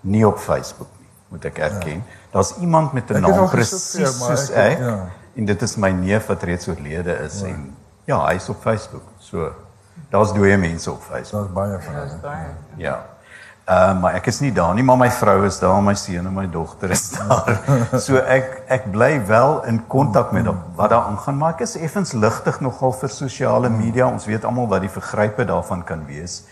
nie 0.00 0.26
op 0.26 0.38
Facebook 0.38 0.88
nie, 1.00 1.08
moet 1.28 1.44
ek 1.44 1.58
erken. 1.58 2.04
Ja. 2.04 2.18
Daar's 2.32 2.54
iemand 2.60 2.92
met 2.92 3.10
'n 3.10 3.20
naam 3.20 3.48
presies 3.50 4.18
soos 4.18 4.50
ek. 4.50 4.78
ek 4.78 4.78
ja. 4.78 5.08
En 5.34 5.44
dit 5.44 5.62
is 5.62 5.76
my 5.76 5.90
neef 5.90 6.26
wat 6.26 6.42
reeds 6.42 6.68
oorlede 6.68 7.12
is 7.24 7.40
ja. 7.40 7.46
en 7.46 7.74
ja, 8.04 8.26
hy's 8.26 8.48
op 8.48 8.60
Facebook. 8.60 9.02
So 9.18 9.52
daar's 10.10 10.32
dooie 10.32 10.56
mense 10.56 10.90
op 10.92 11.02
Facebook. 11.02 11.40
Daar's 11.40 11.52
baie 11.52 11.80
van 11.82 11.94
hulle. 11.94 12.18
Ja. 12.22 12.54
ja. 12.76 13.06
Ehm 13.68 13.96
uh, 13.96 14.00
maar 14.00 14.14
ek 14.16 14.30
is 14.30 14.38
nie 14.40 14.52
daar 14.56 14.72
nie, 14.72 14.82
maar 14.82 14.96
my 14.96 15.10
vrou 15.12 15.42
is 15.44 15.58
daar, 15.60 15.82
my 15.84 15.92
seun 15.92 16.24
en 16.26 16.32
my 16.32 16.46
dogter 16.48 16.90
is 16.94 17.10
daar. 17.12 17.58
so 18.06 18.16
ek 18.16 18.62
ek 18.72 18.86
bly 18.94 19.10
wel 19.28 19.58
in 19.68 19.82
kontak 19.92 20.30
met 20.32 20.48
wat 20.78 20.88
daar 20.88 21.10
aangaan, 21.10 21.36
maar 21.36 21.52
ek 21.52 21.66
is 21.66 21.74
effens 21.76 22.14
ligtig 22.16 22.62
nogal 22.64 22.94
vir 22.96 23.12
sosiale 23.12 23.68
media. 23.68 24.06
Ons 24.08 24.24
weet 24.24 24.46
almal 24.48 24.70
wat 24.70 24.86
die 24.86 24.92
vergrype 24.94 25.44
daarvan 25.44 25.84
kan 25.84 26.06
wees 26.08 26.46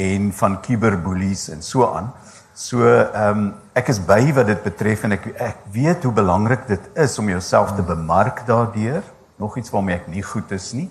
en 0.00 0.32
van 0.32 0.56
cyberbullies 0.64 1.50
en 1.52 1.60
so 1.60 1.90
aan. 1.90 2.08
So 2.56 2.88
ehm 2.88 3.36
um, 3.36 3.52
ek 3.76 3.92
is 3.92 4.00
by 4.00 4.32
wat 4.32 4.48
dit 4.48 4.64
betref 4.64 5.04
en 5.04 5.12
ek 5.18 5.28
ek 5.36 5.60
weet 5.76 6.08
hoe 6.08 6.14
belangrik 6.22 6.64
dit 6.72 6.88
is 7.04 7.18
om 7.20 7.28
jouself 7.28 7.76
te 7.76 7.84
bemark 7.84 8.46
daardeur. 8.48 9.04
Nog 9.36 9.60
iets 9.60 9.76
waarmee 9.76 10.00
ek 10.00 10.08
nie 10.08 10.24
goed 10.24 10.56
is 10.56 10.72
nie. 10.72 10.88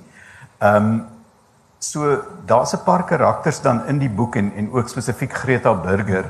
Ehm 0.62 0.94
um, 0.94 1.06
so 1.92 2.22
daar's 2.46 2.74
'n 2.74 2.84
paar 2.84 3.04
karakters 3.04 3.62
dan 3.62 3.86
in 3.88 3.98
die 4.00 4.10
boek 4.10 4.36
en 4.36 4.52
en 4.56 4.72
ook 4.72 4.90
spesifiek 4.90 5.34
Greta 5.34 5.74
Burger 5.74 6.26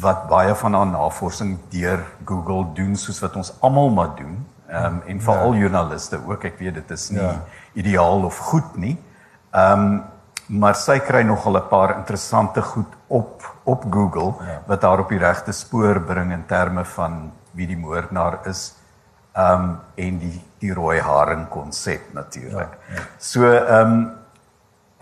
wat 0.00 0.28
baie 0.28 0.54
van 0.54 0.74
haar 0.74 0.86
navorsing 0.86 1.58
deur 1.68 2.04
Google 2.24 2.66
doen 2.74 2.96
soos 2.96 3.20
wat 3.20 3.36
ons 3.36 3.52
almal 3.60 3.90
maar 3.90 4.14
doen. 4.16 4.46
Ehm 4.68 4.84
um, 4.84 5.02
en 5.06 5.20
veral 5.20 5.52
ja. 5.52 5.58
joernaliste 5.58 6.20
ook. 6.26 6.44
Ek 6.44 6.58
weet 6.58 6.74
dit 6.74 6.90
is 6.90 7.10
nie 7.10 7.20
ja. 7.20 7.42
ideaal 7.72 8.24
of 8.24 8.38
goed 8.38 8.76
nie. 8.76 8.96
Ehm 9.50 9.80
um, 9.80 10.02
maar 10.46 10.74
sy 10.74 10.98
kry 10.98 11.22
nogal 11.22 11.56
'n 11.56 11.68
paar 11.68 11.96
interessante 11.96 12.62
goed 12.62 12.94
op 13.06 13.50
op 13.64 13.84
Google 13.90 14.34
ja. 14.46 14.62
wat 14.66 14.82
haar 14.82 14.98
op 14.98 15.08
die 15.08 15.18
regte 15.18 15.52
spoor 15.52 16.00
bring 16.00 16.32
in 16.32 16.46
terme 16.46 16.84
van 16.84 17.32
wie 17.50 17.66
die 17.66 17.78
moordenaar 17.78 18.38
is. 18.46 18.74
Ehm 19.32 19.62
um, 19.62 19.78
en 19.94 20.18
die 20.18 20.42
die 20.58 20.72
rooi 20.72 21.00
haring 21.00 21.48
konsep 21.48 22.12
natuurlik. 22.12 22.78
Ja, 22.88 22.94
ja. 22.94 23.02
So 23.18 23.52
ehm 23.52 23.92
um, 23.92 24.21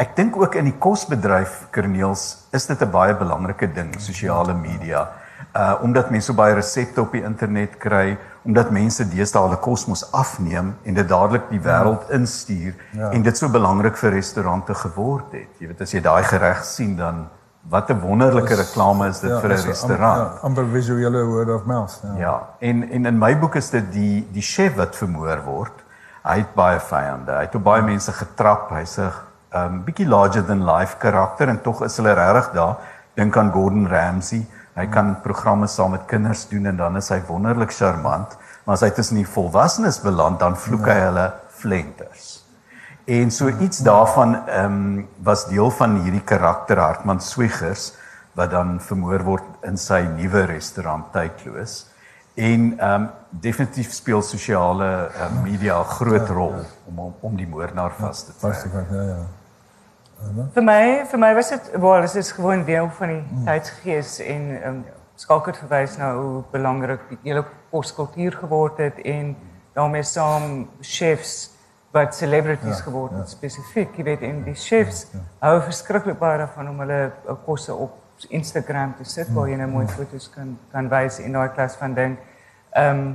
ek 0.01 0.15
dink 0.17 0.37
ook 0.41 0.57
in 0.57 0.71
die 0.71 0.77
kosbedryf 0.81 1.67
Kerneels 1.75 2.47
is 2.57 2.67
dit 2.67 2.83
'n 2.83 2.91
baie 2.91 3.15
belangrike 3.15 3.69
ding 3.73 3.95
sosiale 4.01 4.55
media. 4.55 5.09
Uh 5.57 5.75
omdat 5.83 6.11
mense 6.11 6.27
so 6.27 6.35
baie 6.35 6.55
resepte 6.55 7.01
op 7.01 7.13
die 7.13 7.23
internet 7.23 7.77
kry, 7.79 8.19
omdat 8.45 8.71
mense 8.71 9.05
deesdae 9.09 9.43
hulle 9.43 9.57
kos 9.57 9.87
mos 9.87 10.05
afneem 10.13 10.75
en 10.85 10.95
dit 10.95 11.09
dadelik 11.09 11.51
die 11.51 11.61
wêreld 11.61 12.09
ja. 12.09 12.15
instuur 12.15 12.75
ja. 12.93 13.11
en 13.11 13.23
dit 13.23 13.37
so 13.37 13.49
belangrik 13.49 13.97
vir 13.97 14.11
restaurante 14.11 14.75
geword 14.75 15.33
het. 15.33 15.51
Jy 15.59 15.67
weet 15.67 15.81
as 15.81 15.93
jy 15.93 16.01
daai 16.01 16.23
gereg 16.25 16.65
sien 16.65 16.97
dan 16.97 17.29
wat 17.69 17.91
'n 17.91 18.01
wonderlike 18.01 18.55
reklame 18.55 19.09
is 19.09 19.21
dit 19.21 19.31
ja, 19.31 19.41
vir 19.41 19.51
'n 19.51 19.67
restaurant. 19.67 20.33
Ja, 20.33 20.39
amper 20.43 20.67
visuele 20.67 21.25
word 21.25 21.49
of 21.49 21.65
mouth. 21.65 22.01
Ja. 22.03 22.15
ja, 22.17 22.49
en 22.59 22.91
en 22.91 23.07
in 23.07 23.19
my 23.19 23.39
boek 23.39 23.55
is 23.55 23.71
dit 23.71 23.93
die 23.93 24.29
die 24.33 24.43
chef 24.43 24.77
wat 24.77 24.97
vermoor 24.97 25.43
word. 25.45 25.85
Hy 26.23 26.37
het 26.37 26.55
baie 26.55 26.81
vyande. 26.81 27.33
Hy 27.33 27.45
het 27.49 27.55
op 27.55 27.63
baie 27.65 27.83
mense 27.83 28.13
getrap. 28.13 28.71
Hy's 28.71 28.99
'n 28.99 29.11
um 29.55 29.83
bietjie 29.85 30.07
larger 30.09 30.45
than 30.47 30.65
life 30.65 30.99
karakter 30.99 31.49
en 31.49 31.61
tog 31.63 31.83
is 31.85 31.97
hulle 31.97 32.15
regtig 32.15 32.53
daar. 32.55 32.77
Dink 33.19 33.37
aan 33.37 33.51
Gordon 33.53 33.89
Ramsay. 33.89 34.45
Hy 34.79 34.87
kan 34.87 35.17
programme 35.25 35.67
saam 35.67 35.91
met 35.97 36.07
kinders 36.09 36.47
doen 36.49 36.71
en 36.71 36.77
dan 36.77 36.97
is 36.97 37.11
hy 37.11 37.19
wonderlik 37.29 37.73
charmant, 37.75 38.37
maar 38.65 38.79
as 38.79 38.85
hy 38.87 38.91
tussen 38.95 39.19
die 39.19 39.27
volwassenes 39.27 39.99
beland, 40.05 40.39
dan 40.41 40.55
vloek 40.57 40.87
hy 40.87 41.01
hulle 41.09 41.27
flenters. 41.59 42.39
En 43.11 43.33
so 43.35 43.51
iets 43.51 43.83
daarvan 43.83 44.37
ehm 44.47 44.77
um, 44.77 45.09
was 45.27 45.49
deel 45.51 45.71
van 45.75 45.99
hierdie 46.05 46.25
karakter 46.25 46.79
Hartman 46.79 47.21
Swigers 47.21 47.91
wat 48.39 48.53
dan 48.55 48.79
vermoor 48.81 49.25
word 49.27 49.67
in 49.67 49.77
sy 49.77 50.05
nuwe 50.15 50.45
restaurant 50.47 51.11
Tydloos. 51.13 51.89
En 52.39 52.71
ehm 52.79 53.03
um, 53.03 53.11
definitief 53.31 53.93
speel 53.93 54.23
sosiale 54.23 55.11
uh, 55.11 55.29
media 55.43 55.81
'n 55.81 55.85
groot 55.85 56.29
rol 56.29 56.55
om 56.87 57.15
om 57.21 57.37
die 57.37 57.49
moordenaar 57.49 57.93
vas 57.99 58.25
te 58.25 58.33
trek. 58.39 58.65
Ja 58.91 59.03
ja. 59.03 59.21
Vir 60.55 60.65
my, 60.65 60.83
vir 61.11 61.19
my 61.19 61.35
was 61.35 61.51
dit 61.51 61.71
wel, 61.73 62.01
dit 62.01 62.15
is 62.21 62.33
gewoon 62.33 62.65
deel 62.65 62.89
van 62.99 63.09
die 63.09 63.23
mm. 63.23 63.45
tydsgees 63.45 64.19
en 64.25 64.43
um, 64.67 64.83
skakel 65.21 65.57
verwys 65.63 65.97
na 66.01 66.11
hoe 66.17 66.43
belangrik 66.53 67.07
die 67.09 67.19
hele 67.25 67.45
koskultuur 67.71 68.37
geword 68.43 68.79
het 68.79 69.01
en 69.05 69.35
daarmee 69.77 70.03
saam 70.03 70.69
chefs 70.81 71.51
wat 71.95 72.15
celebrities 72.15 72.79
ja, 72.79 72.85
geword 72.87 73.17
het 73.17 73.27
ja. 73.27 73.35
spesifiek, 73.35 73.97
jy 73.97 74.05
weet 74.07 74.23
en 74.27 74.45
die 74.47 74.55
chefs 74.55 75.07
ja, 75.11 75.19
ja. 75.19 75.25
hou 75.49 75.57
verskriklik 75.67 76.19
baie 76.21 76.39
daarvan 76.39 76.71
om 76.71 76.85
hulle 76.85 77.01
uh, 77.11 77.35
kosse 77.45 77.75
op 77.75 77.97
Instagram 78.29 78.95
te 78.99 79.07
sit 79.09 79.31
waar 79.35 79.49
jy 79.49 79.57
nou 79.59 79.71
mooi 79.73 79.87
foto's 79.89 80.29
kan 80.35 80.55
kan 80.75 80.89
wys 80.93 81.19
en 81.25 81.37
daai 81.39 81.51
klas 81.57 81.77
van 81.81 81.97
ding. 81.97 82.17
Ehm 82.77 83.03
um, 83.03 83.11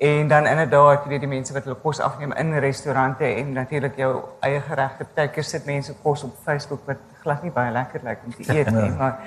En 0.00 0.28
dan 0.28 0.46
inderdaad, 0.46 1.02
jy 1.04 1.08
weet 1.12 1.20
die 1.20 1.28
mense 1.28 1.52
wat 1.52 1.66
hulle 1.68 1.76
kos 1.82 1.98
afneem 2.00 2.32
in 2.40 2.54
restaurante 2.58 3.24
en 3.24 3.52
natuurlik 3.52 3.98
jou 4.00 4.12
eie 4.40 4.60
geregte. 4.64 5.04
Partykeer 5.04 5.44
sit 5.44 5.66
mense 5.68 5.92
kos 6.02 6.22
op 6.24 6.38
Facebook 6.44 6.86
wat 6.88 7.02
glad 7.20 7.42
nie 7.44 7.52
baie 7.52 7.72
lekker 7.74 8.00
lyk 8.04 8.22
om 8.24 8.32
te 8.32 8.46
eet 8.54 8.70
nie, 8.78 8.88
maar 8.96 9.18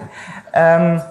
ehm 0.62 0.86
um, 0.86 1.02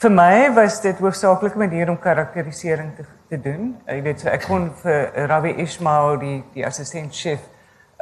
vir 0.00 0.12
my 0.14 0.34
was 0.54 0.78
dit 0.80 1.02
hoofsaaklik 1.02 1.54
'n 1.54 1.58
manier 1.58 1.90
om 1.90 1.98
karakterisering 1.98 2.94
te 2.96 3.04
te 3.28 3.40
doen. 3.40 3.76
Jy 3.86 4.02
weet 4.02 4.20
so 4.20 4.28
ek 4.28 4.46
kon 4.46 4.70
vir 4.82 5.26
Rabbi 5.30 5.50
Ismail 5.62 6.16
die 6.18 6.38
die 6.54 6.64
assistent 6.66 7.14
chef 7.14 7.42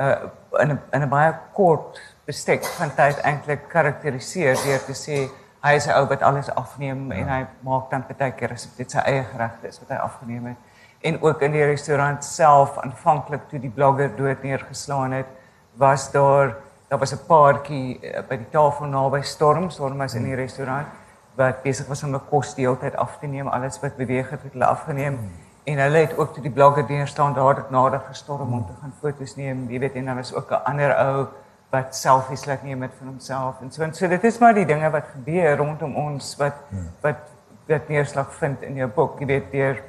uh 0.00 0.28
in 0.60 0.70
'n 0.72 0.80
in 0.92 1.02
'n 1.02 1.08
baie 1.08 1.32
kort 1.52 2.00
bestek 2.26 2.64
van 2.64 2.94
tyd 2.94 3.18
eintlik 3.24 3.68
karakteriseer 3.68 4.56
deur 4.64 4.84
te 4.84 4.94
sê 4.94 5.28
hy 5.62 5.74
is 5.74 5.86
'n 5.86 5.96
ou 5.98 6.06
wat 6.06 6.22
alles 6.22 6.50
afneem 6.54 7.12
ja. 7.12 7.18
en 7.18 7.28
hy 7.28 7.46
maak 7.60 7.90
dan 7.90 8.04
baie 8.18 8.32
keer 8.32 8.52
as 8.52 8.68
dit 8.76 8.90
sy 8.90 8.98
eie 8.98 9.24
geregte 9.24 9.68
is 9.68 9.80
wat 9.80 9.88
hy 9.88 9.96
afgeneem 9.96 10.46
het. 10.46 10.56
En 11.00 11.22
ook 11.22 11.42
in 11.42 11.52
die 11.52 11.64
restaurant 11.64 12.24
self 12.24 12.78
aanvanklik 12.78 13.48
toe 13.50 13.60
die 13.60 13.70
blogger 13.70 14.16
dood 14.16 14.42
neergeslaan 14.42 15.12
het, 15.12 15.26
was 15.74 16.10
daar 16.10 16.56
daar 16.88 16.98
was 16.98 17.12
'n 17.12 17.26
paartjie 17.26 18.00
uh, 18.02 18.22
by 18.28 18.36
die 18.36 18.50
tafel 18.50 18.86
naby 18.86 19.20
Storm, 19.22 19.70
Storm 19.70 19.98
was 19.98 20.14
in 20.14 20.22
die 20.22 20.32
hmm. 20.32 20.40
restaurant 20.40 20.86
wat 21.34 21.62
besig 21.62 21.86
was 21.86 22.02
om 22.02 22.14
'n 22.14 22.28
kos 22.30 22.54
deeltyd 22.54 22.96
af 22.96 23.18
te 23.18 23.26
neem, 23.26 23.48
alles 23.48 23.80
wat 23.80 23.96
beweeg 23.96 24.30
het, 24.30 24.42
het 24.42 24.52
hulle 24.52 24.64
afgeneem. 24.64 25.16
Hmm. 25.16 25.30
En 25.64 25.78
hulle 25.78 25.98
het 25.98 26.16
ook 26.18 26.32
toe 26.34 26.42
die 26.42 26.52
blogger 26.52 26.86
deur 26.86 27.06
staan 27.06 27.34
dadelik 27.34 27.70
nader 27.70 28.00
gestorm 28.08 28.52
om 28.52 28.66
te 28.66 28.72
gaan 28.80 28.94
foto's 29.00 29.36
neem. 29.36 29.66
Jy 29.70 29.78
weet 29.78 29.94
en 29.94 30.04
dan 30.04 30.16
was 30.16 30.34
ook 30.34 30.50
'n 30.50 30.64
ander 30.64 30.96
ou 30.96 31.26
wat 31.70 31.96
selfies 31.96 32.44
laat 32.48 32.62
neem 32.62 32.78
met 32.78 32.92
van 32.98 33.06
homself 33.06 33.60
en 33.60 33.72
so. 33.72 33.82
En 33.82 33.94
so 33.94 34.08
dit 34.08 34.24
is 34.24 34.38
maar 34.38 34.54
die 34.54 34.66
dinge 34.66 34.90
wat 34.90 35.04
gebeur 35.12 35.56
rondom 35.56 35.94
ons 35.96 36.36
wat 36.36 36.56
ja. 36.70 36.84
wat 37.00 37.28
dit 37.66 37.88
neerslag 37.88 38.34
vind 38.34 38.62
in 38.62 38.80
jou 38.80 38.88
boek 38.96 39.20
jy 39.20 39.26
weet 39.28 39.50
deur 39.52 39.80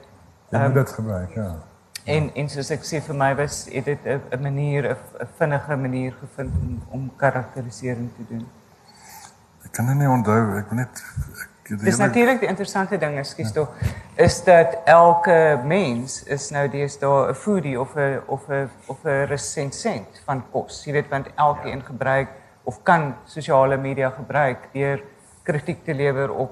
jy 0.51 0.63
um, 0.65 0.73
dit 0.75 0.89
gebruik 0.97 1.35
ja. 1.39 1.49
en 2.15 2.27
en 2.35 2.49
soos 2.51 2.71
ek 2.75 2.83
sê 2.87 2.99
vir 3.05 3.15
my 3.15 3.29
was 3.39 3.61
dit 3.71 4.07
'n 4.11 4.41
manier 4.43 4.91
'n 4.91 5.27
vinnige 5.37 5.75
manier 5.75 6.15
gevind 6.19 6.53
om 6.61 6.81
om 6.89 7.11
karakterisering 7.15 8.09
te 8.15 8.25
doen. 8.29 8.47
Ek 9.65 9.71
kan 9.71 9.97
nie 9.97 10.09
onthou 10.09 10.57
ek 10.57 10.71
net 10.71 11.03
Dis 11.77 11.97
natuurlik 11.97 12.39
die 12.39 12.49
interessante 12.49 12.97
ding 12.97 13.17
is 13.19 13.29
skies 13.29 13.51
tog 13.53 13.73
is 14.15 14.43
dat 14.43 14.77
elke 14.85 15.59
mens 15.65 16.23
is 16.23 16.49
nou 16.51 16.67
deesdae 16.69 17.29
'n 17.29 17.35
foodie 17.35 17.79
of 17.79 17.95
'n 17.95 18.21
of 18.27 18.49
'n 18.49 18.69
of 18.87 19.03
'n 19.03 19.25
resensent 19.29 20.21
van 20.25 20.43
kos. 20.51 20.85
Jy 20.85 20.93
weet 20.93 21.09
want 21.09 21.27
elkeen 21.35 21.77
ja. 21.77 21.85
gebruik 21.85 22.29
of 22.63 22.83
kan 22.83 23.15
sosiale 23.25 23.77
media 23.77 24.09
gebruik 24.09 24.69
deur 24.73 25.03
kritiek 25.43 25.83
te 25.85 25.93
lewer 25.93 26.31
op 26.31 26.51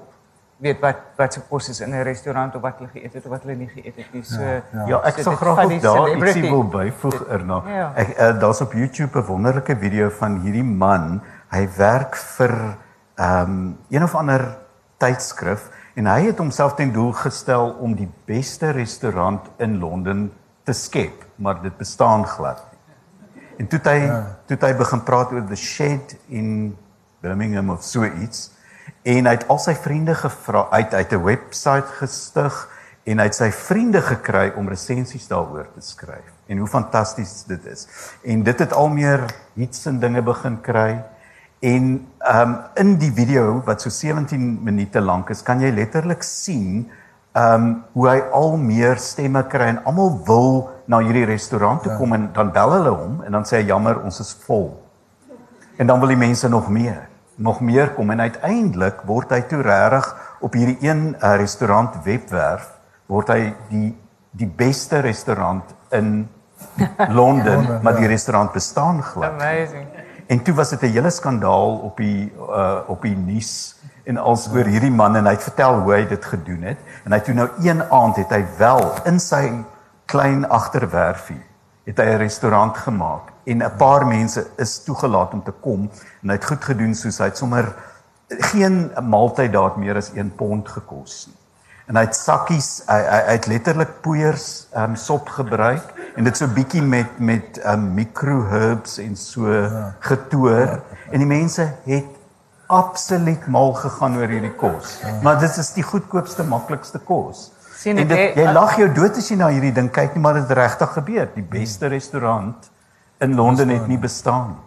weet 0.58 0.80
wat 0.80 0.96
wat 1.16 1.32
se 1.32 1.40
kos 1.48 1.68
is 1.68 1.80
in 1.80 1.94
'n 1.94 2.02
restaurant 2.02 2.54
of 2.54 2.62
wat 2.62 2.78
hulle 2.78 2.90
geëet 2.90 3.14
het 3.14 3.24
of 3.24 3.30
wat 3.30 3.42
hulle 3.42 3.56
nie 3.56 3.68
geëet 3.68 3.96
het 3.96 4.12
nie. 4.12 4.22
So 4.22 4.42
ja, 4.42 4.62
ja. 4.72 4.86
ja 4.86 5.02
ek 5.02 5.14
so 5.14 5.22
sal 5.22 5.36
graag 5.36 5.64
ook 5.64 5.80
daar 5.82 6.08
ietsie 6.08 6.50
wil 6.50 6.64
byvoeg 6.64 7.26
erna. 7.28 7.62
Ja. 7.66 7.92
Ek 7.94 8.08
uh, 8.18 8.40
daar's 8.40 8.60
op 8.60 8.72
YouTube 8.72 9.18
'n 9.18 9.24
wonderlike 9.24 9.76
video 9.76 10.08
van 10.08 10.40
hierdie 10.40 10.64
man 10.64 11.22
Hy 11.48 11.64
werk 11.78 12.16
vir 12.36 12.52
ehm 13.18 13.52
um, 13.52 13.76
een 13.90 14.04
of 14.04 14.14
ander 14.14 14.42
tydskrif 14.98 15.68
en 15.98 16.06
hy 16.06 16.28
het 16.28 16.38
homself 16.38 16.74
ten 16.78 16.92
doel 16.94 17.12
gestel 17.12 17.72
om 17.82 17.94
die 17.98 18.08
beste 18.28 18.70
restaurant 18.76 19.48
in 19.58 19.78
Londen 19.78 20.28
te 20.64 20.72
skep, 20.72 21.24
maar 21.36 21.62
dit 21.62 21.76
bestaan 21.76 22.26
glad 22.26 22.60
nie. 22.70 22.78
En 23.58 23.66
toe 23.66 23.80
hy 23.82 23.98
ja. 24.04 24.18
toe 24.46 24.58
hy 24.62 24.74
begin 24.78 25.02
praat 25.02 25.32
oor 25.34 25.46
the 25.48 25.56
shed 25.58 26.14
in 26.28 26.76
Birmingham 27.20 27.70
of 27.74 27.82
so 27.82 28.06
iets 28.06 28.50
en 29.02 29.26
hy 29.26 29.34
het 29.34 29.46
al 29.50 29.58
sy 29.62 29.74
vriende 29.74 30.14
gevra 30.14 30.66
uit 30.70 30.94
uit 30.94 31.12
'n 31.12 31.22
webwerf 31.24 31.90
gestig 31.98 32.68
en 33.04 33.18
hy 33.18 33.24
het 33.24 33.34
sy 33.34 33.50
vriende 33.50 34.02
gekry 34.04 34.52
om 34.56 34.68
resensies 34.68 35.28
daaroor 35.28 35.66
te 35.74 35.80
skryf 35.80 36.34
en 36.48 36.58
hoe 36.58 36.68
fantasties 36.68 37.44
dit 37.48 37.66
is. 37.66 37.86
En 38.24 38.42
dit 38.42 38.58
het 38.58 38.72
al 38.72 38.88
meer 38.88 39.24
hits 39.54 39.86
en 39.86 40.00
dinge 40.00 40.22
begin 40.22 40.60
kry. 40.60 41.02
En 41.58 42.06
ehm 42.18 42.50
um, 42.50 42.56
in 42.74 42.96
die 42.98 43.10
video 43.12 43.62
wat 43.66 43.82
so 43.82 43.90
17 43.90 44.58
minute 44.62 45.00
lank 45.00 45.30
is, 45.30 45.42
kan 45.42 45.60
jy 45.60 45.72
letterlik 45.74 46.22
sien 46.22 46.86
ehm 47.32 47.54
um, 47.54 47.72
hoe 47.92 48.08
hy 48.08 48.18
al 48.32 48.56
meer 48.56 48.98
stemme 49.02 49.42
kry 49.50 49.72
en 49.72 49.80
almal 49.84 50.20
wil 50.26 50.70
na 50.86 51.00
hierdie 51.02 51.26
restaurant 51.26 51.82
toe 51.82 51.92
ja. 51.92 51.98
kom 51.98 52.14
en 52.14 52.28
dan 52.32 52.52
bel 52.54 52.72
hulle 52.76 52.94
hom 52.94 53.18
en 53.26 53.32
dan 53.32 53.44
sê 53.44 53.58
hy 53.58 53.66
jammer, 53.72 53.98
ons 54.02 54.20
is 54.20 54.32
vol. 54.46 54.70
En 55.78 55.86
dan 55.86 56.00
wil 56.00 56.14
die 56.14 56.20
mense 56.20 56.48
nog 56.48 56.70
meer, 56.70 57.08
nog 57.36 57.60
meer 57.60 57.90
kom 57.94 58.10
en 58.10 58.20
uiteindelik 58.20 59.02
word 59.06 59.34
hy 59.34 59.42
toe 59.50 59.62
regtig 59.62 60.08
op 60.40 60.54
hierdie 60.54 60.78
een 60.86 61.16
uh, 61.18 61.34
restaurant 61.36 61.98
webwerf 62.06 62.70
word 63.10 63.34
hy 63.34 63.54
die 63.70 63.94
die 64.38 64.46
beste 64.46 65.00
restaurant 65.02 65.74
in 65.90 66.28
Londen, 67.18 67.80
maar 67.82 67.96
die 67.96 68.06
restaurant 68.06 68.52
bestaan 68.52 69.02
glad. 69.02 69.32
Amazing. 69.32 69.86
En 70.28 70.42
toe 70.44 70.54
was 70.54 70.70
dit 70.70 70.82
'n 70.82 70.92
hele 70.92 71.10
skandaal 71.10 71.78
op 71.88 71.96
die 71.96 72.32
uh 72.36 72.78
op 72.86 73.02
die 73.02 73.16
nuus 73.16 73.76
en 74.04 74.16
als 74.16 74.48
oor 74.52 74.64
hierdie 74.64 74.92
man 74.92 75.16
en 75.16 75.24
hy 75.24 75.32
het 75.32 75.42
vertel 75.42 75.80
hoe 75.80 75.92
hy 75.92 76.06
dit 76.08 76.24
gedoen 76.24 76.62
het 76.62 76.78
en 77.04 77.12
hy 77.12 77.20
toe 77.20 77.34
nou 77.34 77.48
een 77.64 77.82
aand 77.82 78.16
het 78.16 78.30
hy 78.30 78.44
wel 78.58 78.92
in 79.04 79.20
sy 79.20 79.64
klein 80.04 80.48
agterwerfie 80.48 81.42
het 81.84 81.98
hy 81.98 82.04
'n 82.04 82.20
restaurant 82.20 82.76
gemaak 82.76 83.32
en 83.44 83.64
'n 83.64 83.76
paar 83.76 84.06
mense 84.06 84.46
is 84.56 84.84
toegelaat 84.84 85.32
om 85.32 85.42
te 85.42 85.52
kom 85.60 85.90
en 86.22 86.28
hy 86.28 86.36
het 86.36 86.44
goed 86.44 86.64
gedoen 86.64 86.94
soos 86.94 87.18
hy 87.18 87.24
het 87.24 87.36
sommer 87.36 87.74
geen 88.28 88.90
maaltyd 89.02 89.52
daar 89.52 89.78
meer 89.78 89.96
as 89.96 90.10
1 90.12 90.34
pond 90.36 90.68
gekos 90.68 91.26
nie. 91.26 91.36
En 91.88 91.96
hy 91.96 92.04
het 92.04 92.16
sakkies 92.16 92.82
hy 92.86 92.98
hy, 93.00 93.20
hy 93.26 93.36
het 93.38 93.46
letterlik 93.46 94.00
poeiers 94.04 94.66
um 94.76 94.96
sop 94.96 95.28
gebruik 95.28 95.94
en 96.16 96.24
dit 96.24 96.36
so 96.36 96.46
bietjie 96.46 96.82
met 96.82 97.18
met 97.18 97.60
um 97.64 97.94
micro 97.94 98.44
herbs 98.50 98.98
en 98.98 99.16
so 99.16 99.52
ja. 99.52 99.94
getoer 100.00 100.64
ja. 100.66 100.78
en 101.10 101.18
die 101.18 101.28
mense 101.28 101.66
het 101.84 102.16
absoluut 102.68 103.46
mal 103.46 103.72
gegaan 103.72 104.16
oor 104.20 104.28
hierdie 104.28 104.52
kos. 104.60 104.98
Ja. 105.02 105.14
Maar 105.22 105.38
dit 105.40 105.56
is 105.56 105.70
die 105.72 105.82
goedkoopste, 105.82 106.44
maklikste 106.44 107.00
kos. 107.00 107.48
Sien 107.78 107.96
dit 107.96 108.36
jy 108.36 108.46
lag 108.52 108.76
jou 108.76 108.88
dood 108.92 109.16
as 109.16 109.28
jy 109.30 109.38
na 109.40 109.48
hierdie 109.54 109.72
ding 109.72 109.88
kyk 109.94 110.16
nie, 110.16 110.22
maar 110.22 110.36
dit 110.36 110.50
regtig 110.58 110.92
gebeur. 110.98 111.28
Die 111.34 111.46
beste 111.46 111.88
restaurant 111.88 112.68
in 113.24 113.36
Londen 113.38 113.72
het 113.72 113.86
nie 113.88 113.98
bestaan 113.98 114.52
nie. 114.52 114.64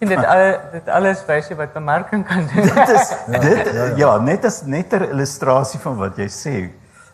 Sien 0.00 0.12
dit 0.12 0.24
al 0.32 0.44
dit 0.72 0.86
alles 0.96 1.24
wys 1.28 1.48
jy 1.50 1.56
wat 1.58 1.72
bemarking 1.76 2.26
kan 2.28 2.46
doen. 2.48 2.68
dit 2.68 2.92
is 2.96 3.10
dit 3.48 3.72
ja, 3.72 3.72
ja. 3.72 3.88
ja 4.02 4.12
net 4.24 4.44
as 4.48 4.62
net 4.64 4.92
'n 4.92 5.10
illustrasie 5.14 5.80
van 5.80 5.96
wat 5.96 6.20
jy 6.20 6.28
sê. 6.28 6.56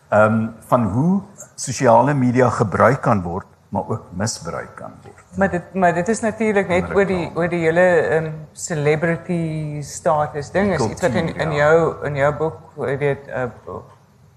Ehm 0.09 0.33
um, 0.33 0.53
van 0.67 0.83
hoe 0.91 1.21
sosiale 1.55 2.13
media 2.13 2.49
gebruik 2.49 3.01
kan 3.01 3.21
word 3.23 3.47
maar 3.69 3.83
ook 3.87 4.03
misbruik 4.15 4.75
kan 4.75 4.93
word. 5.03 5.37
Maar 5.37 5.49
dit 5.49 5.73
maar 5.73 5.93
dit 5.93 6.07
is 6.07 6.19
natuurlik 6.19 6.67
net 6.67 6.93
oor 6.95 7.05
die 7.05 7.31
oor 7.35 7.49
die 7.51 7.59
hele 7.65 7.87
um, 8.15 8.29
celebrity 8.51 9.81
status 9.83 10.51
ding 10.51 10.73
is 10.73 10.85
iets 10.85 11.01
wat 11.01 11.17
in 11.19 11.33
in 11.35 11.51
ja. 11.51 11.57
jou 11.65 12.05
in 12.07 12.15
jou 12.15 12.31
boek 12.37 12.85
jy 12.87 12.97
weet 12.97 13.27
uh, 13.27 13.49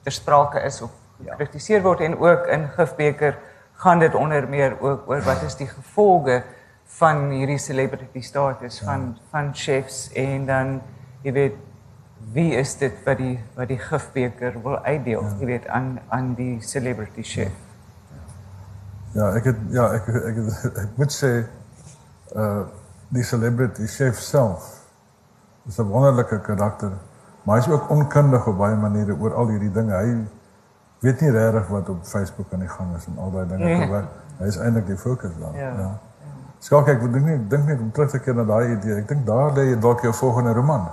ter 0.02 0.12
sprake 0.12 0.64
is 0.66 0.80
of 0.82 0.90
ja. 1.22 1.36
gekritiseer 1.36 1.82
word 1.82 2.00
en 2.00 2.18
ook 2.18 2.50
in 2.50 2.66
Gifbeker 2.74 3.38
gaan 3.84 3.98
dit 3.98 4.14
onder 4.14 4.48
meer 4.48 4.76
ook 4.80 5.06
oor 5.10 5.22
wat 5.22 5.46
is 5.46 5.56
die 5.56 5.70
gevolge 5.70 6.42
van 6.98 7.28
hierdie 7.30 7.58
celebrity 7.58 8.20
status 8.20 8.80
ja. 8.80 8.90
van 8.90 9.16
van 9.30 9.54
chefs 9.54 10.08
en 10.12 10.46
dan 10.46 10.80
jy 11.22 11.32
weet 11.32 11.66
wie 12.34 12.50
is 12.58 12.74
dit 12.82 12.98
wat 13.06 13.18
die 13.18 13.38
wat 13.54 13.68
die 13.70 13.78
Gifbeker 13.78 14.62
wil 14.62 14.78
uitdeel 14.82 15.22
ja. 15.22 15.34
jy 15.38 15.54
weet 15.54 15.66
aan 15.68 15.98
aan 16.08 16.34
die 16.34 16.56
celebrity 16.60 17.22
chef. 17.22 17.54
Ja. 17.54 17.69
Ja, 19.12 19.30
ek 19.34 19.44
het 19.50 19.56
ja, 19.74 19.88
ek 19.96 20.08
ek 20.08 20.36
ek, 20.38 20.76
ek 20.84 20.98
moet 21.00 21.14
sê 21.14 21.32
uh 22.36 22.62
die 23.10 23.24
celebrity 23.26 23.88
chef 23.90 24.20
self 24.22 24.66
is 25.66 25.78
'n 25.78 25.88
wonderlike 25.90 26.40
karakter, 26.46 26.92
maar 27.42 27.58
hy's 27.58 27.68
ook 27.68 27.90
onkundig 27.90 28.46
op 28.46 28.56
baie 28.58 28.76
maniere 28.76 29.16
oor 29.18 29.34
al 29.34 29.48
hierdie 29.48 29.72
dinge. 29.72 29.94
Hy 29.94 30.14
weet 31.00 31.20
nie 31.20 31.30
regtig 31.30 31.66
wat 31.68 31.88
op 31.88 32.06
Facebook 32.06 32.52
aan 32.52 32.62
die 32.62 32.68
gang 32.68 32.96
is 32.96 33.06
en 33.06 33.18
al 33.18 33.30
daai 33.30 33.48
dinge 33.48 33.64
nee. 33.64 33.80
gebeur. 33.82 34.06
Hy 34.38 34.46
is 34.46 34.56
eintlik 34.56 34.86
die 34.86 34.96
fokus 34.96 35.34
daar. 35.40 35.56
Ja. 35.58 35.72
ja. 35.78 35.90
Skalk 36.60 36.88
ek 36.88 37.00
dink 37.00 37.24
nie 37.24 37.38
dink 37.48 37.66
nie 37.66 37.78
om 37.80 37.90
terug 37.92 38.10
te 38.10 38.18
keer 38.18 38.34
na 38.34 38.44
daai 38.44 38.72
idee. 38.76 38.98
Ek 39.00 39.08
dink 39.08 39.26
daar 39.26 39.52
lê 39.56 39.74
dalk 39.80 40.02
jou 40.06 40.12
volgende 40.14 40.52
roman. 40.52 40.86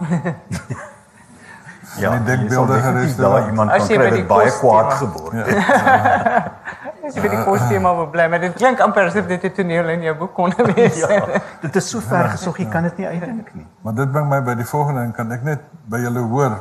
ja, 2.02 2.14
ek 2.14 2.26
dink 2.26 2.50
beelde 2.50 2.82
gerus 2.82 3.16
daar 3.20 3.50
iemand 3.52 3.72
kan 3.76 3.88
kry 3.88 4.26
baie 4.26 4.52
kwaad 4.60 4.94
geword. 5.04 5.34
Ja. 5.38 6.52
As 7.08 7.16
jy 7.16 7.24
by 7.24 7.30
die 7.32 7.44
kosthema 7.48 7.94
wil 7.96 8.10
bly, 8.12 8.26
maar 8.28 8.42
dit 8.44 8.56
klink 8.58 8.82
amper 8.84 9.08
asof 9.08 9.28
dit 9.30 9.44
'n 9.44 9.54
toneel 9.56 9.90
in 9.90 10.02
jou 10.02 10.16
boek 10.18 10.34
kon 10.34 10.54
wees. 10.76 10.98
ja, 11.00 11.22
dit 11.66 11.76
is 11.76 11.90
so 11.90 12.00
ver 12.00 12.30
gesog, 12.30 12.58
jy 12.58 12.68
kan 12.68 12.84
dit 12.84 12.98
nie 12.98 13.08
uitdink 13.08 13.54
nie. 13.54 13.66
Maar 13.82 13.94
dit 13.94 14.12
bring 14.12 14.28
my 14.30 14.42
by 14.44 14.56
die 14.56 14.66
volgende 14.66 15.02
en 15.02 15.12
kan 15.12 15.32
ek 15.32 15.44
net 15.44 15.62
by 15.86 16.02
julle 16.04 16.20
hoor. 16.20 16.58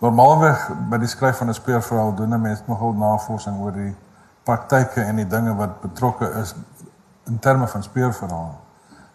Normaalweg 0.00 0.68
by 0.90 0.98
die 0.98 1.10
skryf 1.10 1.36
van 1.42 1.48
'n 1.48 1.54
speurverhaal 1.54 2.14
doen 2.14 2.34
'n 2.34 2.40
mens 2.40 2.62
nogal 2.66 2.92
navorsing 2.92 3.58
oor 3.58 3.72
die 3.72 3.96
praktyke 4.44 5.02
en 5.02 5.16
die 5.16 5.26
dinge 5.26 5.54
wat 5.56 5.80
betrokke 5.80 6.30
is 6.40 6.54
in 7.26 7.38
terme 7.38 7.66
van 7.66 7.82
speurverhaal. 7.82 8.58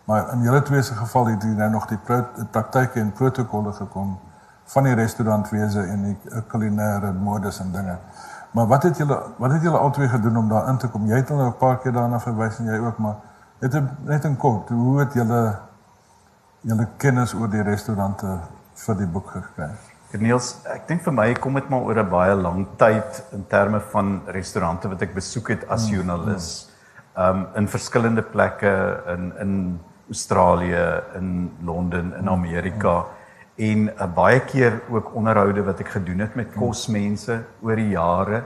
Maar 0.06 0.34
in 0.34 0.42
julle 0.42 0.62
twee 0.62 0.82
se 0.82 0.94
geval 0.94 1.26
het 1.26 1.44
hier 1.44 1.56
nou 1.56 1.70
nog 1.70 1.88
die 1.88 2.00
praktyke 2.52 3.00
en 3.00 3.12
protokolle 3.12 3.74
gekom 3.74 4.20
van 4.66 4.84
die 4.84 4.94
restaurantwese 4.94 5.82
en 5.82 6.04
die 6.04 6.42
kulinaire 6.48 7.14
modes 7.14 7.60
en 7.60 7.72
dinge. 7.72 7.98
Maar 8.56 8.68
wat 8.68 8.84
het 8.84 8.98
julle 8.98 9.18
wat 9.38 9.52
het 9.52 9.62
julle 9.62 9.78
albei 9.78 10.08
gedoen 10.08 10.38
om 10.38 10.50
daar 10.50 10.70
in 10.72 10.78
te 10.78 10.88
kom? 10.88 11.08
Jy 11.08 11.16
het 11.16 11.32
al 11.32 11.46
'n 11.46 11.58
paar 11.58 11.78
keer 11.78 11.92
daarna 11.92 12.20
verwys 12.20 12.60
en 12.60 12.66
jy 12.66 12.78
ook, 12.80 12.98
maar 12.98 13.16
het 13.60 13.82
net 14.06 14.24
in 14.24 14.38
kort, 14.38 14.70
hoe 14.70 15.00
het 15.00 15.14
julle 15.14 15.60
julle 16.62 16.88
kennis 16.98 17.34
oor 17.34 17.50
die 17.50 17.62
restaurante 17.62 18.40
vir 18.74 18.96
die 18.96 19.08
boek 19.08 19.30
gekry? 19.30 19.70
Niels, 20.12 20.56
ek 20.64 20.88
dink 20.88 21.02
vir 21.04 21.14
my 21.14 21.34
kom 21.34 21.54
dit 21.54 21.70
maar 21.70 21.82
oor 21.82 22.00
'n 22.00 22.10
baie 22.10 22.36
lang 22.36 22.68
tyd 22.78 23.24
in 23.32 23.46
terme 23.48 23.80
van 23.80 24.22
restaurante 24.26 24.88
wat 24.88 25.02
ek 25.02 25.14
besoek 25.14 25.50
het 25.50 25.68
as 25.70 25.86
hmm, 25.86 25.96
joernalis. 25.96 26.70
Um 27.18 27.48
in 27.56 27.68
verskillende 27.68 28.22
plekke 28.22 29.04
in 29.08 29.34
in 29.40 29.80
Australië, 30.10 31.02
in 31.16 31.52
Londen, 31.62 32.14
in 32.18 32.30
Amerika. 32.30 33.00
Hmm 33.00 33.25
en 33.56 33.88
uh, 33.88 34.08
baie 34.16 34.40
keer 34.44 34.82
ook 34.92 35.14
onderhoude 35.16 35.64
wat 35.64 35.80
ek 35.80 35.94
gedoen 35.96 36.26
het 36.26 36.36
met 36.36 36.52
kosmense 36.56 37.40
oor 37.64 37.80
die 37.80 37.94
jare. 37.94 38.44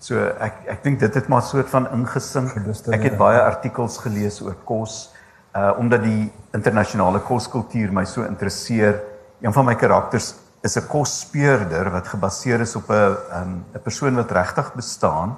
So 0.00 0.20
ek 0.40 0.66
ek 0.74 0.82
dink 0.84 1.00
dit 1.00 1.14
het 1.14 1.28
maar 1.28 1.42
soort 1.44 1.68
van 1.72 1.88
ingesink. 1.92 2.52
Ek 2.92 3.08
het 3.08 3.16
baie 3.20 3.40
artikels 3.40 3.98
gelees 4.04 4.40
oor 4.44 4.56
kos 4.64 5.10
uh 5.56 5.72
omdat 5.80 6.04
die 6.04 6.30
internasionale 6.54 7.20
koskultuur 7.26 7.92
my 7.92 8.04
so 8.04 8.22
interesseer. 8.22 9.00
Een 9.40 9.52
van 9.52 9.66
my 9.66 9.74
karakters 9.74 10.34
is 10.62 10.76
'n 10.76 10.86
kosspeurder 10.86 11.90
wat 11.90 12.08
gebaseer 12.08 12.60
is 12.60 12.76
op 12.76 12.90
'n 12.90 12.94
'n 12.94 13.64
um, 13.74 13.82
persoon 13.82 14.14
wat 14.14 14.30
regtig 14.30 14.74
bestaan. 14.74 15.36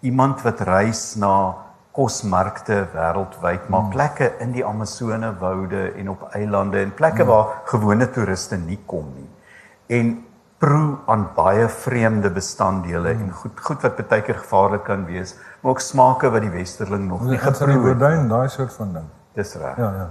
Iemand 0.00 0.42
wat 0.42 0.60
reis 0.60 1.14
na 1.14 1.54
kosmarkte 1.92 2.86
wêreldwyd, 2.94 3.68
maar 3.68 3.80
hmm. 3.80 3.92
plekke 3.92 4.32
in 4.40 4.52
die 4.56 4.64
Amazone 4.64 5.34
woude 5.40 5.90
en 5.92 6.08
op 6.14 6.24
eilande 6.32 6.80
en 6.80 6.94
plekke 6.96 7.22
hmm. 7.22 7.30
waar 7.30 7.62
gewone 7.68 8.08
toeriste 8.10 8.56
nie 8.56 8.78
kom 8.86 9.10
nie. 9.16 9.28
En 9.98 10.14
proe 10.62 10.96
aan 11.10 11.26
baie 11.36 11.66
vreemde 11.68 12.30
bestanddele 12.30 13.12
en 13.12 13.26
hmm. 13.26 13.36
goed 13.42 13.60
goed 13.60 13.84
wat 13.84 14.00
baie 14.08 14.24
keer 14.24 14.40
gevaarlik 14.40 14.86
kan 14.88 15.04
wees, 15.04 15.36
maar 15.60 15.76
ook 15.76 15.84
smake 15.84 16.30
wat 16.32 16.46
die 16.46 16.54
westerling 16.54 17.08
nog 17.10 17.26
nie 17.28 17.38
geproe 17.38 17.76
het. 17.76 17.84
Gordyn, 17.90 18.28
daai 18.28 18.48
soort 18.48 18.72
van 18.80 18.92
ding. 18.98 19.08
Dis 19.36 19.54
reg. 19.60 19.76
Ja, 19.76 19.92
ja. 20.00 20.10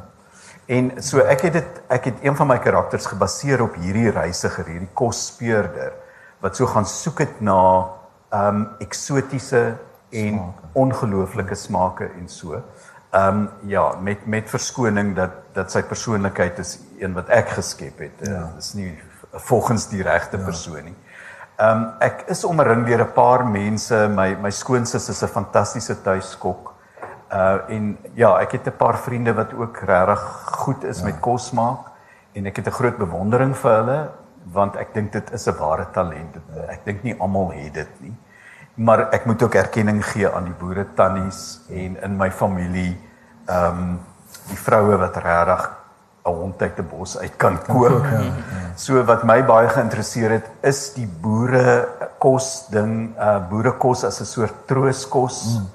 En 0.72 0.92
so 1.04 1.24
ek 1.26 1.48
het 1.48 1.58
dit 1.58 1.80
ek 1.92 2.06
het 2.12 2.22
een 2.24 2.36
van 2.38 2.48
my 2.48 2.60
karakters 2.62 3.10
gebaseer 3.10 3.64
op 3.66 3.74
hierdie 3.82 4.12
reisiger, 4.14 4.70
hierdie 4.70 4.92
kosspeurder 4.94 5.98
wat 6.42 6.58
so 6.58 6.70
gaan 6.70 6.86
soek 6.90 7.20
het 7.26 7.42
na 7.42 7.58
um 8.34 8.64
eksotiese 8.80 9.76
en 10.12 10.54
ongelooflike 10.74 11.56
smake 11.56 12.10
en 12.20 12.30
so. 12.30 12.62
Ehm 13.12 13.38
um, 13.38 13.50
ja, 13.68 13.96
met 14.02 14.26
met 14.26 14.50
verskoning 14.50 15.16
dat 15.16 15.32
dat 15.54 15.72
sy 15.72 15.82
persoonlikheid 15.84 16.60
is 16.60 16.80
een 17.00 17.14
wat 17.14 17.30
ek 17.30 17.50
geskep 17.50 18.00
het. 18.00 18.28
Ja. 18.28 18.40
Dit 18.54 18.64
is 18.64 18.74
nie 18.74 19.00
volgens 19.32 19.90
die 19.90 20.04
regte 20.04 20.38
ja. 20.38 20.44
persoon 20.44 20.84
nie. 20.84 20.96
Ehm 21.58 21.78
um, 21.78 21.90
ek 22.00 22.24
is 22.28 22.44
omring 22.44 22.86
deur 22.86 23.04
'n 23.04 23.12
paar 23.14 23.46
mense. 23.48 24.08
My 24.16 24.36
my 24.42 24.52
skoonsis 24.52 25.10
is 25.10 25.24
'n 25.24 25.28
fantastiese 25.28 26.02
tuiskok. 26.02 26.74
Uh 27.32 27.60
en 27.68 27.98
ja, 28.14 28.40
ek 28.40 28.52
het 28.52 28.68
'n 28.68 28.78
paar 28.78 28.98
vriende 28.98 29.34
wat 29.34 29.54
ook 29.54 29.78
regtig 29.78 30.22
goed 30.46 30.84
is 30.84 31.00
ja. 31.00 31.06
met 31.06 31.20
kos 31.20 31.52
maak 31.52 31.92
en 32.34 32.46
ek 32.46 32.56
het 32.56 32.68
'n 32.68 32.72
groot 32.80 32.98
bewondering 32.98 33.58
vir 33.58 33.72
hulle 33.72 34.10
want 34.44 34.76
ek 34.76 34.94
dink 34.94 35.12
dit 35.12 35.32
is 35.32 35.48
'n 35.48 35.58
ware 35.58 35.88
talent. 35.92 36.36
Ek 36.68 36.86
dink 36.86 37.04
nie 37.04 37.16
almal 37.20 37.52
het 37.52 37.74
dit 37.74 38.02
nie. 38.02 38.16
Maar 38.76 39.10
ek 39.12 39.26
moet 39.26 39.44
ook 39.44 39.56
erkenning 39.56 40.06
gee 40.06 40.30
aan 40.30 40.44
die 40.44 40.56
boere 40.60 40.86
tannies 40.96 41.60
en 41.70 41.98
in 42.02 42.18
my 42.18 42.32
familie 42.32 42.98
ehm 43.46 43.80
um, 43.80 44.00
die 44.48 44.58
vroue 44.58 44.98
wat 44.98 45.18
regtig 45.18 45.70
'n 46.26 46.30
hond 46.30 46.62
uit 46.62 46.78
'n 46.80 46.88
bos 46.90 47.18
uit 47.18 47.36
kan 47.38 47.58
kook. 47.68 48.06
Ja, 48.06 48.20
ja. 48.22 48.32
So 48.76 49.04
wat 49.04 49.24
my 49.24 49.42
baie 49.46 49.70
geïnteresseer 49.70 50.30
het 50.30 50.50
is 50.62 50.94
die 50.94 51.08
boere 51.08 51.88
kos 52.20 52.68
ding, 52.70 53.18
uh 53.18 53.40
boerekos 53.50 54.04
as 54.04 54.22
'n 54.22 54.26
soort 54.26 54.68
trooskos. 54.68 55.60
Mm. 55.60 55.68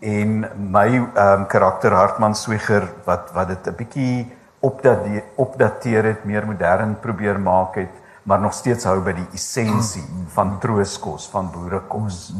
En 0.00 0.30
my 0.70 0.88
ehm 0.88 1.40
um, 1.40 1.46
karakter 1.46 1.92
Hartman 1.92 2.34
Swiger 2.34 2.88
wat 3.04 3.30
wat 3.32 3.48
dit 3.48 3.66
'n 3.66 3.76
bietjie 3.76 4.32
opdateer 4.60 5.22
opdateer 5.36 6.04
het, 6.04 6.24
meer 6.24 6.46
modern 6.46 6.96
probeer 7.00 7.40
maak 7.40 7.74
het, 7.74 7.94
maar 8.22 8.40
nog 8.40 8.52
steeds 8.52 8.84
hou 8.84 9.00
by 9.00 9.12
die 9.12 9.26
essensie 9.32 10.04
van 10.34 10.58
trooskos, 10.58 11.28
van 11.28 11.50
boerekos. 11.50 12.32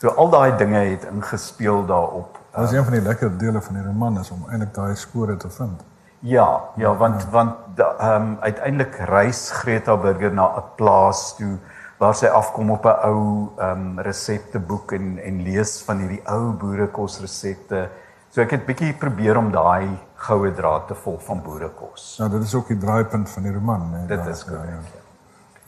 So 0.00 0.08
al 0.08 0.30
daai 0.32 0.56
dinge 0.56 0.78
het 0.78 1.04
ingespeel 1.10 1.86
daarop. 1.86 2.38
Dit 2.54 2.70
is 2.70 2.72
een 2.72 2.84
van 2.84 2.92
die 2.92 3.02
lekker 3.02 3.38
dele 3.38 3.60
van 3.62 3.74
die 3.74 3.84
roman 3.84 4.18
is 4.20 4.30
om 4.30 4.46
eintlik 4.48 4.74
daai 4.74 4.96
spore 4.96 5.36
te 5.36 5.50
vind. 5.50 5.82
Ja, 6.20 6.60
ja, 6.76 6.94
want 6.96 7.22
ja. 7.22 7.28
want 7.30 7.78
ehm 7.78 8.22
um, 8.22 8.36
uiteindelik 8.40 8.96
reis 9.08 9.50
Greta 9.50 9.96
Burger 9.96 10.32
na 10.32 10.46
'n 10.56 10.62
plaas 10.76 11.36
toe 11.36 11.58
waar 11.98 12.14
sy 12.14 12.26
afkom 12.26 12.70
op 12.70 12.84
'n 12.84 12.96
ou 13.08 13.48
ehm 13.56 13.70
um, 13.70 14.00
resepteboek 14.00 14.92
en 14.92 15.18
en 15.18 15.42
lees 15.42 15.82
van 15.82 15.98
hierdie 15.98 16.22
ou 16.24 16.52
boerekos 16.52 17.20
resepte. 17.20 17.88
So 18.30 18.40
ek 18.40 18.50
het 18.50 18.66
bietjie 18.66 18.94
probeer 18.94 19.36
om 19.36 19.50
daai 19.50 19.98
goue 20.14 20.52
draad 20.54 20.86
te 20.86 20.94
volg 20.94 21.24
van 21.24 21.42
boerekos. 21.42 22.16
Ja, 22.16 22.28
dit 22.28 22.42
is 22.42 22.54
ook 22.54 22.68
die 22.68 22.78
draaipunt 22.78 23.30
van 23.30 23.42
die 23.42 23.52
roman, 23.52 23.90
nee. 23.90 24.06
Dit 24.06 24.26
is 24.26 24.44
korrek. 24.44 24.68
Ja, 24.68 25.09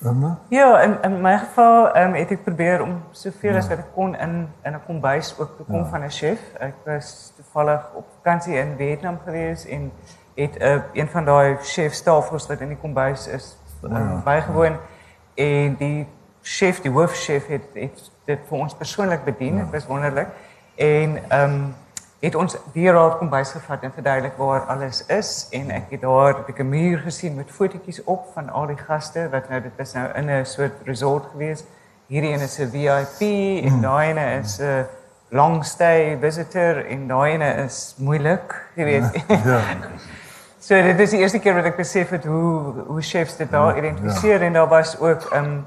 ja. 0.02 0.38
ja, 0.48 0.80
in 0.80 0.96
in 1.02 1.20
my 1.20 1.38
geval 1.38 1.92
ehm 1.94 2.08
um, 2.08 2.14
het 2.14 2.30
ek 2.30 2.44
probeer 2.44 2.82
om 2.82 3.02
soveel 3.10 3.56
as 3.56 3.64
ja. 3.64 3.70
wat 3.70 3.78
ek 3.78 3.92
kon 3.94 4.16
in 4.16 4.48
in 4.62 4.74
'n 4.74 4.80
kombuis 4.86 5.34
ook 5.38 5.56
te 5.56 5.62
kom 5.62 5.82
ja. 5.82 5.84
van 5.84 6.04
'n 6.04 6.10
chef. 6.10 6.40
Ek 6.58 6.74
was 6.84 7.32
toevallig 7.36 7.90
op 7.94 8.06
vakansie 8.22 8.56
in 8.56 8.74
Vietnam 8.76 9.18
gewees 9.24 9.66
en 9.66 9.92
het 10.34 10.58
'n 10.58 10.62
uh, 10.62 10.82
een 10.92 11.08
van 11.08 11.24
daai 11.24 11.56
chefstafels 11.62 12.46
wat 12.46 12.60
in 12.60 12.68
die 12.68 12.76
kombuis 12.76 13.26
is 13.28 13.56
um, 13.84 13.92
ja. 13.92 14.20
bygewoon 14.24 14.76
en 15.34 15.76
die 15.76 16.06
chef, 16.42 16.80
die 16.80 16.90
hoofchef 16.90 17.46
het, 17.46 17.64
het 17.74 18.10
dit 18.24 18.38
vir 18.48 18.58
ons 18.58 18.74
persoonlik 18.74 19.24
bedien. 19.24 19.56
Dit 19.56 19.64
ja. 19.64 19.70
was 19.70 19.86
wonderlik. 19.86 20.28
En 20.74 21.18
ehm 21.28 21.54
um, 21.54 21.74
het 22.22 22.34
ons 22.34 22.56
weer 22.72 22.92
daar 22.92 23.16
kombuis 23.18 23.50
gevat 23.50 23.82
en 23.82 23.92
verduidelik 23.92 24.36
waar 24.38 24.60
alles 24.70 25.06
is 25.06 25.46
en 25.50 25.70
ek 25.74 25.90
het 25.90 26.00
daar 26.00 26.36
'n 26.46 26.68
muur 26.68 26.98
gesien 26.98 27.34
met 27.34 27.50
fotootjies 27.50 28.04
op 28.04 28.26
van 28.34 28.50
al 28.50 28.66
die 28.66 28.76
gaste 28.76 29.28
wat 29.30 29.48
nou 29.48 29.62
dit 29.62 29.72
is 29.76 29.92
nou 29.92 30.08
in 30.14 30.30
'n 30.30 30.44
soort 30.44 30.72
resort 30.84 31.24
gewees. 31.32 31.64
Hierdie 32.06 32.32
een 32.32 32.40
is 32.40 32.58
'n 32.58 32.70
VIP 32.70 33.20
en 33.64 33.70
hmm. 33.70 33.80
daai 33.80 34.10
ene 34.10 34.38
is 34.38 34.58
'n 34.60 34.86
long 35.28 35.64
stay 35.64 36.18
visitor 36.20 36.86
en 36.86 37.08
daai 37.08 37.32
ene 37.32 37.54
is 37.64 37.94
moeilik, 37.98 38.66
jy 38.74 38.84
weet. 38.84 39.24
Ja. 39.28 39.36
ja. 39.44 39.60
So 40.62 40.82
dit 40.82 41.00
is 41.00 41.10
die 41.10 41.18
eerste 41.18 41.38
keer 41.38 41.54
wat 41.54 41.64
ek 41.64 41.76
besef 41.76 42.10
het 42.10 42.24
hoe 42.24 42.84
hoe 42.86 43.02
chefs 43.02 43.36
dit 43.36 43.50
daar 43.50 43.74
ja, 43.74 43.78
identifiseer 43.82 44.40
ja. 44.40 44.46
en 44.46 44.52
daar 44.52 44.68
was 44.68 44.98
ook 44.98 45.34
um, 45.34 45.66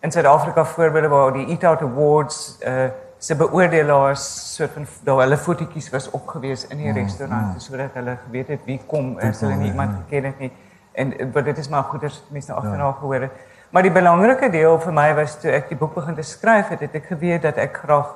in 0.00 0.12
Suid-Afrika 0.12 0.64
voorbeelde 0.64 1.08
waar 1.08 1.32
die 1.32 1.46
Eat 1.46 1.64
Out 1.64 1.82
Awards 1.82 2.58
uh, 2.62 2.84
se 3.18 3.34
beoordelaars 3.36 4.54
soort 4.54 4.70
van 4.76 4.86
daar 5.04 5.22
hulle 5.24 5.36
fotootjies 5.36 5.88
was 5.90 6.10
opgewees 6.10 6.66
in 6.66 6.76
die 6.82 6.90
mm, 6.90 6.96
restaurant 6.96 7.54
mm. 7.54 7.60
sodat 7.64 7.94
hulle 7.96 8.16
geweet 8.26 8.48
het 8.48 8.64
wie 8.68 8.78
kom 8.86 9.14
as 9.24 9.40
hulle 9.40 9.56
nie 9.56 9.70
iemand 9.70 9.96
geken 10.02 10.28
het 10.30 10.38
nie 10.44 10.52
en 10.96 11.12
wat 11.32 11.44
dit 11.44 11.58
is 11.58 11.68
maar 11.68 11.82
goeie 11.90 12.10
mense 12.32 12.52
nou 12.52 12.60
agterna 12.60 12.84
ja. 12.84 12.92
gehoor 13.00 13.20
het. 13.20 13.40
Maar 13.70 13.82
die 13.82 13.92
belangrike 13.92 14.48
deel 14.50 14.78
vir 14.80 14.94
my 14.96 15.08
was 15.18 15.34
toe 15.40 15.50
ek 15.52 15.68
die 15.68 15.76
boek 15.76 15.94
begin 15.94 16.16
te 16.16 16.24
skryf 16.24 16.70
het, 16.72 16.84
het 16.86 16.94
ek 16.96 17.10
geweet 17.12 17.42
dat 17.44 17.58
ek 17.60 17.82
graag 17.82 18.14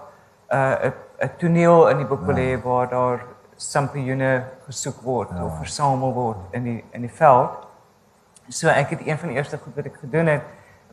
uh, 0.52 0.60
'n 0.60 0.92
uh, 0.92 1.26
'n 1.26 1.34
toneel 1.38 1.88
in 1.88 2.00
die 2.00 2.06
boek 2.06 2.22
wil 2.26 2.36
hê 2.36 2.52
ja. 2.52 2.60
waar 2.64 2.88
daar 2.88 3.26
sampioene 3.56 4.44
gesoek 4.66 5.02
word 5.02 5.28
ja. 5.30 5.44
of 5.44 5.58
versamel 5.58 6.12
word 6.12 6.56
in 6.56 6.64
die 6.64 6.84
in 6.92 7.00
die 7.00 7.12
veld. 7.12 7.66
So 8.48 8.68
ek 8.68 8.90
het 8.90 9.06
een 9.06 9.18
van 9.18 9.28
die 9.28 9.36
eerste 9.36 9.58
goed 9.58 9.74
wat 9.76 9.84
ek 9.84 10.00
gedoen 10.00 10.26
het 10.26 10.42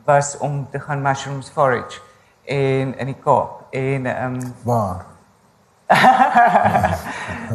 was 0.04 0.36
om 0.38 0.66
te 0.70 0.80
gaan 0.80 1.02
mushrooms 1.02 1.50
forage 1.50 2.00
en 2.48 2.94
in 2.98 3.12
die 3.12 3.18
Kaap 3.24 3.74
en 3.76 4.06
ehm 4.06 4.34
um, 4.34 4.54
waar 4.64 5.04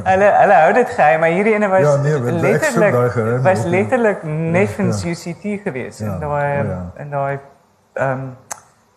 Hulle 0.09 0.29
hulle 0.39 0.53
hou 0.57 0.71
dit 0.73 0.89
geheim, 0.89 1.19
maar 1.21 1.33
hierdie 1.35 1.53
ene 1.53 1.67
was 1.69 1.83
ja, 1.85 1.95
nee, 2.01 2.33
letterlik 2.41 2.95
was 3.45 3.65
letterlik 3.69 4.23
neffens 4.25 5.03
ja, 5.03 5.09
ja. 5.09 5.13
UCT 5.13 5.65
geweest 5.67 6.01
ja, 6.01 6.13
en 6.13 6.19
daai 6.19 6.59
oh, 6.61 6.67
ja. 6.67 6.79
en 6.95 7.09
daai 7.09 7.39
ehm 7.93 8.11
um, 8.11 8.23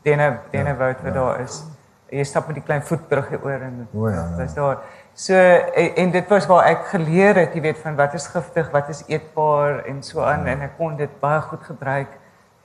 dene 0.06 0.28
dene 0.50 0.72
ja, 0.72 0.76
woud 0.76 1.02
wat 1.02 1.14
ja. 1.14 1.18
daar 1.20 1.40
is. 1.40 1.64
Jy 2.08 2.24
stap 2.24 2.46
met 2.46 2.54
die 2.60 2.64
klein 2.64 2.84
voetbrug 2.86 3.32
oor 3.42 3.64
en 3.66 3.88
oh, 3.90 4.10
ja, 4.10 4.24
ja. 4.38 4.46
daar 4.54 4.78
So 5.16 5.34
en, 5.34 5.94
en 5.96 6.10
dit 6.10 6.28
was 6.28 6.46
waar 6.46 6.66
ek 6.68 6.90
geleer 6.92 7.38
het, 7.40 7.54
jy 7.56 7.62
weet 7.64 7.78
van 7.80 7.96
wat 7.96 8.14
is 8.14 8.26
giftig, 8.28 8.68
wat 8.70 8.88
is 8.92 9.00
eetbaar 9.08 9.78
en 9.88 10.02
so 10.04 10.20
aan 10.20 10.44
ja. 10.44 10.52
en 10.52 10.66
ek 10.68 10.76
kon 10.76 10.96
dit 10.96 11.12
baie 11.20 11.40
goed 11.40 11.64
gebruik 11.64 12.12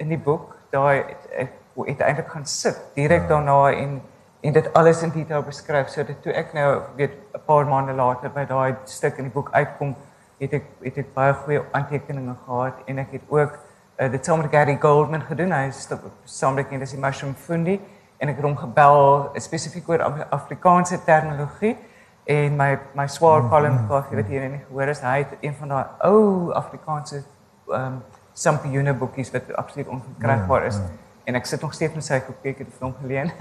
in 0.03 0.11
die 0.11 0.19
boek. 0.19 0.55
Daai 0.71 1.03
ek 1.31 1.55
het 1.75 1.99
eintlik 1.99 2.29
gaan 2.29 2.45
sit 2.45 2.77
direk 2.95 3.21
ja. 3.21 3.27
daarna 3.27 3.71
en 3.71 4.01
en 4.41 4.53
dit 4.53 4.73
alles 4.73 5.01
in 5.01 5.09
detail 5.09 5.43
beskryf 5.45 5.89
sodat 5.93 6.21
toe 6.21 6.33
ek 6.33 6.53
nou 6.53 6.81
weet 6.95 7.11
'n 7.33 7.41
paar 7.45 7.65
maande 7.65 7.93
later 7.93 8.29
by 8.29 8.45
daai 8.45 8.75
stuk 8.85 9.17
in 9.17 9.23
die 9.23 9.33
boek 9.33 9.49
uitkom, 9.51 9.95
het 10.39 10.53
ek 10.53 10.63
het 10.81 10.97
ek 10.97 11.13
baie 11.13 11.33
goeie 11.33 11.61
aantekeninge 11.71 12.35
gehad 12.45 12.73
en 12.85 12.97
ek 12.97 13.11
het 13.11 13.21
ook 13.29 13.59
uh, 13.99 14.11
dit 14.11 14.25
saam 14.25 14.41
met 14.41 14.51
Gary 14.51 14.77
Goldman 14.81 15.21
gedoen. 15.21 15.51
Hy 15.51 15.67
is 15.67 15.87
saam 16.25 16.55
met 16.55 16.69
die 16.69 16.97
Mushroom 16.97 17.35
Fundi 17.35 17.79
en 18.17 18.29
ek 18.29 18.35
het 18.35 18.45
hom 18.45 18.57
gebel 18.57 19.29
spesifiek 19.35 19.89
oor 19.89 20.01
Afrikaanse 20.29 21.03
terminologie 21.05 21.77
en 22.25 22.57
my 22.57 22.79
my 22.93 23.07
swaar 23.07 23.49
Colin 23.49 23.87
Coffee 23.87 24.15
wat 24.15 24.27
hier 24.27 24.41
in 24.41 24.59
gehoor 24.67 24.87
is, 24.87 25.01
hy 25.01 25.17
het 25.17 25.37
een 25.41 25.53
van 25.53 25.67
daai 25.67 25.85
ou 25.99 26.51
Afrikaanse 26.53 27.23
ehm 27.67 27.85
um, 27.85 28.01
sampioene 28.33 28.93
boekies 28.93 29.31
wat 29.31 29.53
absoluut 29.55 29.87
onverkrygbaar 29.87 30.65
is. 30.65 30.75
Ja, 30.75 30.81
ja. 30.81 31.10
En 31.25 31.35
ek 31.35 31.45
sit 31.45 31.61
nog 31.61 31.73
steeds 31.73 31.93
met 31.93 32.05
sy 32.05 32.19
kopie 32.25 32.55
het 32.57 32.67
hom 32.79 32.93
geleen. 33.01 33.31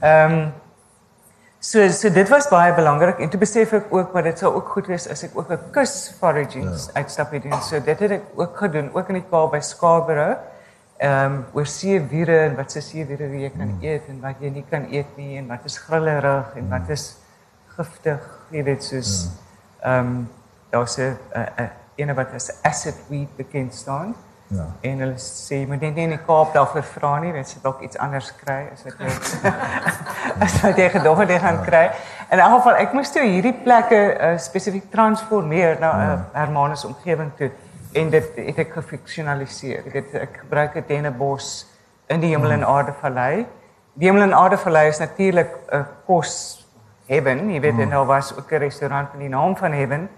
Ehm 0.00 0.32
um, 0.32 0.40
so 1.60 1.82
so 1.90 2.10
dit 2.14 2.28
was 2.30 2.46
baie 2.48 2.74
belangrik 2.74 3.18
en 3.18 3.30
toe 3.30 3.40
besef 3.40 3.72
ek 3.74 3.88
ook 3.90 4.12
wat 4.14 4.28
dit 4.28 4.38
sou 4.38 4.52
ook 4.54 4.68
goed 4.76 4.86
wees 4.86 5.08
as 5.10 5.24
ek 5.26 5.34
ook 5.34 5.50
'n 5.50 5.70
kus 5.74 5.94
foraging 6.20 6.68
ja. 6.68 7.00
uitstap 7.00 7.32
het 7.34 7.42
doen. 7.42 7.62
So 7.62 7.80
dit 7.80 7.98
het 7.98 8.10
ek 8.10 8.24
ook 8.34 8.56
gedoen, 8.56 8.90
ook 8.94 9.08
in 9.08 9.14
die 9.14 9.26
Kaap 9.30 9.50
by 9.52 9.60
Scarborough. 9.60 10.38
Ehm 10.98 11.24
um, 11.24 11.44
oor 11.52 11.66
seewiere 11.66 12.38
en 12.48 12.56
wat 12.56 12.72
se 12.72 12.80
seewiere 12.80 13.26
jy 13.40 13.50
kan 13.50 13.66
mm. 13.74 13.82
eet 13.82 14.08
en 14.08 14.20
wat 14.20 14.36
jy 14.40 14.50
nie 14.50 14.64
kan 14.70 14.86
eet 14.90 15.16
nie 15.16 15.38
en 15.38 15.46
wat 15.46 15.64
is 15.64 15.78
grillerig 15.78 16.54
en 16.56 16.68
wat 16.68 16.88
is 16.88 17.14
mm 17.14 17.26
giftig, 17.78 18.24
jy 18.50 18.64
weet 18.66 18.84
soos 18.84 19.12
ja. 19.22 19.92
ehm 19.92 20.06
um, 20.06 20.24
daar's 20.72 20.98
'n 20.98 21.16
'n 21.34 21.70
ene 21.96 22.14
wat 22.14 22.34
as 22.34 22.50
acid 22.62 22.98
weed 23.08 23.36
bekend 23.36 23.74
staan. 23.74 24.14
Ja. 24.48 24.64
En 24.80 24.98
hulle 24.98 25.18
sê 25.20 25.66
moet 25.68 25.82
net 25.84 25.94
nie 25.98 26.06
in 26.08 26.14
die 26.14 26.20
Kaap 26.24 26.54
daarvoor 26.54 26.84
vra 26.94 27.10
nie, 27.20 27.32
want 27.36 27.50
jy 27.52 27.58
dalk 27.60 27.82
iets 27.84 27.98
anders 28.00 28.30
kry 28.40 28.62
as 28.72 28.84
wat 28.86 29.02
jy 29.02 29.10
as 30.46 30.54
wat 30.62 30.80
jy 30.80 30.86
gedog 30.94 31.20
het 31.20 31.34
gaan 31.42 31.58
ja. 31.60 31.64
kry. 31.66 31.82
In 32.32 32.40
elk 32.40 32.54
geval 32.56 32.80
ek 32.80 32.94
moes 32.96 33.12
toe 33.12 33.26
hierdie 33.26 33.52
plekke 33.64 33.98
uh, 34.14 34.30
spesifiek 34.40 34.88
transformeer 34.92 35.76
na 35.82 35.90
'n 35.92 36.06
ja. 36.06 36.14
uh, 36.14 36.22
Hermanus 36.40 36.84
omgewing 36.88 37.32
toe 37.36 37.50
en 37.92 38.10
dit 38.10 38.40
het 38.46 38.62
ek 38.64 38.72
gefiksionaliseer. 38.72 39.84
Ek 39.90 39.98
het 40.00 40.14
ek 40.28 40.40
gebruik 40.46 40.76
'n 40.76 40.84
dennebos 40.88 41.66
in 42.08 42.20
die 42.20 42.32
Hemel 42.32 42.56
en 42.56 42.64
ja. 42.64 42.72
Aarde 42.72 42.94
Vallei. 43.00 43.46
Die 43.94 44.08
Hemel 44.08 44.22
en 44.22 44.34
Aarde 44.34 44.56
Vallei 44.56 44.88
is 44.88 44.98
natuurlik 44.98 45.52
'n 45.52 45.76
uh, 45.76 45.84
kos 46.06 46.64
Heaven, 47.08 47.50
jy 47.50 47.60
weet 47.60 47.72
mm. 47.72 47.80
en 47.80 47.90
daar 47.90 48.06
was 48.06 48.32
ook 48.36 48.52
'n 48.52 48.64
restaurant 48.64 49.12
met 49.12 49.20
die 49.20 49.28
naam 49.28 49.56
van 49.56 49.72
Heaven. 49.72 50.08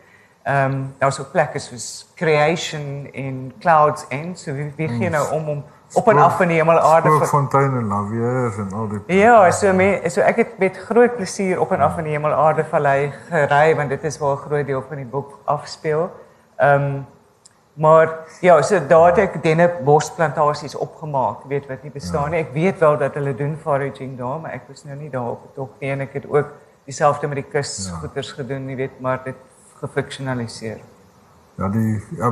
Ehm 0.42 0.72
um, 0.72 0.94
daar 0.98 1.08
was 1.08 1.20
ook 1.20 1.30
plekke 1.30 1.58
soos 1.58 2.12
Creation 2.16 3.08
in 3.12 3.52
Clouds 3.60 4.06
End, 4.08 4.38
so 4.38 4.52
wie 4.52 4.72
wie 4.76 4.88
gee 4.88 5.10
nou 5.10 5.30
om 5.32 5.48
om 5.48 5.64
op 5.92 6.08
en 6.08 6.18
af 6.18 6.36
van 6.36 6.48
die 6.48 6.56
hemel 6.56 6.78
aarde 6.78 7.10
vir 7.10 7.26
fonteine 7.26 7.78
en 7.78 7.86
laviers 7.90 8.56
en 8.62 8.72
al 8.72 8.88
die 8.88 9.18
Ja, 9.18 9.50
so 9.50 9.72
me 9.72 10.00
so 10.06 10.20
ek 10.20 10.36
het 10.36 10.58
met 10.58 10.76
groot 10.76 11.16
plesier 11.16 11.60
op 11.60 11.72
en 11.72 11.80
af 11.80 11.94
van 11.94 12.08
die 12.08 12.12
hemel 12.12 12.32
aarde 12.32 12.64
vallei 12.64 13.12
gery 13.28 13.76
want 13.76 13.88
dit 13.88 14.04
is 14.04 14.18
waar 14.18 14.36
'n 14.36 14.44
groot 14.46 14.66
deel 14.66 14.84
van 14.88 14.96
die 14.96 15.06
boek 15.06 15.38
afspeel. 15.44 16.10
Ehm 16.56 16.84
um, 16.84 17.06
maar 17.74 18.08
ja, 18.40 18.62
so 18.62 18.86
daar 18.86 19.06
het 19.06 19.18
ek 19.18 19.42
denne 19.42 19.70
bosplantasies 19.84 20.74
opgemaak, 20.74 21.44
weet 21.48 21.66
wat 21.66 21.82
nie 21.82 21.92
bestaan 21.92 22.22
ja. 22.22 22.28
nie. 22.28 22.40
Ek 22.40 22.52
weet 22.52 22.78
wel 22.78 22.96
dat 22.98 23.14
hulle 23.14 23.34
doen 23.34 23.56
foraging 23.56 24.18
daar, 24.18 24.40
maar 24.40 24.52
ek 24.52 24.62
was 24.68 24.84
nou 24.84 24.96
nie 24.96 25.10
daar 25.10 25.30
op 25.30 25.54
tog 25.54 25.68
nie 25.78 25.90
en 25.90 26.00
ek 26.00 26.12
het 26.12 26.26
ook 26.28 26.52
dieselfde 26.84 27.28
met 27.28 27.36
die 27.36 27.50
kusgoeters 27.52 28.28
ja. 28.28 28.34
gedoen, 28.34 28.68
jy 28.68 28.76
weet, 28.76 29.00
maar 29.00 29.20
dit 29.24 29.36
gefiksionaliseer. 29.80 30.78
Ja, 31.54 31.68
die 31.68 32.02
ja, 32.16 32.30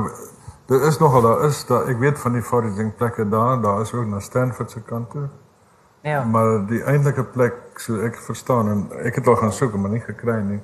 dit 0.65 0.81
is 0.81 0.97
nogal 0.99 1.21
daar 1.21 1.43
is 1.45 1.65
daar 1.65 1.87
ek 1.89 1.99
weet 1.99 2.19
van 2.19 2.33
die 2.37 2.41
foraging 2.41 2.95
plekke 2.95 3.29
daar, 3.29 3.61
daar 3.61 3.81
is 3.81 3.93
ook 3.93 4.05
na 4.07 4.19
Stanford 4.19 4.71
se 4.71 4.81
kant 4.81 5.09
toe. 5.11 5.27
Ja. 6.01 6.23
Maar 6.23 6.65
die 6.67 6.83
eintlike 6.83 7.23
plek, 7.23 7.53
so 7.75 7.99
ek 8.05 8.15
verstaan 8.23 8.69
en 8.69 8.85
ek 9.03 9.15
het 9.19 9.27
al 9.27 9.35
gaan 9.35 9.51
soek 9.51 9.75
maar 9.75 9.91
nie 9.91 9.99
gekry 10.05 10.39
nie. 10.41 10.59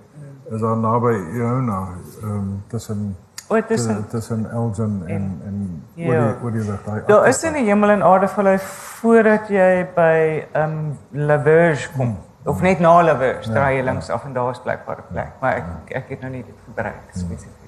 Is 0.51 0.61
daar 0.61 0.77
naby 0.77 1.13
Iona, 1.35 1.87
ehm 2.21 2.31
um, 2.31 2.63
tussen 2.67 3.15
O, 3.47 3.61
tussen 3.61 4.07
tussen 4.09 4.51
Elgin 4.51 5.03
en 5.05 5.41
en 5.45 5.83
Ja. 5.93 6.07
oor 6.07 6.15
die 6.15 6.43
oor 6.43 6.51
die 6.51 6.63
lug 6.65 6.83
daai. 6.85 7.01
Daar 7.07 7.27
is 7.27 7.43
in 7.43 7.53
die 7.53 7.65
hemel 7.65 7.89
en 7.89 8.03
aarde 8.03 8.27
vallei 8.27 8.57
voordat 8.59 9.47
jy 9.49 9.85
by 9.95 10.45
ehm 10.51 10.71
um, 10.71 10.97
La 11.11 11.41
Verge 11.41 11.89
kom. 11.97 12.17
Of 12.45 12.61
net 12.61 12.79
na 12.79 13.01
La 13.03 13.15
Verge, 13.17 13.49
draai 13.51 13.75
jy 13.77 13.83
links 13.83 14.09
af 14.13 14.25
en 14.25 14.33
daar 14.33 14.51
is 14.51 14.59
blykbaar 14.61 14.97
'n 14.97 15.11
plek, 15.11 15.31
maar 15.41 15.55
ek 15.55 15.91
ek 15.95 16.09
het 16.09 16.21
nou 16.21 16.31
nie 16.31 16.43
dit 16.45 16.55
gebruik 16.65 16.95
spesifiek. 17.11 17.61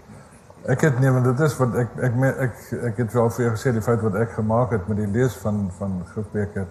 Ek 0.67 0.81
het 0.81 0.99
nee, 0.99 1.11
want 1.11 1.25
dit 1.25 1.39
is 1.39 1.57
wat 1.57 1.75
ek 1.75 1.87
ek 2.01 2.15
me- 2.15 2.35
ek 2.45 2.53
ek 2.83 2.97
het 2.97 3.13
wel 3.13 3.29
vir 3.29 3.45
jou 3.45 3.55
gesê 3.55 3.71
die 3.73 3.81
feit 3.81 4.01
wat 4.01 4.15
ek 4.15 4.31
gemaak 4.31 4.71
het 4.71 4.87
met 4.87 4.97
die 4.97 5.07
lees 5.07 5.35
van 5.37 5.71
van 5.77 6.03
Griffbeker 6.13 6.65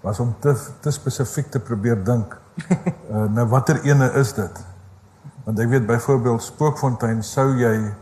was 0.00 0.20
om 0.20 0.34
te 0.40 0.54
te 0.80 0.90
spesifiek 0.90 1.50
te 1.50 1.60
probeer 1.60 2.04
dink. 2.04 2.36
uh, 3.10 3.24
nou 3.36 3.46
watter 3.46 3.80
ene 3.84 4.10
is 4.12 4.32
dit? 4.32 4.64
Want 5.44 5.58
ek 5.58 5.68
weet 5.68 5.86
byvoorbeeld 5.86 6.42
Spookfontein 6.42 7.22
sou 7.22 7.54
jy 7.56 7.92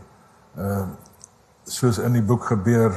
uh 0.57 0.85
soos 1.65 1.97
in 1.97 2.11
die 2.11 2.21
boek 2.21 2.43
gebeur 2.45 2.91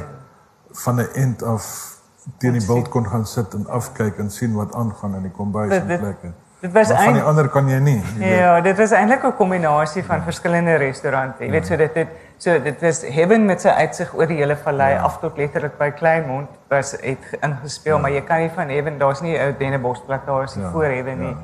van 0.72 0.96
'n 1.00 1.08
end 1.14 1.42
af 1.42 1.94
teen 2.38 2.52
die 2.52 2.66
bult 2.66 2.88
kon 2.88 3.06
gaan 3.06 3.26
sit 3.26 3.54
en 3.54 3.66
afkyk 3.66 4.18
en 4.18 4.30
sien 4.30 4.54
wat 4.54 4.74
aangaan 4.74 5.14
in 5.14 5.22
die 5.22 5.30
kombuis 5.30 5.72
en 5.72 5.86
plekke. 5.86 6.32
Dit 6.60 6.72
was 6.72 6.88
Maar 6.88 6.96
van 6.96 7.04
die 7.12 7.22
eintlik 7.22 7.26
ander 7.28 7.48
kan 7.48 7.68
jy 7.68 7.78
nie. 7.78 8.02
jy 8.18 8.18
weet. 8.18 8.38
Ja, 8.38 8.60
dit 8.60 8.76
was 8.78 8.90
eintlik 8.90 9.22
'n 9.24 9.36
kombinasie 9.36 10.04
van 10.04 10.22
verskillende 10.22 10.74
restaurante. 10.74 11.44
Jy 11.44 11.50
weet 11.50 11.66
so 11.66 11.76
dit 11.76 11.94
het 11.94 12.08
so 12.38 12.62
dit 12.62 12.80
was 12.80 13.02
Heaven 13.02 13.44
met 13.44 13.60
sy 13.60 13.68
uitsig 13.68 14.14
oor 14.14 14.26
die 14.26 14.36
hele 14.36 14.56
vallei 14.56 14.92
ja. 14.94 15.00
af 15.02 15.18
tot 15.20 15.36
letterlik 15.36 15.78
by 15.78 15.90
Kleinmond 15.90 16.48
was 16.68 16.92
het 16.92 17.18
ge- 17.30 17.36
ingespeel, 17.40 17.94
ja. 17.96 18.00
maar 18.02 18.10
jy 18.10 18.20
kan 18.22 18.38
nie 18.38 18.50
van 18.54 18.68
Heaven, 18.68 18.98
daar's 18.98 19.20
nie 19.20 19.36
'n 19.38 19.40
ou 19.40 19.54
dennebosplek 19.58 20.26
daar 20.26 20.42
is 20.42 20.54
nie 20.54 20.62
Ja, 20.64 20.68
ja. 20.68 20.72
voor 20.72 20.84
Heaven 20.84 21.18
nie. 21.18 21.36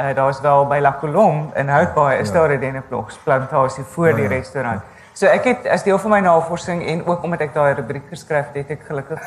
Uh 0.00 0.14
daar's 0.14 0.40
wel 0.40 0.66
by 0.66 0.78
La 0.80 0.96
Colombe 1.00 1.58
in 1.58 1.68
Houtbaai 1.68 2.18
is 2.20 2.32
daar 2.32 2.48
'n 2.50 2.60
denneblosplantasie 2.60 3.84
voor 3.84 4.08
ja, 4.08 4.14
die 4.14 4.26
restaurant. 4.28 4.80
So 5.12 5.26
ek 5.26 5.44
het 5.44 5.66
as 5.70 5.82
deel 5.82 5.98
van 5.98 6.10
my 6.10 6.20
navorsing 6.20 6.86
en 6.86 7.06
ook 7.06 7.22
omdat 7.22 7.40
ek 7.40 7.54
daai 7.54 7.74
rubriek 7.74 8.02
geskryf 8.08 8.44
het, 8.52 8.68
het 8.68 8.70
ek 8.70 8.86
gelukkig 8.86 9.20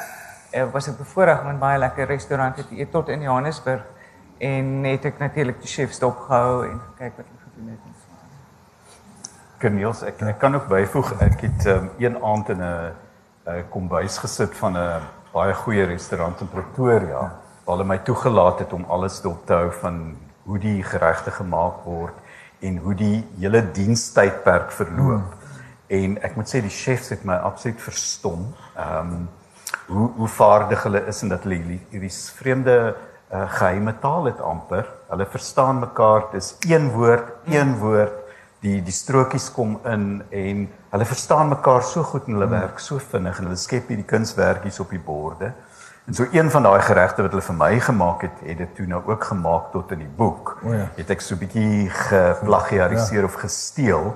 uh, 0.53 0.63
was 0.71 0.87
ek 0.87 0.97
bevoorreg 0.97 1.41
om 1.41 1.49
in 1.49 1.59
baie 1.59 1.77
lekker 1.79 2.05
restaurante 2.07 2.67
te 2.67 2.79
eet 2.79 2.91
tot 2.91 3.07
in 3.09 3.21
Johannesburg 3.21 3.81
en 4.37 4.83
het 4.83 5.05
ek 5.05 5.19
natuurlik 5.19 5.61
die 5.61 5.69
chefs 5.71 5.99
dopgehou 5.99 6.65
en 6.67 6.79
gekyk 6.79 7.17
wat 7.17 7.25
hulle 7.25 7.43
gedoen 7.43 7.69
het. 7.73 7.81
Corneels, 9.61 10.03
ek 10.05 10.21
ek 10.21 10.39
kan 10.39 10.55
ook 10.55 10.67
byvoeg 10.69 11.13
ek 11.25 11.41
het 11.41 11.65
um, 11.73 11.89
een 11.97 12.17
aand 12.23 12.49
in 12.49 12.61
'n 12.61 12.93
'n 13.47 13.63
kombuis 13.69 14.17
gesit 14.17 14.53
van 14.57 14.77
'n 14.77 15.01
baie 15.33 15.53
goeie 15.53 15.85
restaurant 15.85 16.41
in 16.41 16.49
Pretoria 16.49 17.21
waar 17.65 17.75
hulle 17.77 17.87
my 17.87 17.97
toegelaat 17.97 18.59
het 18.59 18.73
om 18.73 18.85
alles 18.87 19.21
dop 19.21 19.45
te 19.45 19.53
hou 19.53 19.71
van 19.71 20.15
hoe 20.43 20.59
die 20.59 20.83
geregte 20.83 21.31
gemaak 21.31 21.83
word 21.83 22.13
en 22.59 22.77
hoe 22.77 22.95
die 22.95 23.27
hele 23.39 23.71
dienstydperk 23.71 24.71
verloop. 24.71 25.33
Hmm. 25.33 25.35
En 25.87 26.21
ek 26.21 26.35
moet 26.35 26.49
sê 26.49 26.61
die 26.61 26.73
chefs 26.73 27.09
het 27.09 27.23
my 27.23 27.35
absoluut 27.35 27.81
verstom. 27.81 28.53
Ehm 28.75 29.11
um, 29.13 29.27
hoe 29.87 30.09
hoe 30.15 30.27
vaardig 30.27 30.83
hulle 30.83 31.01
is 31.07 31.21
en 31.21 31.29
dat 31.29 31.43
hulle 31.43 31.77
hierdie 31.91 32.11
vreemde 32.35 32.95
uh, 33.33 33.43
geheime 33.59 33.93
taal 33.99 34.25
het 34.25 34.41
amper. 34.41 34.87
Hulle 35.09 35.25
verstaan 35.25 35.79
mekaar. 35.79 36.27
Dis 36.31 36.55
een 36.67 36.89
woord, 36.91 37.29
een 37.45 37.77
woord. 37.77 38.23
Die 38.59 38.81
die 38.83 38.93
strokies 38.93 39.51
kom 39.53 39.77
in 39.85 40.23
en 40.33 40.63
hulle 40.89 41.05
verstaan 41.05 41.51
mekaar 41.51 41.83
so 41.85 42.03
goed 42.03 42.25
en 42.25 42.39
hulle 42.39 42.49
werk 42.49 42.79
so 42.81 42.97
vinnig 42.97 43.37
en 43.37 43.45
hulle 43.45 43.59
skep 43.59 43.91
hierdie 43.91 44.07
kunswerkies 44.07 44.79
op 44.81 44.89
die 44.89 45.01
borde. 45.03 45.51
En 46.07 46.13
so 46.13 46.25
een 46.31 46.49
van 46.51 46.63
daai 46.63 46.81
geregte 46.81 47.21
wat 47.21 47.35
hulle 47.35 47.43
vir 47.43 47.57
my 47.59 47.79
gemaak 47.83 48.21
het, 48.23 48.39
het 48.47 48.57
dit 48.57 48.75
toe 48.75 48.85
nou 48.87 49.01
ook 49.05 49.23
gemaak 49.23 49.71
tot 49.71 49.91
in 49.91 50.05
die 50.05 50.13
boek. 50.15 50.55
O 50.63 50.73
ja. 50.73 50.87
Het 50.95 51.09
ek 51.09 51.21
so 51.21 51.35
'n 51.35 51.41
bietjie 51.43 51.89
geplagiariseer 51.89 53.19
ja. 53.19 53.25
of 53.25 53.33
gesteel. 53.33 54.15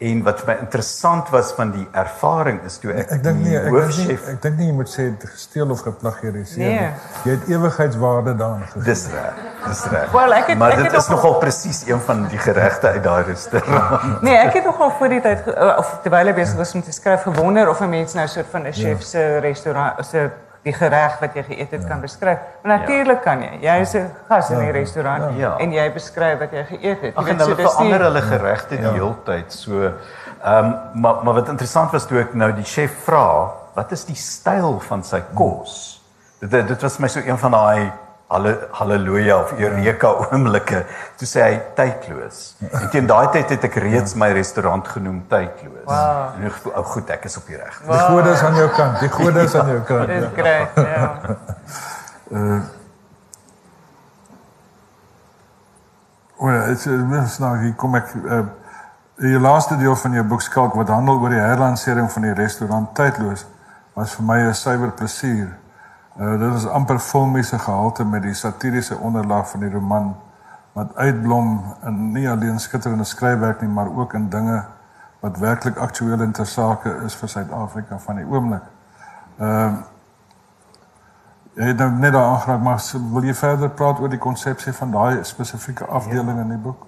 En 0.00 0.22
wat 0.24 0.38
vir 0.40 0.46
my 0.48 0.54
interessant 0.62 1.28
was 1.28 1.50
van 1.52 1.70
die 1.74 1.88
ervaring 1.92 2.62
is 2.64 2.78
toe 2.80 2.92
ek 2.92 3.10
Ek 3.10 3.22
dink 3.22 3.36
nie 3.44 3.50
die 3.50 3.56
ek 3.58 3.64
dink 3.72 3.96
nie 4.08 4.14
ek 4.32 4.42
dink 4.42 4.56
nie 4.58 4.66
jy 4.70 4.72
moet 4.72 4.88
sê 4.88 5.08
gesteel 5.20 5.70
of 5.70 5.80
geplagiariseer 5.84 6.58
Nee. 6.58 6.78
nie. 6.78 6.90
Jy 7.24 7.30
het 7.36 7.48
ewigheidswaarde 7.48 8.34
daarin 8.36 8.64
gegee. 8.70 8.82
Dis 8.84 9.06
reg. 9.12 9.34
Dis 9.66 9.84
reg. 9.92 10.10
Wel, 10.12 10.32
ek 10.32 10.46
het- 10.46 10.58
maar 10.58 10.70
ek 10.70 10.76
dit 10.76 10.86
het 10.92 11.00
is 11.02 11.08
nogal 11.08 11.34
presies 11.34 11.82
een 11.86 12.00
van 12.00 12.26
die 12.28 12.38
geregte 12.38 12.86
uit 12.88 13.02
daai 13.04 13.22
restaurant. 13.24 14.22
Nee, 14.26 14.36
ek 14.36 14.54
het 14.54 14.64
nogal 14.64 14.90
voor 14.98 15.08
die 15.08 15.20
tyd 15.20 15.44
of 15.78 15.98
terwyl 16.02 16.26
ek 16.28 16.34
besig 16.34 16.56
was 16.56 16.74
om 16.74 16.82
te 16.82 16.92
skryf 16.92 17.22
gewonder 17.22 17.68
of 17.68 17.80
'n 17.80 17.88
mens 17.90 18.14
nou 18.14 18.26
so 18.26 18.40
'n 18.40 18.44
soort 18.44 18.50
van 18.50 18.66
'n 18.66 18.72
chef 18.72 19.02
se 19.02 19.38
restaurant 19.38 20.06
se 20.06 20.30
die 20.62 20.72
gereg 20.72 21.18
wat 21.20 21.34
jy 21.34 21.42
geëet 21.42 21.70
het 21.70 21.86
kan 21.88 22.00
beskryf. 22.00 22.38
Maar 22.62 22.78
natuurlik 22.78 23.22
kan 23.22 23.40
jy. 23.42 23.58
Jy 23.60 23.76
is 23.80 23.94
'n 23.94 24.10
gas 24.28 24.50
in 24.50 24.58
die 24.58 24.70
restaurant 24.70 25.36
Ja. 25.38 25.56
en 25.58 25.72
jy 25.72 25.92
beskryf 25.92 26.38
wat 26.38 26.50
jy 26.52 26.64
geëet 26.64 27.00
het. 27.00 27.14
Jy 27.14 27.20
en 27.20 27.24
weet, 27.24 27.40
hulle 27.40 27.56
dis 27.56 27.72
verander 27.72 28.00
hulle 28.00 28.22
geregte 28.22 28.76
die 28.76 28.86
hele 28.88 29.14
tyd. 29.24 29.52
So 29.52 29.82
ehm 29.82 30.64
um, 30.64 30.74
maar 31.00 31.24
maar 31.24 31.34
wat 31.34 31.48
interessant 31.48 31.90
was 31.92 32.06
toe 32.06 32.20
ek 32.20 32.34
nou 32.34 32.52
die 32.52 32.64
chef 32.64 32.90
vra, 33.04 33.50
wat 33.74 33.92
is 33.92 34.04
die 34.04 34.16
styl 34.16 34.80
van 34.80 35.02
sy 35.04 35.22
kos? 35.34 36.02
Dit, 36.40 36.68
dit 36.68 36.82
was 36.82 36.98
my 36.98 37.08
so 37.08 37.20
een 37.20 37.38
van 37.38 37.50
daai 37.50 37.92
halle 38.30 38.52
haleluja 38.78 39.36
of 39.42 39.52
eureka 39.58 40.08
oomblikke. 40.24 40.84
Toe 41.18 41.28
sê 41.28 41.42
hy 41.44 41.56
tydloos. 41.78 42.40
En 42.70 42.88
teen 42.92 43.08
daai 43.10 43.30
tyd 43.34 43.50
het 43.56 43.66
ek 43.66 43.78
reeds 43.82 44.14
my 44.14 44.30
restaurant 44.36 44.86
genoem 44.88 45.24
tydloos. 45.30 45.86
Wow. 45.88 46.36
En 46.38 46.46
ek 46.50 46.68
ou 46.70 46.84
goed, 46.92 47.10
ek 47.10 47.26
is 47.30 47.38
op 47.40 47.50
die 47.50 47.58
reg. 47.58 47.80
Die 47.88 48.02
gode 48.06 48.34
is 48.36 48.44
aan 48.46 48.60
jou 48.60 48.68
kant. 48.76 49.00
Die 49.02 49.12
gode 49.16 49.46
is 49.48 49.56
aan 49.58 49.72
jou 49.74 49.80
kant. 49.88 50.12
Dis 50.14 50.28
great, 50.36 50.78
ja. 50.78 51.08
Ja, 56.40 56.66
dit 56.70 56.78
is 56.78 56.86
mens 56.86 57.38
nou 57.42 57.54
hier 57.64 57.76
kom 57.78 57.98
ek 57.98 58.16
uh 58.24 58.42
die 59.20 59.36
laaste 59.36 59.76
deel 59.76 59.96
van 60.00 60.14
jou 60.16 60.22
boek 60.24 60.40
skalk 60.40 60.76
wat 60.78 60.88
handel 60.88 61.18
oor 61.20 61.28
die 61.34 61.42
herlansering 61.42 62.06
van 62.08 62.24
die 62.24 62.36
restaurant 62.38 62.94
tydloos 62.96 63.42
was 63.92 64.14
vir 64.16 64.24
my 64.24 64.38
'n 64.46 64.54
suiwer 64.54 64.94
plesier. 64.96 65.50
Uh 66.18 66.38
dit 66.40 66.54
is 66.54 66.66
amper 66.66 66.98
filmiese 66.98 67.58
gehalte 67.58 68.04
met 68.04 68.22
die 68.22 68.34
satiriese 68.34 68.96
onderlaag 68.98 69.50
van 69.50 69.60
die 69.60 69.70
roman 69.70 70.16
wat 70.72 70.96
uitblom 70.96 71.74
in 71.86 72.12
nie 72.12 72.28
alleen 72.30 72.58
skitterende 72.60 73.04
skryfwerk 73.04 73.60
nie, 73.60 73.68
maar 73.70 73.88
ook 73.96 74.14
in 74.14 74.28
dinge 74.28 74.64
wat 75.20 75.38
werklik 75.38 75.76
aktueel 75.76 76.20
en 76.20 76.32
ter 76.32 76.46
sake 76.46 76.90
is 77.04 77.14
vir 77.14 77.28
Suid-Afrika 77.28 77.98
van 77.98 78.16
die 78.16 78.26
oomblik. 78.26 78.62
Ehm 79.38 79.74
Jy 81.54 81.66
het 81.66 81.76
nou 81.76 81.90
net 81.90 82.12
daar 82.12 82.24
aangeraak, 82.24 82.60
maar 82.62 82.78
wil 83.12 83.22
jy 83.26 83.34
verder 83.34 83.70
praat 83.70 83.98
oor 84.00 84.08
die 84.08 84.18
konsepsie 84.18 84.72
van 84.72 84.90
daai 84.90 85.24
spesifieke 85.24 85.84
afdeling 85.84 86.38
in 86.40 86.48
die 86.48 86.58
boek? 86.62 86.86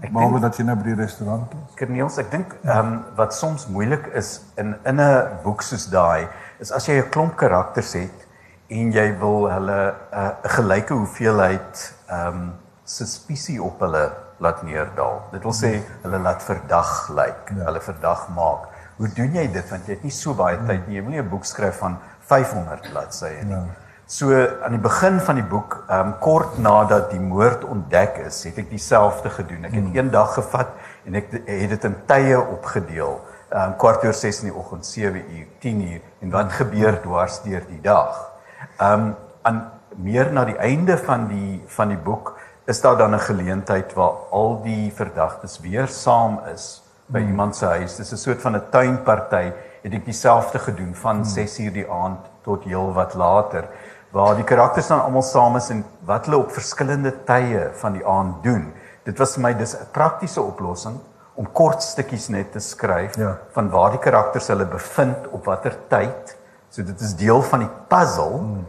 Ek 0.00 0.12
Behalwe 0.12 0.32
dink- 0.36 0.42
dat 0.42 0.56
jy 0.56 0.64
nou 0.64 0.76
by 0.76 0.82
die 0.82 0.94
restaurant 0.94 1.52
is. 1.54 1.74
Corneels, 1.78 2.18
ek 2.18 2.30
dink 2.30 2.52
ehm 2.62 2.78
um, 2.78 3.04
wat 3.16 3.34
soms 3.34 3.66
moeilik 3.66 4.06
is 4.14 4.40
in 4.56 4.76
in 4.84 5.00
'n 5.00 5.22
boek 5.42 5.62
soos 5.62 5.86
daai 5.90 6.28
is 6.58 6.70
as 6.72 6.86
jy 6.86 6.98
'n 7.00 7.08
klomp 7.10 7.36
karakters 7.36 7.92
het 7.92 8.25
en 8.68 8.92
jy 8.92 9.08
wil 9.18 9.50
hulle 9.50 9.80
'n 10.12 10.18
uh, 10.18 10.30
gelyke 10.56 10.94
hoeveelheid 10.94 11.94
ehm 12.06 12.26
um, 12.26 12.54
suspisie 12.84 13.62
op 13.62 13.80
hulle 13.80 14.12
laat 14.38 14.62
neerdal. 14.62 15.22
Dit 15.32 15.42
wil 15.42 15.54
sê 15.54 15.72
hulle 16.02 16.18
laat 16.18 16.42
verdag 16.42 17.08
lyk, 17.08 17.50
ja. 17.56 17.64
hulle 17.64 17.80
verdag 17.80 18.28
maak. 18.34 18.68
Hoe 18.96 19.08
doen 19.08 19.34
jy 19.34 19.46
dit 19.52 19.70
want 19.70 19.86
jy 19.86 19.96
het 19.96 20.04
nie 20.04 20.14
so 20.14 20.34
baie 20.34 20.58
tyd 20.66 20.86
nie. 20.86 20.96
Jy 20.96 21.02
wil 21.02 21.10
nie 21.10 21.22
'n 21.22 21.28
boek 21.28 21.44
skryf 21.44 21.78
van 21.78 21.98
500 22.20 22.90
bladsye 22.90 23.44
nie. 23.44 23.54
Ja. 23.54 23.64
So 24.06 24.30
aan 24.62 24.70
die 24.70 24.82
begin 24.82 25.20
van 25.20 25.34
die 25.34 25.44
boek, 25.44 25.84
ehm 25.88 26.06
um, 26.06 26.18
kort 26.18 26.58
nadat 26.58 27.10
die 27.10 27.20
moord 27.20 27.64
ontdek 27.64 28.18
is, 28.26 28.44
het 28.44 28.58
ek 28.58 28.70
dieselfde 28.70 29.30
gedoen. 29.30 29.64
Ek 29.64 29.72
het 29.72 29.82
hmm. 29.82 29.96
een 29.96 30.10
dag 30.10 30.34
gevat 30.34 30.68
en 31.04 31.14
ek 31.14 31.30
het 31.46 31.70
dit 31.70 31.84
in 31.84 31.96
tye 32.06 32.38
opgedeel. 32.40 33.20
Ehm 33.50 33.62
um, 33.62 33.76
kwart 33.76 34.04
oor 34.04 34.14
6 34.14 34.42
in 34.42 34.50
die 34.50 34.58
oggend, 34.58 34.86
7 34.86 35.14
uur, 35.16 35.46
10 35.58 35.82
uur 35.82 36.00
en 36.20 36.30
wat 36.30 36.52
gebeur 36.52 37.00
dwars 37.02 37.42
deur 37.42 37.62
die 37.68 37.80
dag. 37.80 38.35
Ehm 38.76 38.92
um, 38.92 39.14
aan 39.42 39.72
meer 39.96 40.32
na 40.32 40.44
die 40.44 40.58
einde 40.58 40.98
van 40.98 41.26
die 41.28 41.62
van 41.66 41.88
die 41.88 41.98
boek 41.98 42.34
is 42.66 42.80
daar 42.80 42.96
dan 42.96 43.14
'n 43.14 43.18
geleentheid 43.18 43.94
waar 43.94 44.12
al 44.30 44.60
die 44.62 44.92
verdagtes 44.92 45.60
weer 45.60 45.88
saam 45.88 46.40
is 46.54 46.82
by 47.06 47.18
hmm. 47.18 47.28
iemand 47.28 47.56
se 47.56 47.66
huis. 47.66 47.96
Dis 47.96 48.12
'n 48.12 48.16
soort 48.16 48.40
van 48.40 48.56
'n 48.56 48.70
tuinparty. 48.70 49.52
Het 49.82 49.92
ek 49.92 50.04
dieselfde 50.04 50.58
gedoen 50.58 50.94
van 50.94 51.24
6 51.24 51.58
uur 51.58 51.72
die 51.72 51.90
aand 51.90 52.18
tot 52.42 52.64
heel 52.64 52.92
wat 52.92 53.14
later 53.14 53.64
waar 54.10 54.34
die 54.34 54.44
karakters 54.44 54.86
dan 54.86 55.02
almal 55.02 55.22
saam 55.22 55.56
is 55.56 55.70
en 55.70 55.84
wat 56.08 56.26
hulle 56.26 56.38
op 56.38 56.52
verskillende 56.52 57.12
tye 57.24 57.70
van 57.72 57.92
die 57.92 58.06
aand 58.06 58.42
doen. 58.42 58.72
Dit 59.04 59.18
was 59.18 59.34
vir 59.36 59.42
my 59.42 59.52
dis 59.54 59.74
'n 59.74 59.90
praktiese 59.92 60.42
oplossing 60.42 60.96
om 61.34 61.52
kort 61.52 61.82
stukkies 61.82 62.28
net 62.28 62.52
te 62.52 62.60
skryf 62.60 63.16
Ja. 63.16 63.38
van 63.52 63.70
waar 63.70 63.90
die 63.90 63.98
karakters 63.98 64.48
hulle 64.48 64.64
bevind 64.64 65.26
op 65.30 65.44
watter 65.44 65.76
tyd. 65.88 66.36
So 66.70 66.82
dit 66.82 67.00
is 67.00 67.14
deel 67.16 67.42
van 67.42 67.64
die 67.64 67.72
puzzle. 67.88 68.38
Hmm. 68.38 68.64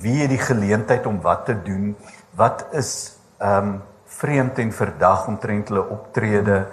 Wie 0.00 0.20
het 0.20 0.30
die 0.30 0.38
geleentheid 0.40 1.06
om 1.06 1.20
wat 1.20 1.44
te 1.48 1.56
doen? 1.62 1.96
Wat 2.38 2.66
is 2.72 3.16
ehm 3.38 3.56
um, 3.56 3.80
vreemd 4.10 4.58
en 4.58 4.72
verdag 4.72 5.26
omtrent 5.26 5.68
hulle 5.68 5.88
optrede? 5.88 6.66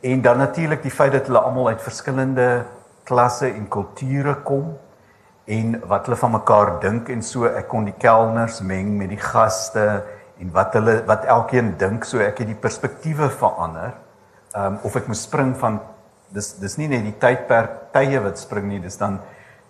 En 0.00 0.22
dan 0.22 0.38
natuurlik 0.38 0.82
die 0.82 0.90
feit 0.90 1.12
dat 1.12 1.26
hulle 1.26 1.38
almal 1.38 1.68
uit 1.68 1.82
verskillende 1.82 2.64
klasse 3.04 3.46
en 3.46 3.68
kulture 3.68 4.34
kom 4.42 4.76
en 5.44 5.80
wat 5.86 6.06
hulle 6.06 6.18
van 6.18 6.30
mekaar 6.30 6.72
dink 6.82 7.08
en 7.08 7.22
so 7.22 7.46
ek 7.46 7.68
kon 7.70 7.86
die 7.86 7.94
kelners 8.02 8.60
meng 8.66 8.96
met 8.98 9.12
die 9.14 9.20
gaste 9.20 9.86
en 10.42 10.50
wat 10.54 10.74
hulle 10.74 10.98
wat 11.08 11.26
elkeen 11.30 11.74
dink 11.78 12.04
so 12.04 12.18
ek 12.22 12.42
het 12.42 12.50
die 12.50 12.58
perspektiewe 12.58 13.30
verander. 13.30 13.94
Um, 14.56 14.78
of 14.88 14.96
ek 14.96 15.06
moes 15.10 15.22
spring 15.26 15.54
van 15.60 15.80
dis 16.34 16.54
dis 16.58 16.76
nie 16.80 16.88
net 16.90 17.04
die 17.06 17.14
tydperk 17.22 17.92
tye 17.94 18.20
wat 18.24 18.40
spring 18.40 18.66
nie, 18.70 18.80
dis 18.82 18.98
dan 18.98 19.20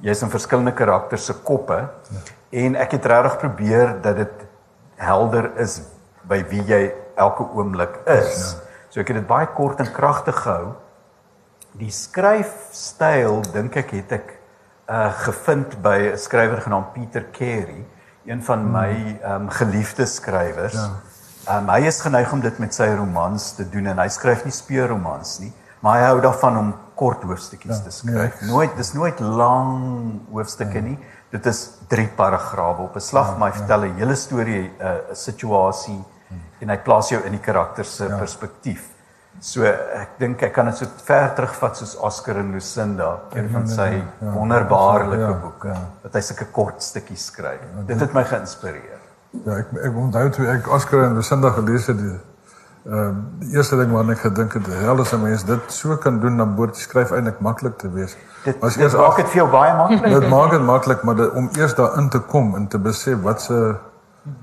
jy's 0.05 0.23
in 0.23 0.31
verskillende 0.31 0.75
karakters 0.77 1.25
se 1.25 1.35
koppe. 1.35 1.79
Ja. 2.11 2.23
En 2.51 2.77
ek 2.77 2.97
het 2.97 3.07
regtig 3.07 3.39
probeer 3.39 3.97
dat 4.03 4.17
dit 4.17 4.47
helder 4.97 5.51
is 5.61 5.81
by 6.29 6.41
wie 6.51 6.63
jy 6.67 6.83
elke 7.17 7.47
oomblik 7.57 7.99
is. 8.05 8.53
Ja. 8.53 8.65
So 8.91 9.01
ek 9.01 9.13
het 9.13 9.21
dit 9.21 9.29
baie 9.29 9.49
kort 9.57 9.81
en 9.81 9.93
kragtig 9.93 10.39
gehou. 10.45 10.75
Die 11.77 11.93
skryfstyl 11.93 13.43
dink 13.53 13.77
ek 13.77 13.93
het 13.99 14.17
ek 14.21 14.33
uh 14.87 15.11
gevind 15.25 15.83
by 15.83 16.13
'n 16.13 16.19
skrywer 16.19 16.61
genaamd 16.63 16.93
Pieter 16.95 17.27
Carey, 17.33 17.85
een 18.25 18.43
van 18.43 18.61
hmm. 18.61 18.73
my 18.73 19.19
ehm 19.23 19.43
um, 19.43 19.51
geliefde 19.51 20.07
skrywers. 20.07 20.79
Ja. 20.79 21.59
Um, 21.59 21.69
hy 21.69 21.87
is 21.87 22.01
geneig 22.01 22.33
om 22.33 22.41
dit 22.41 22.59
met 22.59 22.75
sy 22.75 22.89
romans 22.95 23.53
te 23.55 23.69
doen 23.69 23.87
en 23.87 23.99
hy 23.99 24.09
skryf 24.09 24.45
nie 24.45 24.53
speurromans 24.55 25.39
nie, 25.39 25.53
maar 25.81 26.01
hy 26.01 26.09
hou 26.11 26.21
daarvan 26.25 26.59
om 26.59 26.75
kort 26.97 27.23
hoofstukkies 27.29 27.77
ja, 27.77 27.83
te 27.85 27.93
skryf. 27.93 28.41
Nee, 28.41 28.51
nooit 28.51 28.77
dis 28.77 28.93
nooit 28.97 29.21
lang 29.21 30.21
hoofstukke 30.33 30.81
ja. 30.81 30.89
nie. 30.91 30.99
Dit 31.35 31.47
is 31.51 31.63
drie 31.91 32.09
paragrawe 32.09 32.87
op 32.87 32.97
'n 32.97 33.01
slag, 33.01 33.33
ja, 33.33 33.39
maar 33.39 33.53
hy 33.53 33.59
ja. 33.59 33.65
vertel 33.65 33.85
'n 33.85 33.97
hele 34.01 34.15
storie, 34.15 34.65
'n 34.69 34.85
uh, 34.85 35.15
situasie 35.15 35.99
hmm. 36.29 36.41
en 36.61 36.69
hy 36.69 36.79
plaas 36.79 37.09
jou 37.09 37.23
in 37.25 37.33
die 37.33 37.41
karakter 37.41 37.85
se 37.85 38.05
ja. 38.09 38.19
perspektief. 38.19 38.93
So 39.41 39.65
ek 39.65 40.17
dink 40.19 40.43
ek 40.43 40.53
kan 40.53 40.71
dit 40.71 40.79
so 40.81 40.87
ver 41.05 41.35
terugvat 41.37 41.77
soos 41.77 41.97
Oscar 42.01 42.39
en 42.41 42.53
Lucinda, 42.53 43.19
een 43.37 43.51
van 43.53 43.69
sy 43.69 43.91
ja, 43.93 44.05
ja, 44.21 44.31
wonderbaarlike 44.33 45.21
ja, 45.21 45.33
boeke 45.43 45.69
ja. 45.69 45.83
wat 46.03 46.15
hy 46.15 46.21
sulke 46.21 46.47
kort 46.53 46.83
stukkies 46.83 47.27
skryf. 47.27 47.61
Ja, 47.61 47.85
dit 47.91 48.01
het 48.01 48.15
my 48.17 48.25
geïnspireer. 48.25 49.03
Ja, 49.45 49.59
ek 49.59 49.75
ek 49.85 49.99
onthou 50.01 50.31
toe 50.33 50.49
ek 50.49 50.71
Oscar 50.73 51.05
en 51.05 51.19
Lucinda 51.19 51.51
gelees 51.51 51.87
het, 51.87 52.01
die 52.01 52.17
Ehm 52.87 52.99
uh, 52.99 53.15
die 53.39 53.57
eerste 53.57 53.77
ding 53.77 53.91
waarna 53.91 54.15
ek 54.15 54.21
gedink 54.23 54.53
het, 54.55 54.67
hel 54.79 55.01
as 55.03 55.13
'n 55.13 55.23
mens 55.23 55.45
dit 55.45 55.73
so 55.75 55.97
kan 55.97 56.21
doen 56.21 56.37
dan 56.37 56.55
moet 56.55 56.77
skryf 56.77 57.11
eintlik 57.11 57.41
maklik 57.41 57.79
te 57.79 57.91
wees. 57.91 58.17
Dit 58.45 58.59
was 58.61 58.77
eers 58.77 58.95
maak 58.95 59.17
dit 59.17 59.29
vir 59.29 59.37
jou 59.37 59.51
baie 59.51 59.75
maklik. 59.75 60.21
Dit 60.21 60.29
maak 60.29 60.51
dit 60.51 60.63
maklik, 60.63 61.03
maar 61.03 61.17
dit, 61.17 61.33
om 61.33 61.49
eers 61.59 61.75
daarin 61.75 62.09
te 62.09 62.21
kom 62.21 62.55
en 62.55 62.69
te 62.69 62.79
besef 62.79 63.23
wat 63.23 63.43
se 63.43 63.75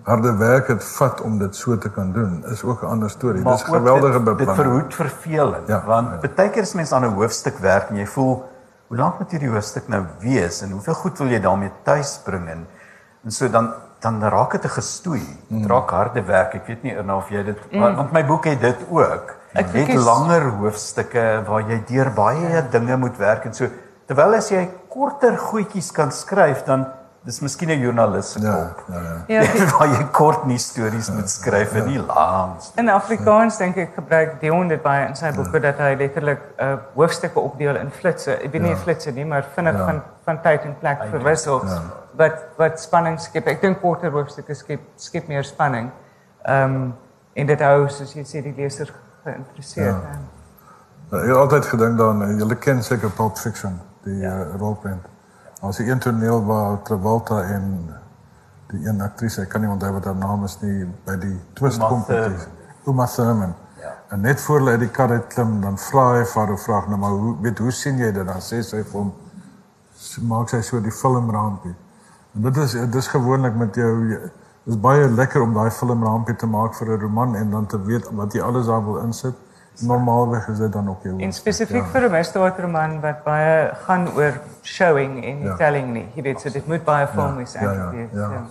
harde 0.04 0.36
werk 0.38 0.68
dit 0.68 0.84
vat 0.84 1.22
om 1.22 1.38
dit 1.40 1.56
so 1.56 1.78
te 1.78 1.90
kan 1.90 2.12
doen, 2.12 2.44
is 2.52 2.64
ook 2.64 2.84
'n 2.84 2.86
ander 2.86 3.10
storie. 3.10 3.44
Dis 3.44 3.64
geweldige 3.64 4.20
beplanning. 4.20 4.56
Dit 4.56 4.66
verhoed 4.66 4.96
verveling, 4.96 5.68
ja, 5.68 5.84
want 5.86 6.08
ja. 6.22 6.30
baie 6.36 6.50
keer 6.50 6.62
is 6.62 6.74
mense 6.74 6.96
aan 6.96 7.06
'n 7.06 7.14
hoofstuk 7.14 7.58
werk 7.58 7.90
en 7.90 7.96
jy 7.96 8.08
voel 8.08 8.44
hoe 8.88 8.98
lank 8.98 9.20
moet 9.20 9.32
hierdie 9.32 9.50
hoofstuk 9.50 9.88
nou 9.88 10.04
wees 10.20 10.62
en 10.62 10.72
hoeveel 10.72 10.94
goed 10.94 11.18
wil 11.18 11.28
jy 11.28 11.40
daarmee 11.40 11.72
tuis 11.84 12.20
bring 12.24 12.48
en 12.50 12.68
en 13.24 13.32
so 13.32 13.50
dan 13.50 13.74
dan 14.04 14.20
raak 14.22 14.52
dit 14.52 14.66
'n 14.66 14.76
gestoei. 14.76 15.24
Dit 15.48 15.60
mm. 15.60 15.68
raak 15.68 15.90
harde 15.90 16.24
werk. 16.28 16.56
Ek 16.60 16.68
weet 16.68 16.84
nie 16.84 16.94
nou 17.04 17.18
of 17.18 17.30
jy 17.30 17.44
dit 17.44 17.60
mm. 17.72 17.96
want 17.96 18.12
my 18.12 18.26
boek 18.26 18.46
het 18.46 18.62
dit 18.62 18.80
ook. 18.90 19.36
Ek 19.54 19.70
het 19.72 19.94
langer 19.94 20.50
hoofstukke 20.60 21.44
waar 21.48 21.64
jy 21.70 21.84
deur 21.88 22.10
baie 22.14 22.50
ja. 22.50 22.62
dinge 22.62 22.98
moet 22.98 23.18
werk 23.18 23.46
en 23.46 23.54
so 23.54 23.70
terwyl 24.10 24.36
as 24.36 24.50
jy 24.50 24.68
korter 24.90 25.38
goedjies 25.38 25.92
kan 25.92 26.12
skryf 26.12 26.66
dan 26.66 26.86
dis 27.24 27.40
miskien 27.40 27.70
'n 27.70 27.80
joernalis 27.80 28.32
se 28.32 28.40
ja, 28.42 28.74
kop. 28.76 28.88
Ja, 28.94 29.02
ja. 29.28 29.42
ja. 29.42 29.66
waar 29.78 29.88
jy 29.88 30.04
kort 30.12 30.46
nie 30.46 30.58
stories 30.58 31.08
ja, 31.08 31.14
moet 31.14 31.30
skryf 31.30 31.72
ja, 31.72 31.80
en 31.80 31.88
nie 31.88 32.00
lank. 32.00 32.60
In 32.76 32.90
Afrikaans 32.90 33.58
dink 33.58 33.78
ek 33.78 33.94
gebruik 33.96 34.40
Dion 34.42 34.68
dit 34.68 34.82
baie 34.84 35.08
in 35.08 35.16
sy 35.16 35.32
boeke 35.32 35.62
ja. 35.62 35.72
dat 35.72 35.80
hy 35.86 35.96
letterlik 35.96 36.42
uh, 36.60 36.76
hoofstukke 36.96 37.40
opdeel 37.40 37.80
in 37.80 37.92
flitsse. 37.92 38.36
Ek 38.36 38.52
weet 38.52 38.62
nie 38.62 38.76
ja. 38.76 38.82
flitsse 38.84 39.12
nie, 39.12 39.26
maar 39.26 39.48
vinnig 39.56 39.78
ja. 39.80 39.86
van 39.86 40.02
van 40.24 40.42
tyd 40.42 40.66
en 40.68 40.76
plek 40.80 41.06
verwissel. 41.12 41.64
Ja. 41.68 41.80
Wat 42.18 42.44
wat 42.58 42.80
spanning 42.80 43.20
skep. 43.20 43.48
Ek 43.48 43.62
dink 43.62 43.82
korter 43.82 44.12
hoofstukke 44.14 44.56
skep 44.56 44.82
skep 44.96 45.28
meer 45.28 45.44
spanning. 45.44 45.92
Ehm 46.46 46.76
um, 46.76 46.94
en 47.34 47.48
dit 47.50 47.62
hou 47.66 47.88
soos 47.90 48.14
jy 48.14 48.24
sê 48.30 48.44
die 48.46 48.54
leser 48.58 48.92
geïnteresseerd. 49.24 49.88
Ja. 49.88 50.20
Ja. 51.12 51.20
Ek 51.20 51.28
het 51.30 51.38
altyd 51.38 51.66
gedink 51.66 51.98
daaraan, 51.98 52.38
jy 52.40 52.56
ken 52.62 52.84
seker 52.84 53.10
Pulp 53.14 53.38
Fiction, 53.38 53.80
die 54.06 54.20
ja. 54.22 54.34
uh, 54.34 54.56
rolprent. 54.62 55.06
As 55.62 55.78
die 55.78 55.86
een 55.88 56.00
toneel 56.00 56.42
waar 56.46 56.82
Travolta 56.84 57.44
en 57.44 57.68
die 58.72 58.88
een 58.88 59.02
aktrise, 59.02 59.44
ek 59.46 59.52
kan 59.54 59.62
nie 59.62 59.70
onthou 59.70 59.92
wat 59.94 60.08
haar 60.10 60.18
naam 60.18 60.44
is 60.48 60.58
nie, 60.64 60.88
by 61.06 61.16
die 61.22 61.36
twist 61.58 61.84
kompetisie. 61.84 62.50
Uma 62.90 63.06
Thurman. 63.08 63.54
Ja. 63.80 63.94
En 64.16 64.26
net 64.26 64.42
voor 64.42 64.60
hulle 64.60 64.72
uit 64.72 64.84
die 64.88 64.90
kar 64.92 65.12
uit 65.12 65.28
klim, 65.32 65.60
dan 65.62 65.78
vra 65.78 66.08
hy 66.18 66.26
vir 66.34 66.42
haar 66.42 66.60
vraag 66.66 66.90
nou 66.90 67.00
maar 67.00 67.16
hoe 67.20 67.36
weet 67.46 67.62
hoe 67.64 67.72
sien 67.72 68.02
jy 68.02 68.12
dit 68.12 68.28
dan 68.28 68.42
sê 68.44 68.64
sy 68.66 68.82
vir 68.82 68.98
hom 68.98 69.14
maak 70.28 70.50
sy 70.52 70.60
so 70.66 70.82
die 70.84 70.92
filmrampie. 70.92 71.76
En 72.34 72.42
dit 72.42 72.58
is 72.58 72.76
dis 72.90 73.08
gewoonlik 73.08 73.56
met 73.56 73.76
jou 73.76 74.20
dis 74.64 74.80
baie 74.80 75.10
lekker 75.10 75.42
om 75.42 75.54
daai 75.54 75.72
filmrampie 75.72 76.36
te 76.36 76.48
maak 76.48 76.76
vir 76.76 76.88
'n 76.88 77.00
roman 77.00 77.36
en 77.36 77.50
dan 77.52 77.66
te 77.66 77.82
weet 77.82 78.10
wat 78.12 78.34
jy 78.34 78.42
alles 78.42 78.66
daar 78.66 78.86
wil 78.86 78.98
insit 78.98 79.36
normaalweg 79.80 80.48
is 80.48 80.58
dit 80.58 80.72
dan 80.72 80.90
ook 80.90 81.04
jou. 81.04 81.20
En 81.20 81.34
spesifiek 81.34 81.84
ja. 81.84 81.90
vir 81.90 82.02
'n 82.02 82.12
misdaadroman 82.12 83.00
wat 83.02 83.24
baie 83.24 83.72
gaan 83.86 84.08
oor 84.16 84.40
showing 84.62 85.26
en 85.26 85.38
nie 85.38 85.46
ja. 85.46 85.56
telling 85.56 85.94
nie. 85.94 86.08
Jy 86.16 86.22
weet, 86.22 86.42
so 86.42 86.50
dit 86.50 86.68
moet 86.68 86.84
baie 86.84 87.08
filmies 87.08 87.54
ja. 87.54 87.60
eintlik 87.60 87.92
wees. 87.92 88.10
Ja. 88.12 88.30
ja. 88.30 88.44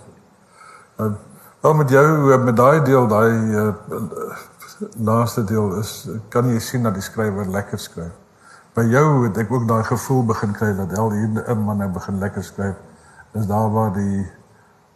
ja. 0.97 1.11
Uh, 1.63 1.77
met 1.77 1.89
jou 1.89 2.37
met 2.43 2.55
daai 2.55 2.81
deel, 2.81 3.07
daai 3.07 3.31
uh, 3.55 3.73
laaste 4.97 5.43
deel 5.43 5.75
is 5.79 6.09
kan 6.29 6.49
jy 6.49 6.59
sien 6.59 6.83
dat 6.83 6.93
die 6.93 7.03
skrywer 7.03 7.47
lekker 7.47 7.79
skryf. 7.79 8.11
By 8.73 8.83
jou 8.83 9.23
het 9.23 9.37
ek 9.37 9.51
ook 9.51 9.67
daai 9.67 9.83
gevoel 9.83 10.25
begin 10.25 10.51
kry 10.51 10.75
dat 10.75 10.97
al 10.97 11.11
hier 11.11 11.29
'n 11.47 11.63
man 11.63 11.77
nou 11.77 11.89
begin 11.89 12.19
lekker 12.19 12.43
skryf. 12.43 12.75
Dis 13.33 13.47
daar 13.49 13.71
waar 13.71 13.93
die 13.93 14.27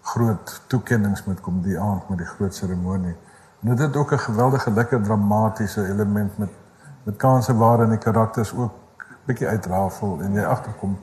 groot 0.02 0.62
toekennings 0.68 1.26
moet 1.26 1.42
kom 1.42 1.62
die 1.62 1.80
aand 1.80 2.10
met 2.10 2.18
die 2.18 2.28
groot 2.28 2.56
seremonie. 2.56 3.16
En 3.62 3.74
dit 3.74 3.80
het 3.80 3.96
ook 3.96 4.12
'n 4.14 4.20
geweldige 4.30 4.72
lekker 4.72 5.02
dramatiese 5.02 5.88
element 5.88 6.38
met 6.38 6.50
met 7.08 7.16
kanse 7.16 7.58
waarin 7.58 7.90
die 7.90 7.98
karakters 7.98 8.56
ook 8.56 8.72
bietjie 9.26 9.48
uitrafel 9.48 10.18
en 10.22 10.34
jy 10.34 10.44
agterkom 10.44 10.98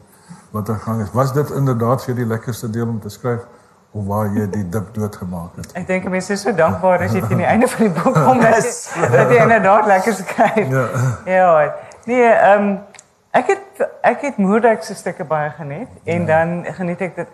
wat 0.53 0.69
er 0.69 0.75
gang 0.75 1.01
is. 1.03 1.13
Was 1.13 1.33
dit 1.33 1.51
inderdaad 1.51 2.05
vir 2.05 2.15
die 2.15 2.27
lekkerste 2.27 2.71
deel 2.71 2.89
om 2.89 3.01
te 3.01 3.09
skryf 3.09 3.47
of 3.91 4.07
waar 4.07 4.29
jy 4.35 4.45
die 4.51 4.69
dip 4.69 4.95
doodgemaak 4.95 5.57
het? 5.57 5.73
Ek 5.73 5.87
dink 5.87 6.09
mense 6.13 6.33
is 6.33 6.45
so 6.45 6.53
dankbaar 6.55 7.07
as 7.07 7.13
jy 7.17 7.23
teen 7.25 7.41
die 7.41 7.51
einde 7.55 7.69
van 7.69 7.87
die 7.87 8.03
boek 8.03 8.19
kom 8.21 8.41
dat, 8.45 8.69
dat 9.17 9.33
jy 9.33 9.41
inderdaad 9.47 9.87
lekker 9.87 10.19
skryf. 10.21 10.69
Ja. 10.69 10.87
Ja. 11.25 11.75
Nee, 12.05 12.29
ehm 12.29 12.69
um, 12.69 12.79
ek 13.35 13.47
het 13.47 13.89
ek 14.03 14.21
het 14.29 14.37
Moerdijk 14.37 14.83
se 14.83 14.95
stukke 14.95 15.25
baie 15.25 15.51
geniet 15.51 15.89
en 16.05 16.27
ja. 16.27 16.27
dan 16.27 16.75
geniet 16.75 17.01
ek 17.01 17.17
dit 17.17 17.29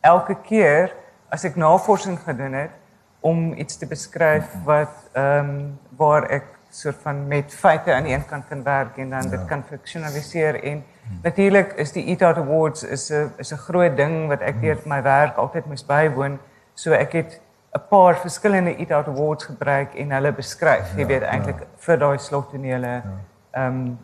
elke 0.00 0.36
keer 0.46 0.94
as 1.28 1.44
ek 1.44 1.58
navorsing 1.58 2.18
gedoen 2.24 2.54
het 2.54 2.76
om 3.20 3.52
iets 3.52 3.76
te 3.76 3.86
beskryf 3.86 4.54
wat 4.64 4.94
ehm 5.12 5.50
um, 5.50 5.78
waar 5.96 6.28
ek 6.30 6.46
soort 6.70 6.96
van 7.02 7.26
met 7.28 7.54
feite 7.54 7.92
aan 7.92 8.06
die 8.06 8.14
een 8.14 8.26
kant 8.26 8.46
kan 8.48 8.62
werk 8.62 8.96
en 8.96 9.10
dan 9.10 9.22
ja. 9.22 9.30
dit 9.30 9.44
kan 9.46 9.62
fiksionaliseer 9.66 10.62
en 10.62 10.84
natuurlik 11.22 11.72
is 11.82 11.92
die 11.92 12.04
ETA 12.06 12.34
Awards 12.34 12.82
is 12.82 13.10
'n 13.10 13.32
is 13.36 13.52
'n 13.52 13.56
groot 13.66 13.96
ding 13.96 14.28
wat 14.28 14.40
ek 14.40 14.60
deur 14.60 14.78
my 14.84 15.02
werk 15.02 15.36
altyd 15.36 15.66
moes 15.66 15.86
bywoon. 15.86 16.38
So 16.74 16.92
ek 16.92 17.12
het 17.12 17.40
'n 17.74 17.82
paar 17.88 18.16
verskillende 18.16 18.76
ETA 18.76 19.04
Awards 19.06 19.44
gebruik 19.44 19.94
en 19.94 20.10
hulle 20.10 20.32
beskryf, 20.32 20.94
jy 20.94 21.00
ja, 21.00 21.06
weet 21.06 21.22
eintlik 21.22 21.58
ja. 21.58 21.66
vir 21.76 21.98
daai 21.98 22.18
slottonele. 22.18 22.86
Ja. 22.86 23.02
Ehm 23.50 23.62
ja. 23.62 23.66
um, 23.66 23.98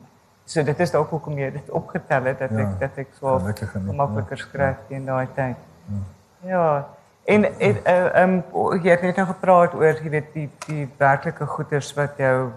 so 0.47 0.63
dit 0.63 0.81
is 0.81 0.93
dalk 0.95 1.11
hoekom 1.11 1.39
jy 1.39 1.51
dit 1.57 1.71
opgetel 1.75 2.29
het 2.31 2.39
dat 2.45 2.53
ja. 2.55 2.67
ek 2.67 2.77
dat 2.83 3.01
ek 3.03 3.17
so 3.19 3.39
makliker 3.93 4.39
skryf 4.39 4.79
ja. 4.89 4.97
in 4.97 5.09
daai 5.09 5.27
tyd. 5.35 5.65
Ja. 5.91 6.03
ja. 6.53 6.69
En 7.27 7.45
en 7.45 7.81
ehm 7.85 8.37
um, 8.55 8.77
jy 8.83 8.93
het 8.93 9.03
net 9.03 9.19
nou 9.19 9.27
gepraat 9.33 9.75
oor 9.75 9.99
jy 10.03 10.11
weet 10.11 10.31
die 10.35 10.47
die 10.69 10.87
werklike 10.99 11.47
goeders 11.57 11.91
wat 11.99 12.21
jou 12.23 12.53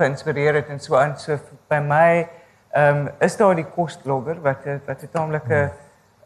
geïnspireer 0.00 0.58
het 0.58 0.72
en 0.74 0.82
so 0.82 0.98
aan 0.98 1.14
so 1.18 1.38
by 1.70 1.78
my 1.84 2.26
ehm 2.70 3.06
um, 3.06 3.08
is 3.22 3.36
daar 3.38 3.54
die 3.54 3.68
kosblogger 3.76 4.42
wat 4.42 4.66
wat 4.86 5.02
'n 5.02 5.12
taamlike 5.12 5.70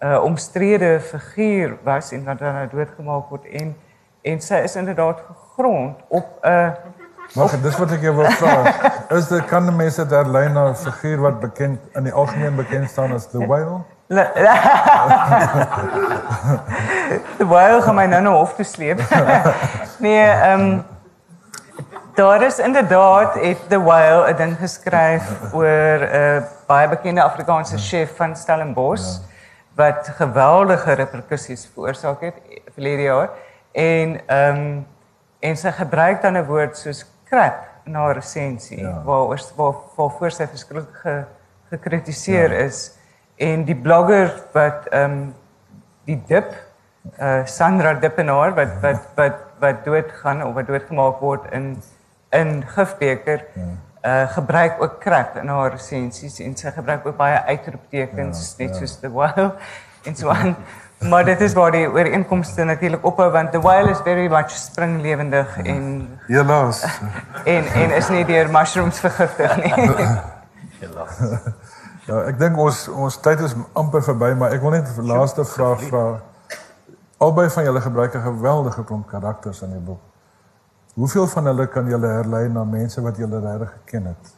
uh, 0.00 0.22
omstrede 0.24 1.00
figuur 1.00 1.76
was 1.84 2.12
en 2.12 2.24
wat 2.24 2.38
dan 2.38 2.54
nou 2.54 2.68
doodgemaak 2.68 3.28
word 3.28 3.44
en 3.44 3.74
en 4.22 4.40
sy 4.40 4.54
is 4.64 4.76
inderdaad 4.76 5.20
gegrond 5.20 6.00
op 6.08 6.26
'n 6.42 6.48
uh, 6.48 6.70
Wag, 7.32 7.60
dis 7.62 7.76
wat 7.78 7.90
ek 7.96 8.02
jou 8.02 8.14
wil 8.14 8.30
vra. 8.38 8.72
Is 9.16 9.28
dit 9.28 9.44
kan 9.50 9.76
mense 9.76 10.06
daar 10.06 10.28
lyn 10.28 10.52
na 10.52 10.68
'n 10.68 10.74
figuur 10.74 11.20
wat 11.20 11.40
bekend 11.40 11.80
in 11.94 12.02
die 12.04 12.12
algemeen 12.12 12.56
bekend 12.56 12.90
staan 12.90 13.12
as 13.12 13.26
the 13.26 13.38
whale? 13.46 13.80
Terwyl 17.36 17.82
gaan 17.82 17.94
my 17.94 18.06
nou 18.06 18.22
na 18.22 18.30
hof 18.30 18.54
toe 18.54 18.64
sleep. 18.64 19.00
nee, 20.04 20.20
ehm 20.20 20.60
um, 20.60 20.84
daar 22.14 22.42
is 22.42 22.58
inderdaad 22.58 23.34
het 23.34 23.68
The 23.68 23.82
Whale 23.82 24.32
'n 24.32 24.36
ding 24.36 24.56
geskryf 24.58 25.22
oor 25.52 25.98
'n 25.98 26.14
uh, 26.14 26.42
baie 26.66 26.88
bekende 26.88 27.22
Afrikaanse 27.22 27.78
chef 27.78 28.16
van 28.16 28.36
Stellenbosch 28.36 29.18
ja. 29.18 29.20
wat 29.74 30.10
geweldige 30.16 30.92
reperkusies 30.92 31.70
veroorsaak 31.74 32.20
het 32.20 32.34
verlede 32.74 33.02
jaar 33.02 33.28
en 33.72 34.20
ehm 34.26 34.56
um, 34.56 34.86
en 35.40 35.56
sy 35.56 35.70
gebruik 35.70 36.22
dan 36.22 36.36
'n 36.36 36.46
woord 36.46 36.76
soos 36.78 37.13
crap 37.34 37.86
na 37.90 38.10
resensie 38.16 38.80
ja. 38.80 39.02
waar 39.04 39.26
waar 39.56 39.80
waar 39.96 40.12
voor 40.18 40.32
sy 40.32 40.46
verskriklik 40.46 41.24
gekritiseer 41.72 42.52
ja. 42.54 42.66
is 42.68 42.84
en 43.36 43.64
die 43.68 43.76
blogger 43.76 44.30
wat 44.54 44.86
ehm 44.92 45.10
um, 45.10 45.34
die 46.08 46.20
dip 46.28 46.52
uh 47.20 47.44
Sandra 47.44 47.94
Dippenaar 48.00 48.54
wat 48.56 48.78
wat 48.80 49.08
wat 49.16 49.40
wat 49.60 49.84
doodgaan 49.84 50.42
of 50.44 50.54
wat 50.54 50.66
doodgemaak 50.66 51.20
word 51.20 51.50
in 51.52 51.82
in 52.30 52.62
Gifbeker. 52.66 53.44
uh 54.04 54.28
gebruik 54.28 54.82
ook 54.82 55.00
crap 55.00 55.36
in 55.36 55.48
haar 55.48 55.70
resensies 55.70 56.38
en 56.40 56.56
sy 56.56 56.70
gebruik 56.70 57.06
ook 57.06 57.16
baie 57.16 57.38
uitroeptekens 57.48 58.54
ja, 58.58 58.64
net 58.64 58.74
ja. 58.74 58.80
soos 58.80 58.98
the 59.00 59.10
whale 59.12 59.54
en 60.04 60.16
so 60.16 60.28
aan. 60.28 60.56
maar 61.08 61.24
dit 61.24 61.40
is 61.40 61.52
waar 61.52 61.70
die 61.72 61.88
ooreenkomste 61.90 62.64
natuurlik 62.64 63.04
ophou 63.04 63.30
want 63.30 63.52
the 63.52 63.60
whale 63.60 63.90
is 63.90 64.00
very 64.04 64.28
much 64.28 64.50
springlewendig 64.50 65.56
ja. 65.56 65.62
en 65.62 66.08
helaas 66.26 66.84
en 67.44 67.64
en 67.64 67.96
is 67.96 68.08
nie 68.08 68.24
deur 68.24 68.50
mushrooms 68.50 68.98
vergiftig 68.98 69.56
nie. 69.56 69.74
helaas. 70.84 71.18
Ja, 72.04 72.18
ek 72.28 72.36
dink 72.36 72.58
ons 72.60 72.84
ons 72.92 73.16
tyd 73.24 73.40
is 73.40 73.54
amper 73.72 74.02
verby, 74.04 74.34
maar 74.36 74.52
ek 74.52 74.60
wil 74.64 74.74
net 74.76 74.88
'n 74.92 75.06
laaste 75.08 75.44
vraag 75.44 75.84
vra. 75.88 76.20
Albei 77.16 77.48
van 77.50 77.64
julle 77.64 77.80
gebruik 77.80 78.14
'n 78.14 78.20
geweldige 78.20 78.84
klomp 78.84 79.06
karakters 79.08 79.62
in 79.62 79.70
die 79.70 79.80
boek. 79.80 80.00
Hoeveel 80.94 81.26
van 81.26 81.46
hulle 81.46 81.66
kan 81.66 81.88
julle 81.88 82.06
herlei 82.06 82.48
na 82.48 82.64
mense 82.64 83.00
wat 83.00 83.16
julle 83.16 83.40
regtig 83.40 83.72
geken 83.72 84.04
het? 84.06 84.34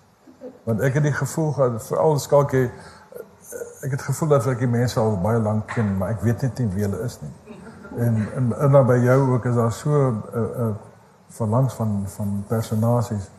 Want 0.64 0.80
ek 0.80 0.94
het 0.94 1.02
die 1.02 1.12
gevoel 1.12 1.52
gehad 1.52 1.86
veral 1.86 2.18
skalkie 2.18 2.70
ek 3.86 3.94
het 3.94 4.02
gevoel 4.02 4.34
dat 4.34 4.46
ek 4.50 4.64
die 4.64 4.70
mense 4.70 4.98
al 5.00 5.14
baie 5.22 5.38
lank 5.42 5.70
ken, 5.74 5.94
maar 6.00 6.16
ek 6.16 6.24
weet 6.26 6.42
net 6.46 6.58
nie 6.62 6.68
wie 6.74 6.84
hulle 6.86 7.04
is 7.06 7.20
nie. 7.22 7.32
En 8.02 8.20
en, 8.36 8.52
en 8.66 8.76
dan 8.76 8.86
by 8.86 8.98
jou 9.04 9.16
ook 9.30 9.46
is 9.50 9.54
daar 9.54 9.72
so 9.72 9.90
'n 9.90 10.22
uh, 10.34 10.42
uh, 10.42 10.66
uh, 10.66 10.74
verlangs 11.38 11.74
van 11.74 12.04
van 12.16 12.44
personasies 12.48 13.30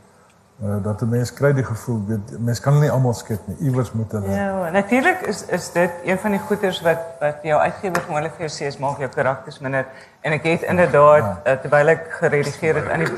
uh, 0.63 0.83
dat 0.83 1.01
'n 1.01 1.09
mens 1.09 1.33
kry 1.33 1.53
die 1.53 1.63
gevoel 1.63 2.01
weet 2.07 2.39
mens 2.39 2.59
kan 2.59 2.79
nie 2.79 2.91
almal 2.91 3.13
skep 3.13 3.47
nie. 3.47 3.57
Iewers 3.57 3.91
moet 3.91 4.11
hulle 4.11 4.31
Ja, 4.31 4.69
natuurlik 4.69 5.21
is 5.21 5.45
is 5.45 5.71
dit 5.71 5.91
een 6.05 6.19
van 6.19 6.31
die 6.31 6.39
goeders 6.39 6.81
wat 6.81 6.99
wat 7.19 7.43
jou 7.43 7.59
uitgewer 7.59 8.01
gewoonlik 8.01 8.33
vir 8.37 8.47
jou 8.47 8.53
sê 8.57 8.65
is 8.67 8.77
maak 8.77 8.97
jou 8.97 9.09
karakters 9.09 9.59
minder 9.59 9.85
en 10.21 10.31
ek 10.31 10.43
het 10.43 10.61
inderdaad 10.61 11.23
ja. 11.23 11.53
uh, 11.53 11.59
terwyl 11.61 11.87
ek 11.87 12.07
geredigeer 12.09 12.75
het 12.75 12.89
aan 12.89 12.99
die 12.99 13.11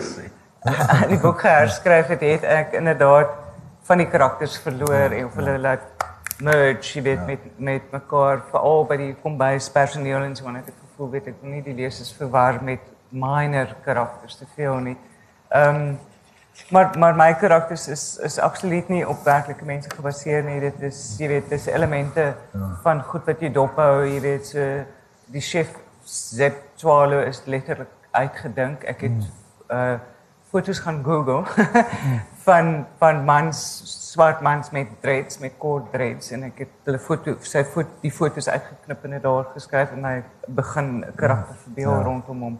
aan 0.88 1.08
die 1.08 1.20
boek 1.20 1.42
herskryf 1.42 2.08
het, 2.08 2.22
het 2.22 2.44
ek 2.44 2.74
inderdaad 2.74 3.28
van 3.82 3.98
die 3.98 4.08
karakters 4.08 4.58
verloor 4.58 4.94
ja, 4.94 5.10
en 5.10 5.26
of 5.26 5.36
hulle 5.36 5.52
ja. 5.52 5.58
laat 5.58 5.80
merge 6.42 6.94
jy 6.94 7.04
weet 7.04 7.20
ja. 7.20 7.26
met 7.26 7.48
met 7.58 7.92
mekaar 7.92 8.44
veral 8.52 8.86
by 8.90 8.98
die 8.98 9.16
kombuispersoneel 9.24 10.28
en 10.28 10.36
so 10.36 10.48
aan 10.48 10.62
het 10.62 10.70
ek 10.72 10.78
gevoel 10.84 11.10
weet 11.16 11.32
ek 11.34 11.42
nie 11.42 11.64
die 11.66 11.76
lesers 11.76 12.14
verwar 12.16 12.62
met 12.64 12.86
minor 13.10 13.76
karakters 13.86 14.38
te 14.38 14.46
veel 14.56 14.80
nie. 14.92 14.98
Ehm 15.50 15.76
um, 15.76 15.98
Maar 16.70 16.98
maar 16.98 17.16
my 17.16 17.34
karakters 17.34 17.88
is 17.88 18.18
is 18.18 18.40
absoluut 18.40 18.88
nie 18.88 19.08
op 19.08 19.24
werklike 19.24 19.66
mense 19.66 19.90
gebaseer 19.90 20.44
nie. 20.44 20.60
Dit 20.60 20.82
is 20.82 21.16
jy 21.18 21.28
weet, 21.28 21.50
dis 21.50 21.66
elemente 21.66 22.36
ja. 22.54 22.70
van 22.84 23.02
goed 23.04 23.26
wat 23.26 23.42
jy 23.42 23.52
dophou, 23.54 24.04
jy 24.06 24.20
weet, 24.22 24.48
so 24.48 24.66
die 25.34 25.42
chef 25.42 25.72
Zep 26.10 26.62
Twalo 26.76 27.22
is 27.22 27.42
letterlik 27.46 27.92
uitgedink. 28.12 28.84
Ek 28.84 29.08
het 29.08 29.18
mm. 29.18 29.30
uh 29.72 30.00
foto's 30.50 30.80
gaan 30.82 31.04
Google 31.06 31.44
van 32.48 32.86
van 32.98 33.24
mans 33.26 33.60
swart 34.20 34.41
mans 34.41 34.70
met 34.76 34.88
dreads 35.01 35.38
met 35.39 35.53
kort 35.57 35.91
dreads 35.93 36.34
en 36.36 36.43
ek 36.49 36.57
het 36.65 36.72
hulle 36.89 36.99
foto 36.99 37.38
sy 37.47 37.61
foto 37.63 38.01
die 38.03 38.11
foto's 38.11 38.49
uitgeknip 38.51 39.05
en 39.07 39.13
dit 39.15 39.24
daar 39.24 39.45
geskryf 39.53 39.93
en 39.95 40.07
hy 40.07 40.15
begin 40.57 40.89
'n 40.97 41.13
karakter 41.15 41.55
ja. 41.55 41.61
verbeel 41.63 41.91
ja. 41.91 42.01
rondom 42.07 42.41
hom. 42.45 42.57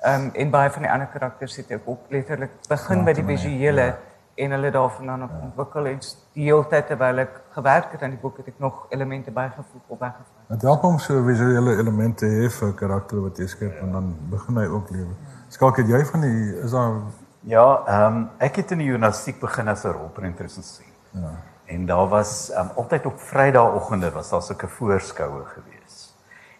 Ehm 0.00 0.22
um, 0.22 0.30
en 0.34 0.50
baie 0.50 0.70
van 0.70 0.82
die 0.82 0.90
ander 0.92 1.10
karakters 1.12 1.56
het 1.56 1.70
ek 1.70 1.82
ook 1.84 2.08
letterlik 2.08 2.54
begin 2.68 3.04
by 3.04 3.12
die 3.12 3.24
visuele 3.24 3.84
ja. 3.90 3.98
en 4.34 4.50
hulle 4.56 4.70
daarvan 4.70 5.06
dan 5.06 5.20
ja. 5.20 5.28
ontwikkel 5.48 5.86
en 5.86 5.98
die 6.34 6.46
hele 6.48 6.66
tyd 6.70 6.86
terwyl 6.86 7.18
ek 7.18 7.34
gewerk 7.56 7.92
het 7.92 8.02
aan 8.02 8.14
die 8.16 8.22
boek 8.22 8.38
het 8.40 8.48
ek 8.48 8.58
nog 8.58 8.86
elemente 8.90 9.30
bygevoeg 9.30 9.82
of 9.86 9.98
weggevat. 9.98 10.46
Dit 10.48 10.62
help 10.62 10.84
om 10.84 10.98
so 10.98 11.24
visuele 11.24 11.76
elemente 11.76 12.26
hê 12.26 12.48
vir 12.60 12.72
karakter 12.74 13.20
wat 13.20 13.36
jy 13.36 13.46
skep 13.46 13.74
ja. 13.74 13.82
en 13.84 13.92
dan 13.92 14.14
begin 14.30 14.56
hy 14.56 14.66
ook 14.66 14.88
lewe. 14.90 15.12
Skalk 15.48 15.76
het 15.76 15.88
jy 15.88 16.04
van 16.04 16.24
die 16.24 16.56
is 16.64 16.70
daar 16.70 17.02
Ja, 17.44 17.82
ehm 17.86 18.16
um, 18.16 18.30
ek 18.38 18.56
het 18.56 18.70
in 18.70 18.78
die 18.78 18.86
journalistiek 18.86 19.40
begin 19.40 19.68
as 19.68 19.84
'n 19.84 19.92
rolprenter 19.92 20.48
sien. 20.48 20.91
Ja. 21.12 21.36
En 21.72 21.86
daar 21.86 22.08
was 22.08 22.50
um, 22.50 22.70
altyd 22.76 23.06
op 23.06 23.20
Vrydagoggende 23.20 24.10
was 24.10 24.30
daar 24.30 24.42
sulke 24.42 24.68
voorskoue 24.68 25.44
gewees. 25.44 26.14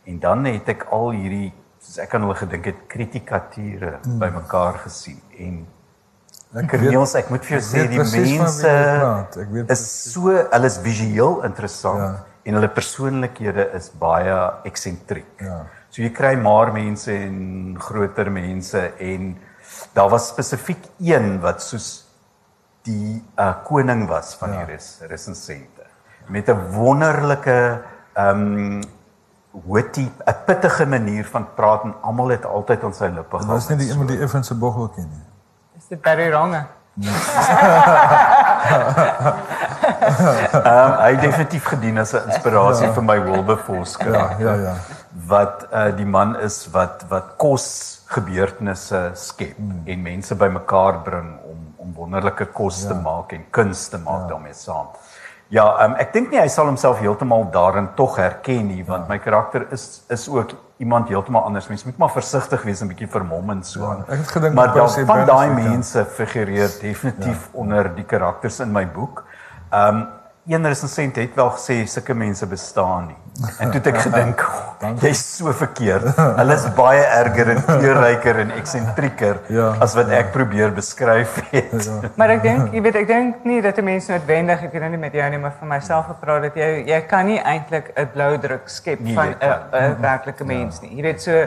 En 0.04 0.18
dan 0.18 0.44
het 0.44 0.68
ek 0.68 0.86
al 0.90 1.10
hierdie 1.10 1.52
soos 1.82 1.98
ek 2.02 2.14
aan 2.14 2.26
hulle 2.26 2.38
gedink 2.38 2.66
het 2.70 2.82
kritikature 2.90 3.96
hmm. 4.02 4.18
bymekaar 4.22 4.78
gesien 4.84 5.18
en 5.42 5.62
ek 6.62 6.76
Niels 6.84 7.14
ek 7.18 7.30
moet 7.32 7.46
vir 7.48 7.56
jou 7.56 7.62
sê 7.64 7.86
die 7.90 8.02
mense 8.02 8.74
ek 9.42 9.48
weet 9.54 9.72
is 9.74 9.82
so 10.12 10.34
hulle 10.36 10.70
is 10.70 10.78
visueel 10.84 11.40
interessant 11.48 12.02
ja. 12.04 12.10
en 12.46 12.58
hulle 12.58 12.70
persoonlikhede 12.76 13.68
is 13.78 13.88
baie 13.98 14.36
eksentriek. 14.68 15.32
Ja. 15.42 15.62
So 15.92 16.04
jy 16.04 16.12
kry 16.14 16.36
maar 16.40 16.72
mense 16.74 17.10
en 17.12 17.74
groter 17.82 18.30
mense 18.32 18.84
en 19.02 19.34
daar 19.96 20.10
was 20.12 20.30
spesifiek 20.30 20.86
een 21.02 21.40
wat 21.42 21.64
soos 21.64 21.90
die 22.82 23.22
uh, 23.38 23.54
koning 23.64 24.08
was 24.08 24.34
van 24.34 24.52
ja. 24.52 24.64
die 24.64 24.74
res, 24.74 25.00
resensente 25.08 25.82
met 26.26 26.48
'n 26.48 26.60
wonderlike 26.70 27.82
ehm 28.12 28.40
um, 28.40 28.82
witty, 29.52 30.10
'n 30.24 30.36
pittige 30.46 30.86
manier 30.86 31.24
van 31.26 31.46
praat 31.54 31.82
en 31.82 31.94
almal 32.00 32.28
het 32.28 32.44
altyd 32.46 32.84
aan 32.84 32.94
sy 32.94 33.04
lippe 33.04 33.36
gehad. 33.36 33.40
Dit 33.40 33.48
was 33.48 33.68
nie 33.68 33.76
die 33.76 33.88
iemand 33.88 34.08
die 34.08 34.20
effense 34.20 34.54
boggeltjie 34.54 35.04
nie. 35.04 35.24
Is 35.76 35.86
dit 35.88 36.00
baie 36.00 36.30
wrong? 36.30 36.56
Ehm 40.52 40.92
hy 41.00 41.16
definitief 41.20 41.64
gedien 41.64 41.98
as 41.98 42.12
'n 42.12 42.24
inspirasie 42.26 42.86
ja. 42.86 42.92
vir 42.92 43.02
my 43.02 43.22
Wilberforce. 43.24 44.04
Ja, 44.04 44.36
ja, 44.38 44.54
ja. 44.54 44.74
Wat 45.26 45.66
uh 45.72 45.96
die 45.96 46.06
man 46.06 46.36
is 46.40 46.68
wat 46.70 47.04
wat 47.08 47.24
kos 47.36 48.00
gebeurtenisse 48.06 49.10
skep 49.14 49.56
hmm. 49.56 49.82
en 49.84 50.02
mense 50.02 50.34
bymekaar 50.34 51.00
bring 51.02 51.40
om 51.44 51.71
om 51.82 51.94
wonderlike 51.96 52.48
kos 52.54 52.82
ja. 52.82 52.92
te 52.92 53.00
maak 53.02 53.34
en 53.36 53.44
kuns 53.50 53.88
te 53.92 53.98
maak 53.98 54.26
ja. 54.26 54.34
daarmee 54.34 54.54
saam. 54.56 54.92
Ja, 55.52 55.66
um, 55.84 55.98
ek 56.00 56.14
dink 56.14 56.30
nie 56.32 56.40
hy 56.40 56.48
sal 56.48 56.70
homself 56.70 57.02
heeltemal 57.02 57.44
daarin 57.52 57.90
tog 57.98 58.16
herken 58.16 58.70
nie, 58.70 58.84
want 58.88 59.04
ja. 59.04 59.08
my 59.10 59.18
karakter 59.20 59.66
is 59.76 60.00
is 60.12 60.24
ook 60.32 60.54
iemand 60.80 61.12
heeltemal 61.12 61.44
anders. 61.44 61.68
Mens 61.68 61.84
moet 61.84 61.98
maar 62.00 62.14
versigtig 62.14 62.64
wees 62.64 62.80
en 62.80 62.88
bietjie 62.88 63.10
vermom 63.12 63.52
en 63.52 63.60
so 63.66 63.84
aan. 63.84 64.00
Ja, 64.06 64.14
ek 64.14 64.24
het 64.24 64.32
gedink 64.38 64.56
maar 64.56 64.72
daar 64.72 64.88
van 65.10 65.26
daai 65.28 65.52
mense 65.58 66.06
figureer 66.16 66.72
definitief 66.80 67.46
ja. 67.50 67.58
onder 67.64 67.92
die 67.94 68.06
karakters 68.08 68.62
in 68.64 68.72
my 68.72 68.86
boek. 68.96 69.24
Ehm 69.70 70.02
um, 70.02 70.02
een 70.46 70.66
resensent 70.66 71.16
het 71.16 71.34
wel 71.34 71.50
gesê 71.54 71.84
sulke 71.86 72.14
mense 72.14 72.46
bestaan 72.46 73.06
nie. 73.06 73.16
En 73.58 73.70
toe 73.70 73.78
het 73.78 73.86
ek 73.86 73.98
gedink, 74.04 74.42
oh, 74.82 74.90
jy's 75.00 75.20
so 75.36 75.52
verkeerd. 75.56 76.08
Hulle 76.40 76.54
is 76.58 76.66
baie 76.76 77.04
erger 77.04 77.52
en 77.54 77.62
kleurryker 77.64 78.40
en 78.42 78.50
eksentrieker 78.56 79.40
ja, 79.54 79.70
as 79.80 79.94
wat 79.94 80.10
ek 80.10 80.28
ja. 80.28 80.32
probeer 80.34 80.74
beskryf 80.74 81.38
het. 81.52 81.72
Ja. 81.86 82.10
Maar 82.20 82.36
ek 82.36 82.44
dink, 82.44 82.74
jy 82.74 82.82
weet, 82.84 83.00
ek 83.04 83.08
dink 83.08 83.48
nie 83.48 83.62
dat 83.64 83.78
'n 83.78 83.86
mens 83.86 84.10
noodwendig, 84.10 84.66
ek 84.66 84.74
weet 84.74 84.84
nou 84.84 84.92
nie 84.96 85.02
met 85.06 85.16
jou 85.16 85.30
nie, 85.30 85.42
maar 85.42 85.54
vir 85.58 85.68
myself 85.70 86.06
gepraat 86.10 86.48
dat 86.50 86.56
jy 86.58 86.70
jy 86.90 87.00
kan 87.06 87.26
nie 87.26 87.38
eintlik 87.38 87.92
'n 87.96 88.08
blou 88.12 88.32
druk 88.38 88.68
skep 88.68 89.00
nee, 89.00 89.14
van 89.14 89.36
'n 89.38 90.00
werklike 90.02 90.44
mens 90.44 90.82
nie. 90.82 90.96
Jy 90.96 91.02
weet 91.02 91.22
so 91.22 91.46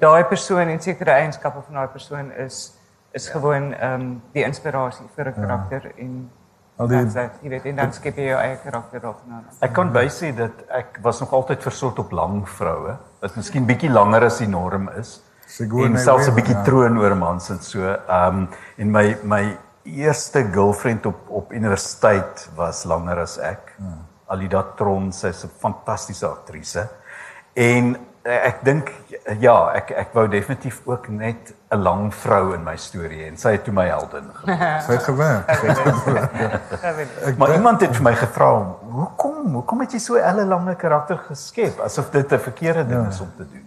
daai 0.00 0.24
persoon 0.24 0.68
en 0.68 0.80
sekere 0.80 1.16
eienskappe 1.16 1.62
van 1.64 1.80
daai 1.80 1.92
persoon 1.92 2.32
is 2.32 2.74
is 3.12 3.28
gewoon 3.28 3.72
ehm 3.74 4.00
um, 4.00 4.22
die 4.32 4.44
inspirasie 4.44 5.06
vir 5.16 5.28
'n 5.28 5.34
karakter 5.34 5.82
ja. 5.84 6.04
en 6.04 6.30
Al 6.78 6.88
die 6.90 6.98
jy 7.42 7.50
weet 7.50 7.64
en 7.66 7.80
dan 7.80 7.92
skep 7.92 8.18
jy 8.20 8.28
jou 8.28 8.38
eie 8.38 8.58
karakter 8.62 9.06
op 9.08 9.22
nou. 9.26 9.40
Ek 9.66 9.72
kan 9.74 9.88
bysê 9.94 10.30
dat 10.36 10.60
ek 10.70 11.00
was 11.02 11.18
nog 11.20 11.32
altyd 11.34 11.64
versot 11.66 11.98
op 11.98 12.12
lang 12.14 12.42
vroue 12.48 12.94
wat 13.20 13.38
miskien 13.38 13.66
bietjie 13.66 13.90
langer 13.90 14.28
as 14.28 14.38
die 14.38 14.50
norm 14.50 14.86
is. 14.98 15.16
En 15.58 15.96
selfs 15.98 16.28
'n 16.28 16.34
bietjie 16.36 16.54
ja. 16.54 16.62
troon 16.62 16.98
oor 16.98 17.16
mans 17.16 17.50
en 17.50 17.58
so. 17.58 17.82
Ehm 17.82 18.36
um, 18.36 18.48
en 18.76 18.90
my 18.90 19.16
my 19.22 19.56
eerste 19.82 20.44
girlfriend 20.52 21.06
op 21.06 21.30
op 21.40 21.52
universiteit 21.52 22.48
was 22.54 22.84
langer 22.84 23.18
as 23.18 23.38
ek. 23.38 23.74
Ja. 23.78 23.96
Alida 24.28 24.62
Tron, 24.76 25.12
sy's 25.12 25.44
'n 25.44 25.50
fantastiese 25.58 26.26
aktrise. 26.26 26.88
En 27.54 27.96
ek 28.28 28.64
dink 28.64 28.92
ja, 29.40 29.72
ek 29.78 29.90
ek 29.90 30.08
wou 30.16 30.28
definitief 30.28 30.80
ook 30.84 31.08
net 31.08 31.54
'n 31.72 31.82
lang 31.82 32.14
vrou 32.14 32.54
in 32.54 32.64
my 32.64 32.76
storie 32.76 33.24
en 33.26 33.36
sy 33.36 33.50
het 33.56 33.64
toe 33.64 33.74
my 33.74 33.86
heldin 33.86 34.24
geword. 34.36 34.82
sy 34.86 34.92
het 34.92 35.02
gewerk. 35.02 35.46
maar 37.38 37.54
iemand 37.54 37.80
het 37.80 37.96
vir 37.96 38.02
my 38.02 38.14
gevra, 38.14 38.76
"Hoekom? 38.90 39.54
Hoekom 39.54 39.80
het 39.80 39.92
jy 39.92 39.98
so 39.98 40.14
'n 40.16 40.48
lange 40.48 40.76
karakter 40.76 41.18
geskep 41.18 41.80
asof 41.80 42.10
dit 42.10 42.32
'n 42.32 42.38
verkeerde 42.38 42.86
ding 42.86 43.02
ja. 43.02 43.08
is 43.08 43.20
om 43.20 43.30
te 43.36 43.46
doen?" 43.52 43.66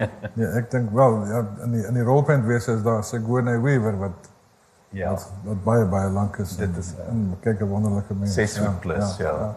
ja, 0.40 0.48
ek 0.56 0.70
dink 0.70 0.90
wel, 0.96 1.26
ja, 1.26 1.44
in 1.64 1.72
die 1.72 1.86
in 1.86 1.94
die 1.94 2.04
rolprent 2.04 2.46
wese 2.46 2.72
is 2.72 2.82
daar 2.82 3.04
Sigourney 3.04 3.60
Weaver 3.60 3.98
wat 3.98 4.28
ja, 4.90 5.10
wat, 5.10 5.28
wat 5.44 5.64
baie 5.64 5.84
baie 5.84 6.10
lank 6.10 6.36
is. 6.36 6.56
Dit 6.56 6.76
is 6.76 6.94
en, 7.08 7.36
kyk 7.40 7.60
'n 7.60 7.68
wonderlike 7.68 8.14
mens. 8.14 8.34
6 8.34 8.54
ja, 8.54 8.74
plus, 8.80 9.16
ja. 9.16 9.24
ja. 9.24 9.38
ja. 9.38 9.54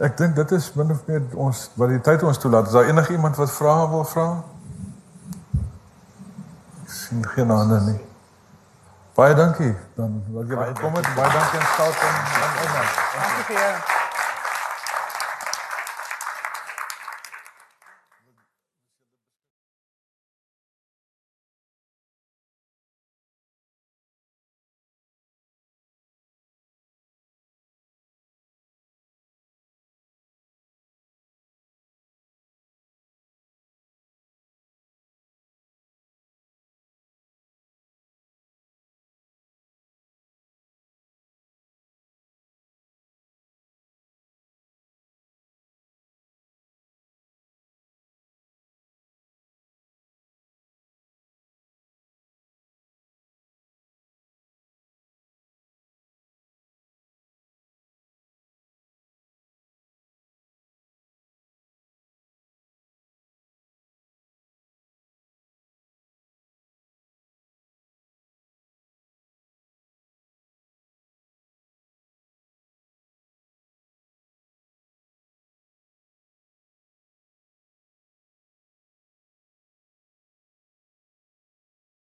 Ek 0.00 0.16
dink 0.16 0.36
dit 0.36 0.52
is 0.56 0.70
min 0.78 0.94
of 0.94 1.02
meer 1.06 1.20
ons 1.36 1.66
wat 1.76 1.90
die 1.92 2.00
tyd 2.00 2.22
ons 2.24 2.40
toelaat. 2.40 2.70
Is 2.70 2.76
daar 2.76 2.88
enige 2.88 3.12
iemand 3.12 3.36
wat 3.36 3.52
vrae 3.52 3.88
wil 3.92 4.06
vra? 4.08 4.26
Ek 6.86 6.94
sien 6.96 7.26
geen 7.34 7.52
hande 7.52 7.82
nie. 7.90 8.00
Baie 9.14 9.36
dankie. 9.36 9.74
Dan 10.00 10.22
wil 10.32 10.48
jy 10.48 10.56
baie 10.56 10.76
kom 10.80 10.96
met 10.96 11.14
baie 11.14 11.32
dankie 11.36 11.60
aan 11.60 11.72
Skalk 11.76 12.04
en 12.08 12.20
en 12.24 12.60
Emma. 12.66 12.84
Dankie 13.16 13.48
vir 13.52 13.58
jou. 13.60 13.99